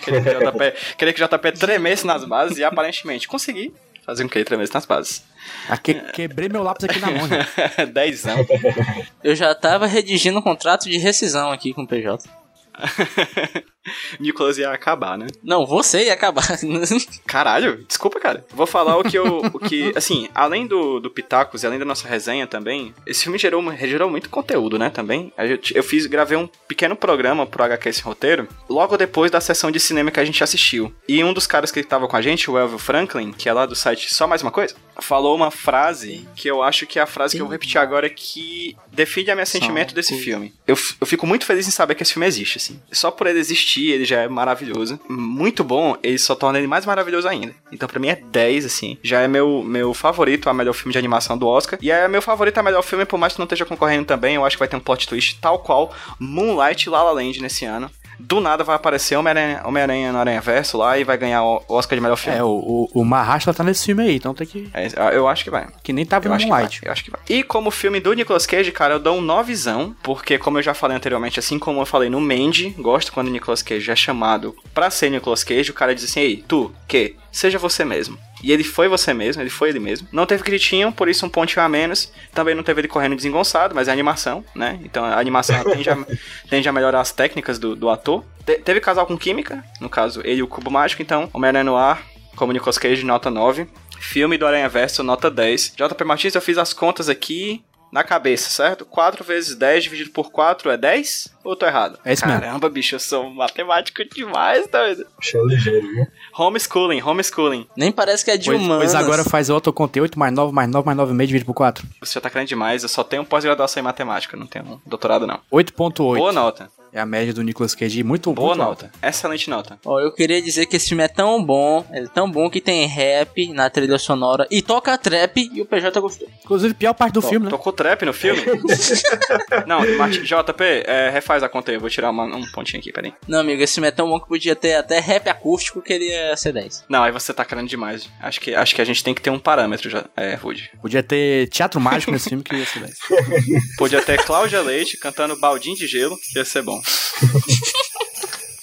queria 0.00 0.20
que, 0.22 0.28
o 0.28 0.52
JP, 0.52 0.96
queria 0.98 1.14
que 1.14 1.22
o 1.22 1.28
JP 1.28 1.52
tremesse 1.52 2.06
nas 2.06 2.24
bases 2.24 2.58
e 2.58 2.64
aparentemente 2.64 3.26
consegui 3.26 3.72
fazer 4.06 4.22
com 4.22 4.28
que 4.30 4.38
ele 4.38 4.44
tremesse 4.44 4.72
nas 4.72 4.86
bases. 4.86 5.24
Aqui, 5.68 5.94
quebrei 6.12 6.48
meu 6.48 6.62
lápis 6.62 6.84
aqui 6.84 7.00
na 7.00 7.10
mão, 7.10 7.26
né? 7.26 7.44
10 7.92 8.24
Eu 9.22 9.34
já 9.34 9.54
tava 9.54 9.86
redigindo 9.86 10.38
um 10.38 10.42
contrato 10.42 10.88
de 10.88 10.96
rescisão 10.96 11.50
aqui 11.50 11.74
com 11.74 11.82
o 11.82 11.86
PJ. 11.86 12.28
Nicolas 14.20 14.58
ia 14.58 14.70
acabar, 14.70 15.16
né? 15.18 15.26
Não, 15.42 15.66
você 15.66 16.04
ia 16.04 16.12
acabar. 16.12 16.46
Caralho, 17.26 17.84
desculpa, 17.86 18.18
cara. 18.20 18.44
Vou 18.54 18.66
falar 18.66 18.96
o 18.96 19.04
que 19.04 19.16
eu. 19.16 19.38
O 19.52 19.58
que, 19.58 19.92
assim, 19.96 20.28
além 20.34 20.66
do, 20.66 21.00
do 21.00 21.10
Pitacos 21.10 21.62
e 21.62 21.66
além 21.66 21.78
da 21.78 21.84
nossa 21.84 22.08
resenha 22.08 22.46
também, 22.46 22.94
esse 23.06 23.22
filme 23.24 23.38
gerou, 23.38 23.62
gerou 23.76 24.10
muito 24.10 24.28
conteúdo, 24.30 24.78
né? 24.78 24.90
Também. 24.90 25.32
Gente- 25.40 25.76
Eu 25.76 25.82
fiz, 25.82 26.06
gravei 26.06 26.36
um 26.36 26.48
pequeno 26.68 26.96
programa 26.96 27.46
pro 27.46 27.62
HQ 27.64 27.88
Esse 27.88 28.02
Roteiro, 28.02 28.48
logo 28.68 28.96
depois 28.96 29.30
da 29.30 29.40
sessão 29.40 29.70
de 29.70 29.78
cinema 29.80 30.10
que 30.10 30.20
a 30.20 30.24
gente 30.24 30.42
assistiu. 30.42 30.92
E 31.08 31.22
um 31.22 31.32
dos 31.32 31.46
caras 31.46 31.70
que 31.70 31.82
tava 31.82 32.08
com 32.08 32.16
a 32.16 32.22
gente, 32.22 32.50
o 32.50 32.58
Elvio 32.58 32.78
Franklin, 32.78 33.32
que 33.32 33.48
é 33.48 33.52
lá 33.52 33.66
do 33.66 33.74
site 33.74 34.12
Só 34.14 34.26
Mais 34.26 34.42
Uma 34.42 34.50
Coisa, 34.50 34.74
falou 34.98 35.34
uma 35.36 35.50
frase 35.50 36.26
que 36.34 36.48
eu 36.48 36.62
acho 36.62 36.86
que 36.86 36.98
é 36.98 37.02
a 37.02 37.06
frase 37.06 37.36
que 37.36 37.42
eu 37.42 37.46
vou 37.46 37.52
repetir 37.52 37.78
agora 37.80 38.08
que 38.08 38.76
define 38.92 39.30
a 39.30 39.34
minha 39.34 39.46
sentimento 39.46 39.94
desse 39.94 40.18
filme. 40.18 40.54
Eu, 40.66 40.76
eu 41.00 41.06
fico 41.06 41.26
muito 41.26 41.44
feliz 41.44 41.66
em 41.66 41.70
saber 41.70 41.94
que 41.94 42.02
esse 42.02 42.12
filme 42.12 42.26
existe, 42.26 42.58
assim. 42.58 42.80
Só 42.92 43.10
por 43.10 43.26
ele 43.26 43.38
existir, 43.38 43.75
ele 43.90 44.04
já 44.04 44.20
é 44.20 44.28
maravilhoso. 44.28 44.98
Muito 45.08 45.64
bom, 45.64 45.96
ele 46.02 46.18
só 46.18 46.34
torna 46.34 46.58
ele 46.58 46.66
mais 46.66 46.86
maravilhoso 46.86 47.28
ainda. 47.28 47.54
Então, 47.72 47.88
pra 47.88 48.00
mim, 48.00 48.08
é 48.08 48.16
10, 48.16 48.64
assim. 48.64 48.98
Já 49.02 49.20
é 49.20 49.28
meu, 49.28 49.62
meu 49.62 49.92
favorito, 49.92 50.48
a 50.48 50.54
melhor 50.54 50.72
filme 50.72 50.92
de 50.92 50.98
animação 50.98 51.36
do 51.36 51.46
Oscar. 51.46 51.78
E 51.82 51.90
é 51.90 52.06
meu 52.08 52.22
favorito, 52.22 52.58
a 52.58 52.62
melhor 52.62 52.82
filme, 52.82 53.04
por 53.04 53.18
mais 53.18 53.32
que 53.32 53.38
não 53.38 53.44
esteja 53.44 53.64
concorrendo 53.64 54.04
também. 54.04 54.36
Eu 54.36 54.44
acho 54.44 54.56
que 54.56 54.60
vai 54.60 54.68
ter 54.68 54.76
um 54.76 54.80
plot 54.80 55.06
twist 55.08 55.38
tal 55.40 55.58
qual 55.58 55.92
Moonlight 56.18 56.86
e 56.86 56.90
La 56.90 57.02
La 57.02 57.12
Land 57.12 57.40
nesse 57.40 57.64
ano. 57.64 57.90
Do 58.18 58.40
nada 58.40 58.64
vai 58.64 58.76
aparecer 58.76 59.16
Homem-Aranha 59.16 59.62
Homem 59.64 60.12
no 60.12 60.18
Aranha 60.18 60.40
Verso 60.40 60.78
lá 60.78 60.98
e 60.98 61.04
vai 61.04 61.16
ganhar 61.16 61.42
o 61.42 61.62
Oscar 61.68 61.96
de 61.96 62.02
melhor 62.02 62.16
filme. 62.16 62.38
É, 62.38 62.42
o, 62.42 62.48
o, 62.48 62.90
o 63.00 63.04
Mahashla 63.04 63.52
tá 63.52 63.62
nesse 63.62 63.84
filme 63.84 64.02
aí, 64.02 64.16
então 64.16 64.34
tem 64.34 64.46
que. 64.46 64.70
É, 64.72 64.88
eu 65.14 65.28
acho 65.28 65.44
que 65.44 65.50
vai. 65.50 65.66
Que 65.82 65.92
nem 65.92 66.06
Eu 66.10 66.30
no 66.30 66.36
Moonlight. 66.38 66.80
eu 66.84 66.92
acho 66.92 67.04
que 67.04 67.10
vai. 67.10 67.20
E 67.28 67.42
como 67.42 67.70
filme 67.70 68.00
do 68.00 68.12
Nicolas 68.12 68.46
Cage, 68.46 68.72
cara, 68.72 68.94
eu 68.94 68.98
dou 68.98 69.18
um 69.18 69.20
novizão, 69.20 69.94
porque 70.02 70.38
como 70.38 70.58
eu 70.58 70.62
já 70.62 70.74
falei 70.74 70.96
anteriormente, 70.96 71.38
assim 71.38 71.58
como 71.58 71.80
eu 71.80 71.86
falei 71.86 72.08
no 72.08 72.20
Mandy, 72.20 72.70
gosto 72.78 73.12
quando 73.12 73.28
o 73.28 73.30
Nicolas 73.30 73.62
Cage 73.62 73.90
é 73.90 73.96
chamado 73.96 74.54
pra 74.72 74.90
ser 74.90 75.10
Nicolas 75.10 75.44
Cage, 75.44 75.70
o 75.70 75.74
cara 75.74 75.94
diz 75.94 76.04
assim, 76.04 76.20
ei, 76.20 76.44
tu, 76.46 76.72
que? 76.88 77.16
Seja 77.30 77.58
você 77.58 77.84
mesmo. 77.84 78.18
E 78.42 78.52
ele 78.52 78.62
foi 78.64 78.86
você 78.88 79.14
mesmo, 79.14 79.42
ele 79.42 79.50
foi 79.50 79.70
ele 79.70 79.78
mesmo. 79.78 80.06
Não 80.12 80.26
teve 80.26 80.42
gritinho, 80.42 80.92
por 80.92 81.08
isso 81.08 81.24
um 81.24 81.28
pontinho 81.28 81.64
a 81.64 81.68
menos. 81.68 82.12
Também 82.34 82.54
não 82.54 82.62
teve 82.62 82.80
ele 82.82 82.88
correndo 82.88 83.16
desengonçado, 83.16 83.74
mas 83.74 83.88
é 83.88 83.92
animação, 83.92 84.44
né? 84.54 84.78
Então 84.84 85.04
a 85.04 85.18
animação 85.18 85.62
tende 85.64 85.88
a, 85.88 85.96
tende 86.48 86.68
a 86.68 86.72
melhorar 86.72 87.00
as 87.00 87.12
técnicas 87.12 87.58
do, 87.58 87.74
do 87.74 87.88
ator. 87.88 88.24
Te- 88.44 88.58
teve 88.58 88.80
casal 88.80 89.06
com 89.06 89.16
química, 89.16 89.64
no 89.80 89.88
caso, 89.88 90.20
ele 90.24 90.40
e 90.40 90.42
o 90.42 90.46
Cubo 90.48 90.70
Mágico, 90.70 91.02
então 91.02 91.28
Homem-Aranha 91.32 91.64
no 91.64 91.76
ar, 91.76 92.02
como 92.36 92.52
Nicolas 92.52 92.78
Cage, 92.78 93.04
nota 93.04 93.30
9. 93.30 93.66
Filme 93.98 94.36
do 94.36 94.46
Aranha 94.46 94.68
Verso, 94.68 95.02
nota 95.02 95.30
10. 95.30 95.72
JP 95.74 96.04
Martins, 96.04 96.34
eu 96.34 96.42
fiz 96.42 96.58
as 96.58 96.72
contas 96.74 97.08
aqui 97.08 97.64
na 97.92 98.02
cabeça, 98.04 98.50
certo? 98.50 98.84
4 98.84 99.24
vezes 99.24 99.54
10 99.56 99.84
dividido 99.84 100.10
por 100.10 100.30
4 100.30 100.70
é 100.70 100.76
10? 100.76 101.28
Ou 101.44 101.52
eu 101.52 101.56
tô 101.56 101.66
errado? 101.66 101.98
É 102.04 102.12
isso 102.12 102.26
mesmo. 102.26 102.40
Caramba, 102.40 102.68
bicho, 102.68 102.94
eu 102.94 103.00
sou 103.00 103.30
matemático 103.30 104.04
demais, 104.12 104.66
doido. 104.68 105.06
Achei 105.18 105.40
ligeiro, 105.44 105.86
viu? 105.86 106.06
Homeschooling, 106.36 107.00
homeschooling. 107.02 107.66
Nem 107.76 107.92
parece 107.92 108.24
que 108.24 108.30
é 108.30 108.36
de 108.36 108.46
Pois, 108.50 108.60
humanas. 108.60 108.78
pois 108.78 108.94
agora 108.94 109.24
faz 109.24 109.48
o 109.48 109.54
autoconte 109.54 110.00
8 110.00 110.18
mais 110.18 110.32
9 110.34 110.52
mais 110.52 110.68
9 110.68 110.84
mais 110.86 110.98
9,5 110.98 111.26
dividido 111.26 111.46
por 111.46 111.54
4. 111.54 111.86
Você 112.00 112.14
já 112.14 112.20
tá 112.20 112.28
querendo 112.30 112.48
demais, 112.48 112.82
eu 112.82 112.88
só 112.88 113.02
tenho 113.04 113.24
pós-graduação 113.24 113.80
em 113.80 113.84
matemática, 113.84 114.36
não 114.36 114.46
tenho 114.46 114.80
doutorado 114.84 115.26
não. 115.26 115.40
8.8. 115.52 116.16
Boa 116.18 116.32
nota. 116.32 116.68
É 116.96 117.00
a 117.00 117.04
média 117.06 117.34
do 117.34 117.42
Nicolas 117.42 117.74
Cage 117.74 118.02
muito 118.02 118.32
Boa 118.32 118.48
muito 118.54 118.58
nota. 118.58 118.86
alta. 118.86 119.06
Excelente 119.06 119.50
nota. 119.50 119.78
Ó, 119.84 120.00
eu 120.00 120.10
queria 120.12 120.40
dizer 120.40 120.64
que 120.64 120.76
esse 120.76 120.88
filme 120.88 121.04
é 121.04 121.08
tão 121.08 121.44
bom, 121.44 121.84
ele 121.92 122.06
é 122.06 122.08
tão 122.08 122.30
bom 122.30 122.48
que 122.48 122.58
tem 122.60 122.86
rap 122.86 123.48
na 123.52 123.68
trilha 123.68 123.98
sonora 123.98 124.46
e 124.50 124.62
toca 124.62 124.96
trap 124.96 125.50
e 125.52 125.60
o 125.60 125.66
PJ 125.66 126.00
gostou. 126.00 126.26
Inclusive, 126.42 126.72
pior 126.72 126.94
parte 126.94 127.12
do 127.12 127.20
Tô- 127.20 127.28
filme, 127.28 127.44
né? 127.44 127.50
Tocou 127.50 127.72
trap 127.72 128.02
no 128.06 128.12
filme? 128.14 128.40
não, 129.66 129.80
Martin, 129.96 130.22
JP, 130.22 130.62
é, 130.86 131.10
refaz 131.10 131.42
a 131.42 131.48
conta 131.48 131.70
aí. 131.70 131.76
Eu 131.76 131.80
vou 131.80 131.90
tirar 131.90 132.10
uma- 132.10 132.24
um 132.24 132.44
pontinho 132.52 132.80
aqui, 132.80 132.92
peraí. 132.92 133.12
Não, 133.28 133.40
amigo, 133.40 133.62
esse 133.62 133.74
filme 133.74 133.88
é 133.88 133.90
tão 133.90 134.08
bom 134.08 134.18
que 134.18 134.26
podia 134.28 134.56
ter 134.56 134.74
até 134.76 134.98
rap 134.98 135.28
acústico 135.28 135.82
que 135.82 135.92
ele 135.92 136.06
ia 136.08 136.36
ser 136.36 136.52
10. 136.52 136.84
Não, 136.88 137.02
aí 137.02 137.12
você 137.12 137.32
tá 137.34 137.44
querendo 137.44 137.68
demais. 137.68 138.08
Acho 138.20 138.40
que, 138.40 138.54
acho 138.54 138.74
que 138.74 138.80
a 138.80 138.84
gente 138.84 139.02
tem 139.04 139.14
que 139.14 139.20
ter 139.20 139.30
um 139.30 139.38
parâmetro, 139.38 139.90
já, 139.90 140.04
é, 140.16 140.34
Rude. 140.34 140.70
Podia 140.80 141.02
ter 141.02 141.48
teatro 141.48 141.80
mágico 141.80 142.10
nesse 142.12 142.28
filme 142.30 142.42
que 142.42 142.54
ia 142.54 142.64
ser 142.66 142.80
10. 142.80 142.98
Podia 143.76 144.00
ter 144.02 144.22
Cláudia 144.24 144.60
Leite 144.62 144.96
cantando 144.96 145.38
Baldinho 145.38 145.76
de 145.76 145.86
Gelo, 145.86 146.16
que 146.32 146.38
ia 146.38 146.44
ser 146.44 146.62
bom. 146.62 146.80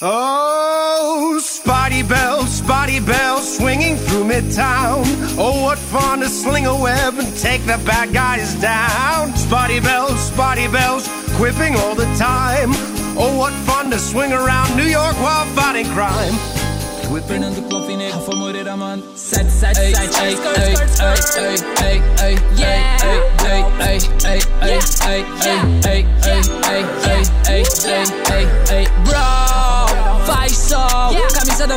Oh, 0.05 1.39
Spotty 1.41 2.03
Bell, 2.03 2.45
Spotty 2.45 2.99
Bell, 2.99 3.39
swinging 3.39 3.95
through 3.95 4.25
Midtown. 4.25 5.05
Oh, 5.37 5.63
what 5.63 5.77
fun 5.77 6.19
to 6.19 6.27
sling 6.27 6.65
a 6.65 6.75
web 6.75 7.17
and 7.19 7.37
take 7.37 7.61
the 7.61 7.81
bad 7.85 8.13
guys 8.13 8.53
down. 8.55 9.33
Spotty 9.37 9.79
Bells, 9.79 10.19
Spotty 10.19 10.67
Bells, 10.67 11.07
quipping 11.37 11.77
all 11.77 11.95
the 11.95 12.13
time. 12.17 12.71
Oh, 13.15 13.33
what 13.37 13.53
fun 13.65 13.91
to 13.91 13.97
swing 13.97 14.33
around 14.33 14.75
New 14.75 14.83
York 14.83 15.15
while 15.21 15.45
fighting 15.55 15.85
crime. 15.93 16.33
Fernando 17.27 17.61
Plofinegro 17.67 18.19
foi 18.21 18.35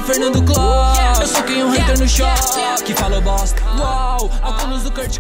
Fernando 0.07 0.41
Eu 1.21 1.27
sou 1.27 1.43
quem 1.43 1.65
um 1.65 1.71
hater 1.71 1.99
no. 1.99 2.07
Que 2.85 2.95
falou 2.95 3.21
bosta. 3.21 3.61
Uau, 3.77 4.31
do 4.85 4.93
Kurt 4.93 5.19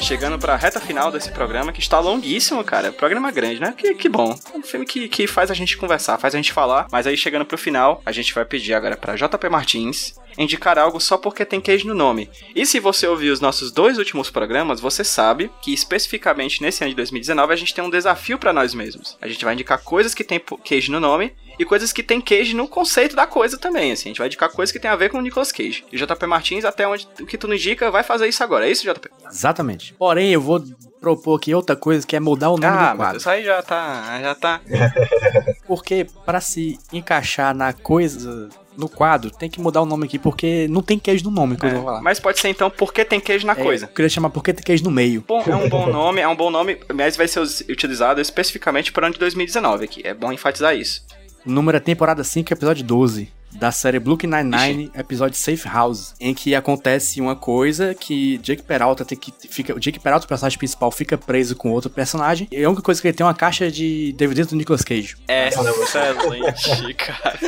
Chegando 0.00 0.38
pra 0.38 0.56
reta 0.56 0.80
final 0.80 1.10
desse 1.10 1.30
programa, 1.30 1.72
que 1.72 1.80
está 1.80 1.98
longuíssimo, 1.98 2.62
cara. 2.62 2.92
Programa 2.92 3.30
grande, 3.30 3.60
né? 3.60 3.74
Que, 3.76 3.94
que 3.94 4.08
bom. 4.08 4.38
Um 4.54 4.62
filme 4.62 4.86
que, 4.86 5.08
que 5.08 5.26
faz 5.26 5.50
a 5.50 5.54
gente 5.54 5.76
conversar, 5.76 6.18
faz 6.18 6.34
a 6.34 6.38
gente 6.38 6.52
falar. 6.52 6.86
Mas 6.92 7.06
aí, 7.06 7.16
chegando 7.16 7.46
pro 7.46 7.56
final, 7.56 8.02
a 8.04 8.12
gente 8.12 8.34
vai 8.34 8.44
pedir 8.44 8.74
agora 8.74 8.96
pra 8.96 9.16
JP 9.16 9.48
Martins 9.48 10.14
indicar 10.36 10.78
algo 10.78 11.00
só 11.00 11.16
porque 11.16 11.44
tem 11.44 11.60
queijo 11.60 11.88
no 11.88 11.94
nome. 11.94 12.30
E 12.54 12.64
se 12.64 12.78
você 12.78 13.06
ouviu 13.06 13.32
os 13.32 13.40
nossos 13.40 13.72
dois 13.72 13.98
últimos 13.98 14.30
programas, 14.30 14.80
você 14.80 15.02
sabe 15.02 15.50
que 15.62 15.72
especificamente 15.72 16.62
nesse 16.62 16.84
ano 16.84 16.90
de 16.90 16.96
2019 16.96 17.52
a 17.52 17.56
gente 17.56 17.74
tem 17.74 17.82
um 17.82 17.90
desafio 17.90 18.38
pra 18.38 18.52
nós 18.52 18.74
mesmos. 18.74 19.16
A 19.20 19.28
gente 19.28 19.44
vai 19.44 19.54
indicar 19.54 19.82
coisas 19.82 20.14
que 20.14 20.24
tem 20.24 20.40
queijo 20.62 20.92
no 20.92 21.00
nome 21.00 21.32
e 21.62 21.66
coisas 21.66 21.92
que 21.92 22.02
tem 22.02 22.20
queijo 22.20 22.56
no 22.56 22.68
conceito 22.68 23.14
da 23.16 23.26
coisa 23.26 23.56
também, 23.58 23.92
assim. 23.92 24.08
A 24.08 24.10
gente 24.10 24.18
vai 24.18 24.26
indicar 24.26 24.50
coisas 24.50 24.72
que 24.72 24.78
tem 24.80 24.90
a 24.90 24.96
ver 24.96 25.10
com 25.10 25.18
o 25.18 25.20
Nicolas 25.22 25.50
Cage. 25.52 25.84
E 25.92 25.96
JP 25.96 26.26
Martins, 26.26 26.64
até 26.64 26.86
onde 26.86 27.08
o 27.20 27.26
que 27.26 27.38
tu 27.38 27.48
nos 27.48 27.56
indica, 27.58 27.90
vai 27.90 28.02
fazer 28.02 28.26
isso 28.28 28.42
agora. 28.42 28.66
É 28.68 28.70
isso, 28.70 28.82
JP? 28.84 29.08
Exatamente. 29.30 29.94
Porém, 29.94 30.30
eu 30.32 30.40
vou 30.40 30.62
propor 31.00 31.36
aqui 31.36 31.54
outra 31.54 31.74
coisa 31.74 32.06
que 32.06 32.14
é 32.14 32.20
mudar 32.20 32.50
o 32.50 32.56
nome 32.56 32.66
Ah, 32.66 32.70
do 32.70 32.76
mas 32.76 32.96
quadro. 32.98 33.16
isso 33.18 33.30
aí 33.30 33.44
já 33.44 33.62
tá. 33.62 34.18
Já 34.20 34.34
tá. 34.34 34.60
Porque 35.66 36.06
pra 36.24 36.40
se 36.40 36.78
encaixar 36.92 37.54
na 37.54 37.72
coisa, 37.72 38.48
no 38.76 38.88
quadro, 38.88 39.30
tem 39.30 39.50
que 39.50 39.60
mudar 39.60 39.82
o 39.82 39.86
nome 39.86 40.04
aqui, 40.06 40.18
porque 40.18 40.66
não 40.68 40.82
tem 40.82 40.98
queijo 40.98 41.24
no 41.24 41.30
nome 41.30 41.56
que 41.56 41.66
eu 41.66 41.70
vou 41.70 41.84
falar. 41.84 42.02
Mas 42.02 42.20
pode 42.20 42.38
ser 42.40 42.48
então 42.48 42.70
porque 42.70 43.04
tem 43.04 43.20
queijo 43.20 43.46
na 43.46 43.52
É, 43.52 43.56
coisa. 43.56 43.86
Eu 43.86 43.88
queria 43.88 44.08
chamar 44.08 44.30
porque 44.30 44.52
tem 44.52 44.62
queijo 44.62 44.84
no 44.84 44.90
meio. 44.90 45.24
Bom, 45.26 45.42
é 45.46 45.54
um 45.56 45.68
bom 45.68 45.86
nome, 45.88 46.20
é 46.20 46.28
um 46.28 46.36
bom 46.36 46.50
nome, 46.50 46.78
mas 46.94 47.16
vai 47.16 47.26
ser 47.28 47.40
utilizado 47.40 48.20
especificamente 48.20 48.92
para 48.92 49.02
o 49.02 49.06
ano 49.06 49.14
de 49.14 49.20
2019 49.20 49.84
aqui. 49.84 50.00
É 50.04 50.14
bom 50.14 50.32
enfatizar 50.32 50.74
isso. 50.76 51.04
Número 51.44 51.76
é 51.76 51.80
temporada 51.80 52.22
5, 52.22 52.52
episódio 52.52 52.84
12. 52.84 53.28
Da 53.52 53.70
série 53.70 53.98
Brooklyn 53.98 54.30
Nine-Nine, 54.30 54.90
episódio 54.94 55.36
Safe 55.36 55.68
House, 55.68 56.14
em 56.18 56.32
que 56.32 56.54
acontece 56.54 57.20
uma 57.20 57.36
coisa 57.36 57.94
que 57.94 58.38
Jake 58.38 58.62
Peralta 58.62 59.04
tem 59.04 59.18
que 59.18 59.32
fica, 59.50 59.74
o 59.74 59.78
Jake 59.78 60.00
Peralta, 60.00 60.24
o 60.24 60.28
personagem 60.28 60.58
principal, 60.58 60.90
fica 60.90 61.18
preso 61.18 61.54
com 61.54 61.70
outro 61.70 61.90
personagem. 61.90 62.48
E 62.50 62.64
a 62.64 62.68
única 62.68 62.82
coisa 62.82 63.00
que 63.00 63.08
ele 63.08 63.16
tem 63.16 63.24
é 63.24 63.26
uma 63.26 63.34
caixa 63.34 63.70
de 63.70 64.14
DVD 64.16 64.44
do 64.44 64.56
Nicolas 64.56 64.82
Cage. 64.82 65.16
É 65.28 65.48
excelente, 65.48 66.94
cara. 66.96 67.38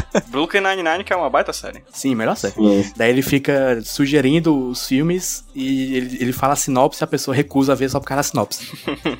Brooklyn 0.27 0.61
Nine-Nine, 0.61 1.03
que 1.03 1.13
é 1.13 1.15
uma 1.15 1.29
baita 1.29 1.53
série. 1.53 1.83
Sim, 1.91 2.15
melhor 2.15 2.35
série. 2.35 2.53
Sim. 2.53 2.93
Daí 2.95 3.09
ele 3.09 3.21
fica 3.21 3.81
sugerindo 3.83 4.69
os 4.69 4.87
filmes 4.87 5.45
e 5.55 5.95
ele, 5.95 6.17
ele 6.21 6.33
fala 6.33 6.53
a 6.53 6.55
sinopse 6.55 7.01
e 7.01 7.03
a 7.03 7.07
pessoa 7.07 7.35
recusa 7.35 7.71
a 7.73 7.75
ver 7.75 7.89
só 7.89 7.99
por 7.99 8.07
causa 8.07 8.19
da 8.19 8.23
sinopse. 8.23 8.67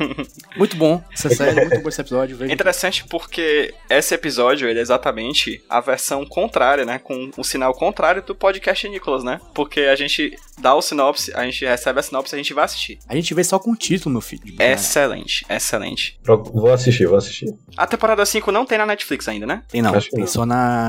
muito 0.57 0.75
bom 0.75 1.01
essa 1.13 1.29
série, 1.29 1.61
muito 1.65 1.81
bom 1.81 1.89
esse 1.89 2.01
episódio. 2.01 2.35
É 2.35 2.37
Veja. 2.39 2.53
interessante 2.53 3.05
porque 3.07 3.73
esse 3.89 4.13
episódio 4.13 4.67
ele 4.67 4.79
é 4.79 4.81
exatamente 4.81 5.63
a 5.69 5.79
versão 5.79 6.25
contrária, 6.25 6.85
né? 6.85 6.99
Com 6.99 7.31
o 7.37 7.43
sinal 7.43 7.73
contrário 7.73 8.21
do 8.21 8.35
podcast 8.35 8.87
Nicolas, 8.89 9.23
né? 9.23 9.39
Porque 9.53 9.81
a 9.81 9.95
gente 9.95 10.35
dá 10.59 10.73
o 10.75 10.81
sinopse, 10.81 11.33
a 11.33 11.43
gente 11.45 11.65
recebe 11.65 11.99
a 11.99 12.03
sinopse 12.03 12.33
e 12.33 12.35
a 12.35 12.37
gente 12.37 12.53
vai 12.53 12.65
assistir. 12.65 12.99
A 13.07 13.15
gente 13.15 13.33
vê 13.33 13.43
só 13.43 13.57
com 13.59 13.71
o 13.71 13.75
título, 13.75 14.11
meu 14.13 14.21
filho. 14.21 14.41
Excelente, 14.59 15.45
excelente. 15.49 16.19
Pro- 16.23 16.41
Vou 16.43 16.71
assistir, 16.71 17.05
vou 17.07 17.17
assistir. 17.17 17.53
A 17.77 17.87
temporada 17.87 18.25
5 18.25 18.51
não 18.51 18.65
tem 18.65 18.77
na 18.77 18.85
Netflix 18.85 19.27
ainda, 19.27 19.45
né? 19.45 19.63
Tem 19.69 19.81
não, 19.81 19.93
Acho 19.95 20.09
tem 20.09 20.19
não. 20.21 20.27
só 20.27 20.45
na... 20.45 20.80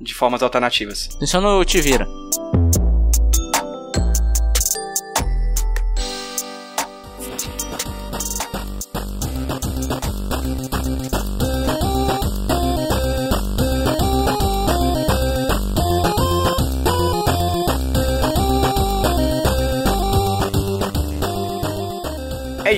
De 0.00 0.14
formas 0.14 0.42
alternativas. 0.42 1.08
Só 1.22 1.40
no 1.40 1.64
Te 1.64 1.80
Vira. 1.80 2.06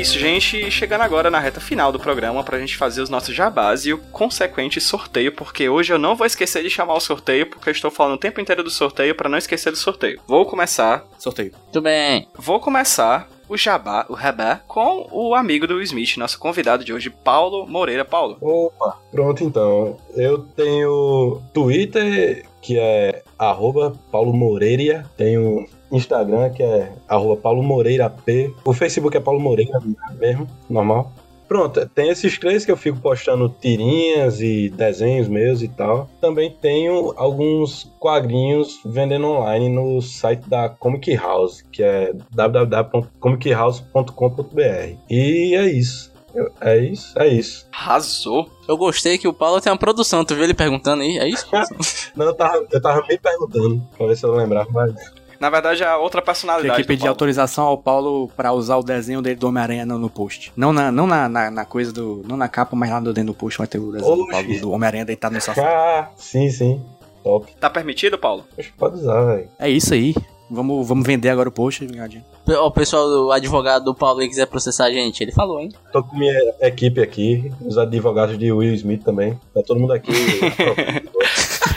Isso, 0.01 0.19
gente. 0.19 0.71
Chegando 0.71 1.03
agora 1.03 1.31
na 1.31 1.39
reta 1.39 1.61
final 1.61 1.93
do 1.93 2.01
programa 2.01 2.43
pra 2.43 2.59
gente 2.59 2.77
fazer 2.77 3.03
os 3.03 3.11
nossos 3.11 3.35
jabás 3.35 3.85
e 3.85 3.93
o 3.93 3.99
consequente 3.99 4.81
sorteio, 4.81 5.33
porque 5.33 5.69
hoje 5.69 5.93
eu 5.93 5.99
não 5.99 6.17
vou 6.17 6.27
esquecer 6.27 6.63
de 6.63 6.71
chamar 6.71 6.95
o 6.95 7.01
sorteio, 7.01 7.47
porque 7.47 7.69
eu 7.69 7.73
estou 7.73 7.91
falando 7.91 8.15
o 8.15 8.19
tempo 8.19 8.41
inteiro 8.41 8.63
do 8.63 8.71
sorteio 8.71 9.15
pra 9.15 9.29
não 9.29 9.37
esquecer 9.37 9.71
do 9.71 9.77
sorteio. 9.77 10.21
Vou 10.27 10.47
começar, 10.47 11.05
Sorteio. 11.19 11.53
Muito 11.65 11.83
bem. 11.83 12.27
vou 12.35 12.59
começar 12.59 13.29
o 13.49 13.57
jabá, 13.57 14.07
o 14.09 14.15
rabá, 14.15 14.61
com 14.67 15.09
o 15.11 15.35
amigo 15.35 15.67
do 15.67 15.83
Smith, 15.83 16.17
nosso 16.17 16.39
convidado 16.39 16.85
de 16.85 16.93
hoje, 16.93 17.11
Paulo 17.11 17.67
Moreira. 17.67 18.05
Paulo. 18.05 18.39
Opa, 18.41 18.97
pronto 19.11 19.45
então. 19.45 19.97
Eu 20.15 20.39
tenho 20.39 21.43
Twitter, 21.53 22.47
que 22.63 22.79
é 22.79 23.23
arroba 23.39 23.93
Paulo 24.11 24.33
Moreira. 24.33 25.05
Tenho 25.17 25.67
Instagram, 25.91 26.51
que 26.51 26.63
é 26.63 26.93
arroba 27.09 27.37
Paulo 27.37 27.63
Moreira 27.63 28.09
P. 28.09 28.55
O 28.65 28.73
Facebook 28.73 29.17
é 29.17 29.21
Paulo 29.21 29.41
Moreira 29.41 29.81
mesmo, 30.19 30.47
normal. 30.69 31.13
Pronto, 31.51 31.85
tem 31.89 32.09
esses 32.11 32.39
três 32.39 32.65
que 32.65 32.71
eu 32.71 32.77
fico 32.77 33.01
postando 33.01 33.49
tirinhas 33.49 34.41
e 34.41 34.69
desenhos 34.69 35.27
meus 35.27 35.63
e 35.63 35.69
tal. 35.69 36.09
Também 36.21 36.49
tenho 36.49 37.13
alguns 37.17 37.93
quadrinhos 37.99 38.79
vendendo 38.85 39.27
online 39.27 39.69
no 39.69 40.01
site 40.01 40.49
da 40.49 40.69
Comic 40.69 41.13
House, 41.17 41.63
que 41.73 41.83
é 41.83 42.13
www.comichouse.com.br. 42.33 44.97
E 45.11 45.57
é 45.57 45.67
isso. 45.67 46.13
É 46.61 46.79
isso, 46.79 47.19
é 47.19 47.27
isso. 47.27 47.67
Arrasou. 47.73 48.49
Eu 48.69 48.77
gostei 48.77 49.19
que 49.19 49.27
o 49.27 49.35
Paulo 49.35 49.61
tem 49.61 49.73
uma 49.73 49.79
produção, 49.79 50.25
tu 50.25 50.37
viu 50.37 50.45
ele 50.45 50.55
perguntando 50.55 51.03
aí? 51.03 51.19
É 51.19 51.29
isso? 51.29 51.49
Não, 52.15 52.27
eu 52.27 52.35
tava, 52.35 52.65
eu 52.71 52.81
tava 52.81 53.05
me 53.09 53.19
perguntando, 53.19 53.83
pra 53.97 54.07
ver 54.07 54.17
se 54.17 54.25
eu 54.25 54.33
lembrava, 54.33 54.71
mas 54.71 54.95
Na 55.41 55.49
verdade, 55.49 55.83
é 55.83 55.87
a 55.87 55.97
outra 55.97 56.21
Tem 56.21 56.27
personalidade 56.27 56.83
que 56.83 56.87
pedir 56.87 57.05
do 57.05 57.09
autorização 57.09 57.65
ao 57.65 57.79
Paulo 57.79 58.31
pra 58.37 58.53
usar 58.53 58.77
o 58.77 58.83
desenho 58.83 59.23
dele 59.23 59.37
do 59.37 59.49
Homem-Aranha 59.49 59.87
no, 59.87 59.99
no 59.99 60.11
post. 60.11 60.53
Não 60.55 60.71
na, 60.71 60.93
não 60.93 61.07
na, 61.07 61.31
na, 61.31 61.51
na 61.51 61.65
coisa 61.65 61.91
do. 61.91 62.23
Não 62.29 62.37
na 62.37 62.47
capa, 62.47 62.77
mas 62.77 62.91
lá 62.91 63.01
no 63.01 63.11
dentro 63.15 63.33
do 63.33 63.35
post 63.35 63.57
vai 63.57 63.67
ter 63.67 63.79
o 63.79 63.91
desenho 63.91 64.17
do, 64.17 64.23
Oxi. 64.23 64.31
Paulo, 64.33 64.61
do 64.61 64.71
Homem-Aranha 64.71 65.07
deitado 65.07 65.35
no 65.35 65.41
sofá. 65.41 65.63
Ah, 65.63 66.11
sim, 66.15 66.51
sim. 66.51 66.85
Top. 67.25 67.51
Tá 67.59 67.71
permitido, 67.71 68.19
Paulo? 68.19 68.45
Poxa, 68.55 68.71
pode 68.77 68.97
usar, 68.97 69.25
velho. 69.25 69.49
É 69.59 69.71
isso 69.71 69.95
aí. 69.95 70.15
Vamos, 70.51 70.87
vamos 70.87 71.07
vender 71.07 71.31
agora 71.31 71.49
o 71.49 71.53
post, 71.53 71.87
vingadinho. 71.87 72.25
Ó, 72.49 72.67
o 72.67 72.71
pessoal 72.71 73.09
do 73.09 73.33
advogado 73.33 73.85
do 73.85 73.95
Paulo 73.95 74.21
aí 74.21 74.29
quiser 74.29 74.47
processar 74.47 74.87
a 74.87 74.93
gente, 74.93 75.23
ele 75.23 75.31
falou, 75.31 75.61
hein? 75.61 75.71
Tô 75.93 76.03
com 76.03 76.19
minha 76.19 76.35
equipe 76.61 77.01
aqui, 77.01 77.53
os 77.65 77.79
advogados 77.79 78.37
de 78.37 78.51
Will 78.51 78.75
Smith 78.75 79.05
também. 79.05 79.39
Tá 79.55 79.63
todo 79.63 79.79
mundo 79.79 79.93
aqui. 79.93 80.13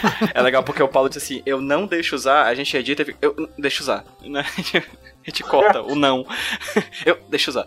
É 0.34 0.42
legal 0.42 0.64
porque 0.64 0.82
o 0.84 0.88
Paulo 0.88 1.10
disse 1.10 1.20
assim: 1.36 1.44
eu 1.46 1.62
não 1.62 1.86
deixo 1.86 2.16
usar, 2.16 2.44
a 2.46 2.56
gente 2.56 2.76
edita 2.76 3.02
e 3.02 3.06
fica, 3.06 3.18
eu 3.22 3.50
deixo 3.58 3.84
usar. 3.84 4.04
Né? 4.22 4.44
A 5.26 5.30
gente 5.30 5.42
corta 5.42 5.82
o 5.82 5.96
não. 5.96 6.26
Eu 7.06 7.18
deixo 7.30 7.50
usar. 7.50 7.66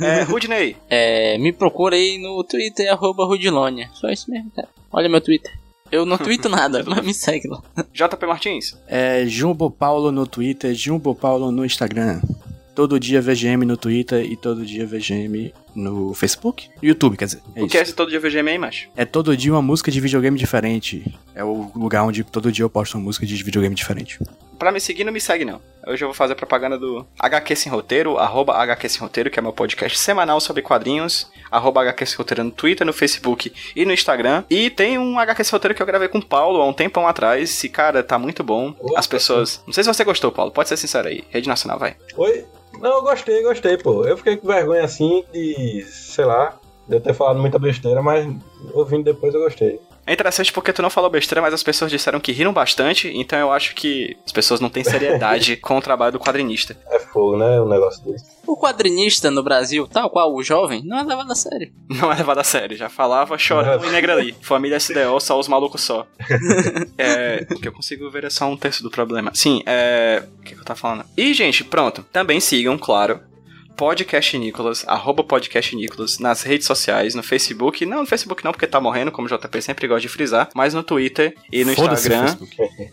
É, 0.00 0.22
Rudney, 0.22 0.76
É, 0.88 1.36
me 1.38 1.52
procura 1.52 1.96
aí 1.96 2.18
no 2.18 2.44
Twitter, 2.44 2.88
arroba 2.88 3.24
Rudilonia. 3.24 3.90
Só 3.94 4.08
isso 4.08 4.30
mesmo, 4.30 4.48
cara. 4.54 4.68
Olha 4.92 5.08
meu 5.08 5.20
Twitter. 5.20 5.52
Eu 5.90 6.06
não 6.06 6.16
twito 6.16 6.48
nada, 6.48 6.84
mas 6.86 7.04
me 7.04 7.12
segue 7.12 7.48
lá. 7.48 7.60
JP 7.92 8.26
Martins. 8.26 8.78
É 8.86 9.26
Jumbo 9.26 9.72
Paulo 9.72 10.12
no 10.12 10.24
Twitter, 10.24 10.72
Jumbo 10.72 11.16
Paulo 11.16 11.50
no 11.50 11.64
Instagram. 11.64 12.20
Todo 12.80 12.98
dia 12.98 13.20
VGM 13.20 13.66
no 13.66 13.76
Twitter 13.76 14.24
e 14.24 14.34
todo 14.34 14.64
dia 14.64 14.86
VGM 14.86 15.52
no 15.74 16.14
Facebook. 16.14 16.70
YouTube, 16.82 17.14
quer 17.14 17.26
dizer. 17.26 17.42
É 17.54 17.62
o 17.62 17.68
que 17.68 17.76
é 17.76 17.82
esse 17.82 17.92
todo 17.92 18.08
dia 18.08 18.18
VGM 18.18 18.52
aí, 18.52 18.56
macho? 18.58 18.88
É 18.96 19.04
todo 19.04 19.36
dia 19.36 19.52
uma 19.52 19.60
música 19.60 19.90
de 19.90 20.00
videogame 20.00 20.38
diferente. 20.38 21.14
É 21.34 21.44
o 21.44 21.70
lugar 21.76 22.04
onde 22.04 22.24
todo 22.24 22.50
dia 22.50 22.64
eu 22.64 22.70
posto 22.70 22.96
uma 22.96 23.04
música 23.04 23.26
de 23.26 23.44
videogame 23.44 23.74
diferente. 23.74 24.18
Pra 24.58 24.72
me 24.72 24.80
seguir, 24.80 25.04
não 25.04 25.12
me 25.12 25.20
segue, 25.20 25.44
não. 25.44 25.60
Hoje 25.86 26.02
eu 26.02 26.08
vou 26.08 26.14
fazer 26.14 26.34
propaganda 26.36 26.78
do 26.78 27.06
HQ 27.18 27.54
Sem 27.54 27.70
Roteiro, 27.70 28.16
arroba 28.16 28.54
HQ 28.54 28.88
Sem 28.88 29.00
Roteiro, 29.02 29.30
que 29.30 29.38
é 29.38 29.42
meu 29.42 29.52
podcast 29.52 29.98
semanal 29.98 30.40
sobre 30.40 30.62
quadrinhos, 30.62 31.30
arroba 31.50 31.82
HQ 31.82 32.06
Sem 32.06 32.16
Roteiro 32.16 32.44
no 32.44 32.50
Twitter, 32.50 32.86
no 32.86 32.94
Facebook 32.94 33.52
e 33.76 33.84
no 33.84 33.92
Instagram. 33.92 34.44
E 34.48 34.70
tem 34.70 34.98
um 34.98 35.18
HQ 35.18 35.44
Sem 35.44 35.52
Roteiro 35.52 35.74
que 35.74 35.82
eu 35.82 35.86
gravei 35.86 36.08
com 36.08 36.18
o 36.18 36.24
Paulo 36.24 36.62
há 36.62 36.66
um 36.66 36.72
tempão 36.72 37.06
atrás, 37.06 37.62
e 37.62 37.68
cara, 37.68 38.02
tá 38.02 38.18
muito 38.18 38.42
bom. 38.42 38.74
As 38.96 39.06
pessoas... 39.06 39.62
Não 39.66 39.74
sei 39.74 39.84
se 39.84 39.92
você 39.92 40.02
gostou, 40.02 40.32
Paulo, 40.32 40.50
pode 40.50 40.70
ser 40.70 40.78
sincero 40.78 41.08
aí. 41.08 41.24
Rede 41.28 41.46
Nacional, 41.46 41.78
vai. 41.78 41.94
Oi? 42.16 42.46
Não, 42.78 42.96
eu 42.96 43.02
gostei, 43.02 43.42
gostei, 43.42 43.76
pô. 43.76 44.04
Eu 44.04 44.16
fiquei 44.16 44.36
com 44.36 44.46
vergonha 44.46 44.84
assim 44.84 45.24
de, 45.32 45.84
sei 45.84 46.24
lá, 46.24 46.58
de 46.88 46.96
eu 46.96 47.00
ter 47.00 47.14
falado 47.14 47.38
muita 47.38 47.58
besteira, 47.58 48.02
mas 48.02 48.26
ouvindo 48.72 49.04
depois 49.04 49.34
eu 49.34 49.40
gostei. 49.40 49.80
É 50.06 50.12
interessante 50.12 50.52
porque 50.52 50.72
tu 50.72 50.82
não 50.82 50.90
falou 50.90 51.10
besteira, 51.10 51.40
mas 51.40 51.54
as 51.54 51.62
pessoas 51.62 51.90
disseram 51.90 52.20
que 52.20 52.32
riram 52.32 52.52
bastante, 52.52 53.08
então 53.14 53.38
eu 53.38 53.52
acho 53.52 53.74
que 53.74 54.16
as 54.26 54.32
pessoas 54.32 54.60
não 54.60 54.68
têm 54.68 54.82
seriedade 54.82 55.56
com 55.62 55.78
o 55.78 55.80
trabalho 55.80 56.12
do 56.12 56.20
quadrinista. 56.20 56.76
É 56.90 56.98
fogo, 56.98 57.36
né? 57.36 57.60
O 57.60 57.68
negócio 57.68 58.04
desse. 58.04 58.40
O 58.46 58.56
quadrinista 58.56 59.30
no 59.30 59.42
Brasil, 59.42 59.86
tal 59.86 60.10
qual 60.10 60.34
o 60.34 60.42
jovem, 60.42 60.82
não 60.84 60.98
é 60.98 61.02
levado 61.04 61.30
a 61.30 61.34
sério. 61.34 61.72
Não 62.00 62.10
é 62.10 62.16
levado 62.16 62.38
a 62.38 62.44
sério, 62.44 62.76
já 62.76 62.88
falava 62.88 63.36
chorando 63.36 63.84
e 63.84 63.90
negra 63.90 64.14
ali. 64.14 64.34
Família 64.40 64.78
SDO, 64.78 65.20
só 65.20 65.38
os 65.38 65.48
malucos 65.48 65.82
só. 65.82 66.06
é. 66.96 67.46
O 67.50 67.60
que 67.60 67.68
eu 67.68 67.72
consigo 67.72 68.10
ver 68.10 68.24
é 68.24 68.30
só 68.30 68.46
um 68.46 68.56
terço 68.56 68.82
do 68.82 68.90
problema. 68.90 69.30
Sim, 69.34 69.62
é. 69.66 70.22
O 70.38 70.42
que, 70.42 70.54
que 70.54 70.60
eu 70.60 70.64
tava 70.64 70.78
falando? 70.78 71.04
E, 71.16 71.34
gente, 71.34 71.62
pronto. 71.62 72.04
Também 72.12 72.40
sigam, 72.40 72.78
claro. 72.78 73.20
Podcast 73.80 74.36
Nicolas, 74.36 74.84
arroba 74.86 75.24
Podcast 75.24 75.74
Nicolas, 75.74 76.18
nas 76.18 76.42
redes 76.42 76.66
sociais, 76.66 77.14
no 77.14 77.22
Facebook. 77.22 77.86
Não, 77.86 78.00
no 78.00 78.06
Facebook 78.06 78.44
não, 78.44 78.52
porque 78.52 78.66
tá 78.66 78.78
morrendo, 78.78 79.10
como 79.10 79.26
o 79.26 79.30
JP 79.30 79.62
sempre 79.62 79.88
gosta 79.88 80.02
de 80.02 80.08
frisar, 80.08 80.50
mas 80.54 80.74
no 80.74 80.82
Twitter 80.82 81.34
e 81.50 81.64
no 81.64 81.72
Instagram. 81.72 82.36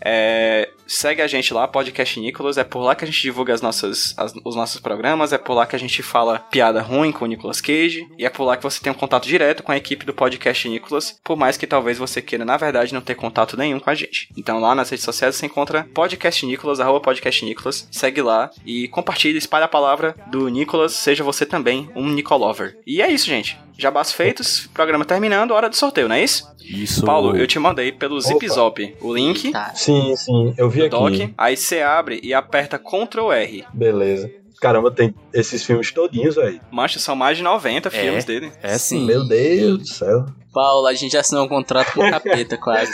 É, 0.02 0.70
segue 0.86 1.20
a 1.20 1.26
gente 1.26 1.52
lá, 1.52 1.68
Podcast 1.68 2.18
Nicolas. 2.18 2.56
É 2.56 2.64
por 2.64 2.80
lá 2.80 2.94
que 2.94 3.04
a 3.04 3.06
gente 3.06 3.20
divulga 3.20 3.52
as 3.52 3.60
nossas, 3.60 4.14
as- 4.16 4.32
os 4.42 4.56
nossos 4.56 4.80
programas. 4.80 5.30
É 5.34 5.36
por 5.36 5.52
lá 5.52 5.66
que 5.66 5.76
a 5.76 5.78
gente 5.78 6.02
fala 6.02 6.38
piada 6.50 6.80
ruim 6.80 7.12
com 7.12 7.26
o 7.26 7.28
Nicolas 7.28 7.60
Cage. 7.60 8.08
E 8.16 8.24
é 8.24 8.30
por 8.30 8.44
lá 8.44 8.56
que 8.56 8.62
você 8.62 8.80
tem 8.80 8.90
um 8.90 8.94
contato 8.96 9.28
direto 9.28 9.62
com 9.62 9.70
a 9.72 9.76
equipe 9.76 10.06
do 10.06 10.14
Podcast 10.14 10.66
Nicolas. 10.70 11.18
Por 11.22 11.36
mais 11.36 11.58
que 11.58 11.66
talvez 11.66 11.98
você 11.98 12.22
queira, 12.22 12.46
na 12.46 12.56
verdade, 12.56 12.94
não 12.94 13.02
ter 13.02 13.14
contato 13.14 13.58
nenhum 13.58 13.78
com 13.78 13.90
a 13.90 13.94
gente. 13.94 14.30
Então 14.38 14.58
lá 14.58 14.74
nas 14.74 14.88
redes 14.88 15.04
sociais 15.04 15.36
você 15.36 15.44
encontra 15.44 15.86
Podcast 15.92 16.46
Nicolas, 16.46 16.80
arroba 16.80 17.00
Podcast 17.00 17.44
Nicolas. 17.44 17.86
Segue 17.92 18.22
lá 18.22 18.50
e 18.64 18.88
compartilha, 18.88 19.36
espalha 19.36 19.66
a 19.66 19.68
palavra 19.68 20.16
do 20.28 20.48
Nicolas. 20.48 20.77
Seja 20.86 21.24
você 21.24 21.46
também 21.46 21.90
um 21.96 22.08
Nicolover. 22.10 22.78
E 22.86 23.00
é 23.00 23.10
isso, 23.10 23.26
gente. 23.26 23.58
Jabás 23.78 24.12
feitos, 24.12 24.68
programa 24.74 25.04
terminando, 25.04 25.52
hora 25.52 25.70
do 25.70 25.76
sorteio, 25.76 26.08
não 26.08 26.16
é 26.16 26.22
isso? 26.22 26.44
Isso. 26.60 27.04
Paulo, 27.04 27.36
eu 27.36 27.46
te 27.46 27.58
mandei 27.58 27.92
pelo 27.92 28.20
Zip. 28.20 28.46
Zop 28.48 28.96
o 29.00 29.14
link 29.14 29.52
Tá. 29.52 29.72
Sim, 29.74 30.14
sim, 30.16 30.52
eu 30.58 30.68
vi 30.68 30.80
aqui. 30.82 30.90
doc, 30.90 31.12
aí 31.38 31.56
você 31.56 31.80
abre 31.80 32.20
e 32.22 32.34
aperta 32.34 32.78
Ctrl 32.78 33.32
R. 33.32 33.64
Beleza. 33.72 34.30
Caramba, 34.60 34.90
tem 34.90 35.14
esses 35.32 35.64
filmes 35.64 35.92
todinhos, 35.92 36.34
velho. 36.34 36.60
Mancha, 36.70 36.98
são 36.98 37.14
mais 37.14 37.36
de 37.36 37.44
90 37.44 37.90
filmes 37.90 38.24
dele. 38.24 38.52
É 38.60 38.76
sim. 38.76 39.06
Meu 39.06 39.24
Deus 39.26 39.78
do 39.78 39.86
céu. 39.86 40.26
Paulo, 40.52 40.86
a 40.88 40.94
gente 40.94 41.16
assinou 41.16 41.44
um 41.44 41.48
contrato 41.48 41.92
com 41.92 42.04
o 42.04 42.10
capeta, 42.10 42.58
quase. 42.60 42.92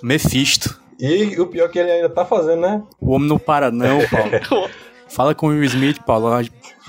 Mephisto. 0.00 0.80
E 1.00 1.40
o 1.40 1.46
pior 1.46 1.64
é 1.64 1.68
que 1.68 1.78
ele 1.78 1.90
ainda 1.90 2.08
tá 2.08 2.24
fazendo, 2.24 2.60
né? 2.60 2.82
O 3.00 3.12
homem 3.12 3.28
não 3.28 3.38
para 3.38 3.70
não, 3.70 3.98
Paulo. 4.08 4.70
Fala 5.08 5.34
com 5.34 5.46
o 5.46 5.50
Will 5.50 5.64
Smith, 5.64 5.98
Paulo. 6.04 6.28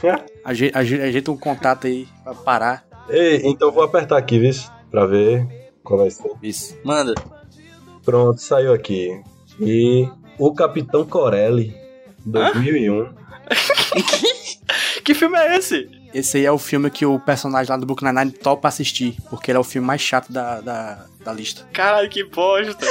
Aje- 0.09 0.23
aje- 0.43 0.71
aje- 0.73 1.01
Ajeita 1.01 1.31
um 1.31 1.37
contato 1.37 1.87
aí 1.87 2.07
pra 2.23 2.33
parar. 2.33 2.85
Ei, 3.09 3.41
então 3.43 3.71
vou 3.71 3.83
apertar 3.83 4.17
aqui, 4.17 4.39
viu? 4.39 4.51
Pra 4.89 5.05
ver 5.05 5.47
qual 5.83 5.99
vai 5.99 6.09
ser. 6.11 6.31
Isso. 6.41 6.77
Manda. 6.83 7.13
Pronto, 8.03 8.39
saiu 8.41 8.73
aqui. 8.73 9.21
E 9.59 10.07
o 10.39 10.53
Capitão 10.53 11.05
Corelli, 11.05 11.75
2001. 12.25 13.13
Que 15.03 15.13
filme 15.15 15.37
é 15.37 15.57
esse? 15.57 15.89
Esse 16.13 16.37
aí 16.37 16.45
é 16.45 16.51
o 16.51 16.57
filme 16.59 16.89
que 16.89 17.05
o 17.05 17.19
personagem 17.19 17.71
lá 17.71 17.77
do 17.77 17.85
Brooklyn 17.85 18.09
Nine-Nine 18.11 18.31
topa 18.31 18.67
assistir, 18.67 19.17
porque 19.29 19.49
ele 19.51 19.57
é 19.57 19.59
o 19.59 19.63
filme 19.63 19.85
mais 19.87 19.99
chato 19.99 20.31
da, 20.31 20.61
da, 20.61 21.05
da 21.23 21.33
lista. 21.33 21.65
Caralho, 21.73 22.07
que 22.09 22.23
bosta. 22.23 22.85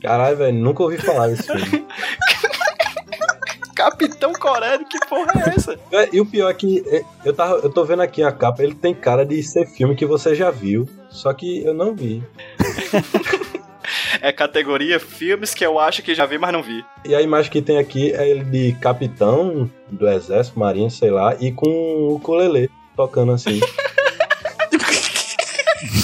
Caralho, 0.00 0.36
velho, 0.36 0.56
nunca 0.58 0.82
ouvi 0.82 0.98
falar 0.98 1.28
desse 1.28 1.42
filme. 1.52 1.84
Capitão 3.82 4.32
Coreano, 4.32 4.84
que 4.84 4.96
porra 5.08 5.32
é 5.34 5.54
essa? 5.56 5.76
É, 5.90 6.08
E 6.12 6.20
o 6.20 6.26
pior 6.26 6.48
é 6.48 6.54
que 6.54 6.84
é, 6.86 7.02
eu, 7.24 7.34
tava, 7.34 7.56
eu 7.56 7.68
tô 7.68 7.84
vendo 7.84 8.00
aqui 8.00 8.22
a 8.22 8.30
capa, 8.30 8.62
ele 8.62 8.76
tem 8.76 8.94
cara 8.94 9.26
de 9.26 9.42
ser 9.42 9.66
filme 9.66 9.96
que 9.96 10.06
você 10.06 10.36
já 10.36 10.52
viu, 10.52 10.88
só 11.10 11.32
que 11.32 11.64
eu 11.64 11.74
não 11.74 11.94
vi. 11.94 12.22
É 14.20 14.30
categoria 14.30 15.00
filmes 15.00 15.52
que 15.52 15.66
eu 15.66 15.78
acho 15.78 16.02
que 16.02 16.14
já 16.14 16.24
vi, 16.24 16.38
mas 16.38 16.52
não 16.52 16.62
vi. 16.62 16.84
E 17.04 17.14
a 17.14 17.20
imagem 17.20 17.50
que 17.50 17.60
tem 17.60 17.78
aqui 17.78 18.12
é 18.12 18.28
ele 18.28 18.44
de 18.44 18.72
capitão 18.74 19.68
do 19.90 20.08
exército, 20.08 20.58
marinha, 20.58 20.88
sei 20.88 21.10
lá, 21.10 21.34
e 21.40 21.50
com 21.50 21.68
o 21.68 22.14
ukulele 22.14 22.70
tocando 22.96 23.32
assim. 23.32 23.60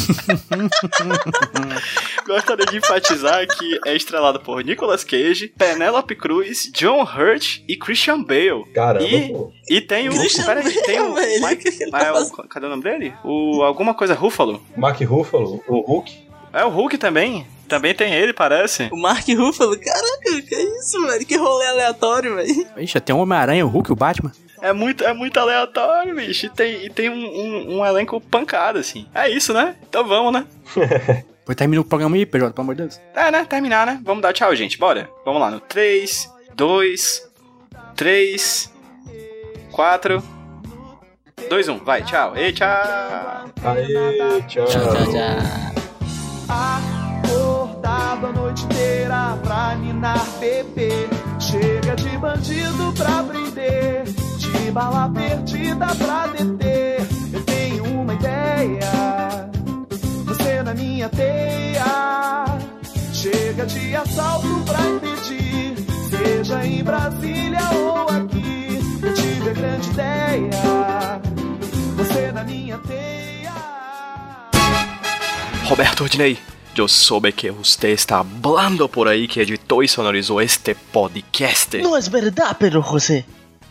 Gostaria 2.27 2.67
de 2.67 2.77
enfatizar 2.79 3.47
que 3.47 3.81
é 3.87 3.95
estrelado 3.97 4.41
por 4.41 4.63
Nicolas 4.65 5.05
Cage, 5.05 5.49
Penelope 5.57 6.15
Cruz, 6.15 6.71
John 6.75 7.03
Hurt 7.03 7.61
e 7.69 7.77
Christian 7.77 8.23
Bale. 8.23 8.65
Caramba, 8.75 9.05
E, 9.07 9.29
pô. 9.33 9.53
e 9.69 9.81
tem 9.81 10.09
o. 10.09 10.13
Christian 10.13 10.45
Peraí, 10.45 10.73
tem 10.83 11.01
o. 11.01 11.15
Mike- 11.47 11.69
ele 11.81 11.91
tá 11.91 11.99
ah, 11.99 12.05
é 12.07 12.13
o- 12.13 12.31
cadê 12.49 12.67
o 12.67 12.71
nome 12.71 12.83
dele? 12.83 13.15
O. 13.25 13.63
Alguma 13.63 13.95
coisa 13.95 14.15
Ruffalo. 14.15 14.63
Mark 14.77 15.01
Ruffalo, 15.03 15.63
o 15.69 15.81
Hulk. 15.81 16.27
É 16.53 16.65
o 16.65 16.69
Hulk 16.71 16.99
também. 16.99 17.47
Também 17.69 17.95
tem 17.95 18.15
ele, 18.15 18.33
parece. 18.33 18.89
O 18.91 18.97
Mark 18.97 19.27
Ruffalo, 19.29 19.79
caraca, 19.79 20.43
que 20.43 20.55
isso, 20.55 21.07
velho? 21.07 21.27
Que 21.27 21.37
rolê 21.37 21.67
aleatório, 21.67 22.37
velho. 22.37 22.67
Ixi, 22.79 22.99
tem 23.01 23.15
o 23.15 23.19
Homem-Aranha, 23.19 23.67
o 23.67 23.69
Hulk, 23.69 23.93
o 23.93 23.97
Batman. 23.97 24.33
É 24.61 24.73
muito, 24.73 25.05
é 25.05 25.13
muito 25.13 25.39
aleatório, 25.39 26.15
bicho. 26.15 26.47
E 26.47 26.49
tem, 26.49 26.85
e 26.87 26.91
tem 26.91 27.09
um, 27.11 27.15
um, 27.15 27.79
um 27.79 27.87
elenco 27.87 28.21
pancada, 28.21 28.81
assim. 28.81 29.07
É 29.15 29.29
isso, 29.29 29.53
né? 29.53 29.77
Então 29.89 30.07
vamos, 30.07 30.33
né? 30.33 30.45
Depois 31.49 31.57
termina 31.57 31.81
o 31.81 31.85
programa 31.85 32.15
aí, 32.15 32.27
PJ, 32.27 32.53
pelo 32.53 32.63
amor 32.63 32.75
de 32.75 32.83
Deus. 32.83 33.01
É, 33.15 33.31
né? 33.31 33.45
Terminar, 33.45 33.87
né? 33.87 34.01
Vamos 34.05 34.23
dar 34.23 34.35
tchau, 34.35 34.55
gente. 34.55 34.79
Bora. 34.79 35.09
Vamos 35.25 35.41
lá. 35.41 35.51
No 35.51 35.61
3, 35.61 36.31
2, 36.55 37.31
3, 37.97 38.73
4, 39.73 40.23
2, 41.49 41.69
1. 41.69 41.79
Vai, 41.79 42.03
tchau. 42.03 42.37
E 42.37 42.53
tchau. 42.53 42.69
Aê, 43.65 44.43
tchau. 44.47 44.67
Tchau, 44.67 44.67
tchau, 44.67 45.07
tchau. 45.07 45.79
Acordado 46.49 48.27
a 48.27 48.33
noite 48.33 48.65
inteira 48.65 49.39
pra 49.43 49.75
ninar 49.77 50.23
bebê. 50.39 50.91
Chega 51.41 51.97
de 51.97 52.19
bandido 52.19 52.93
pra 52.95 53.23
prender, 53.23 54.05
de 54.05 54.28
bala 54.79 55.11
perdida 55.13 55.87
pra 55.97 56.29
deter. 56.29 57.01
Eu 57.33 57.43
tenho 57.43 57.85
uma 57.85 58.15
ideia, 58.15 59.51
você 60.25 60.63
na 60.63 60.73
minha 60.73 61.09
teia. 61.09 62.45
Chega 63.13 63.67
de 63.67 63.97
assalto 63.97 64.63
pra 64.65 64.81
impedir, 64.81 65.75
seja 66.09 66.65
em 66.65 66.85
Brasília 66.85 67.59
ou 67.75 68.03
aqui. 68.09 68.79
Eu 69.03 69.15
tive 69.15 69.51
a 69.51 69.53
grande 69.53 69.91
ideia, 69.91 71.21
você 71.97 72.31
na 72.31 72.45
minha 72.45 72.79
teia. 72.79 73.53
Roberto 75.65 76.03
Ordinei. 76.03 76.39
Eu 76.77 76.87
soube 76.87 77.33
que 77.33 77.51
você 77.51 77.89
está 77.89 78.21
hablando 78.21 78.89
por 78.89 79.09
aí 79.09 79.27
que 79.27 79.41
editou 79.41 79.83
e 79.83 79.89
sonorizou 79.89 80.41
este 80.41 80.77
podcast. 80.93 81.77
No 81.79 81.97
es 81.97 82.07
verdad, 82.07 82.55
Pedro 82.55 82.81
José. 82.83 83.25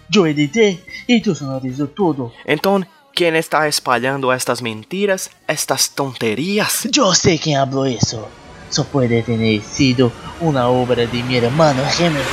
Yo 0.10 0.26
edité 0.26 0.80
y 1.08 1.22
tú 1.22 1.36
sonorizó 1.36 1.88
todo. 1.88 2.32
Então, 2.46 2.86
quem 3.14 3.36
está 3.36 3.68
espalhando 3.68 4.32
estas 4.32 4.62
mentiras, 4.62 5.30
estas 5.48 5.90
tonterias? 5.90 6.88
Yo 6.92 7.14
sé 7.14 7.40
quién 7.40 7.58
habló 7.58 7.86
eso. 7.86 8.30
Eso 8.70 8.86
puede 8.86 9.24
tener 9.24 9.62
sido 9.62 10.12
una 10.40 10.68
obra 10.70 11.06
de 11.06 11.24
mi 11.24 11.38
hermano 11.38 11.84
gemelo. 11.90 12.24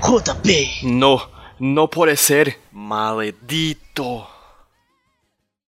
JP. 0.00 0.84
No, 0.84 1.20
no 1.58 1.88
puede 1.88 2.16
ser. 2.16 2.58
Maledito. 2.72 4.37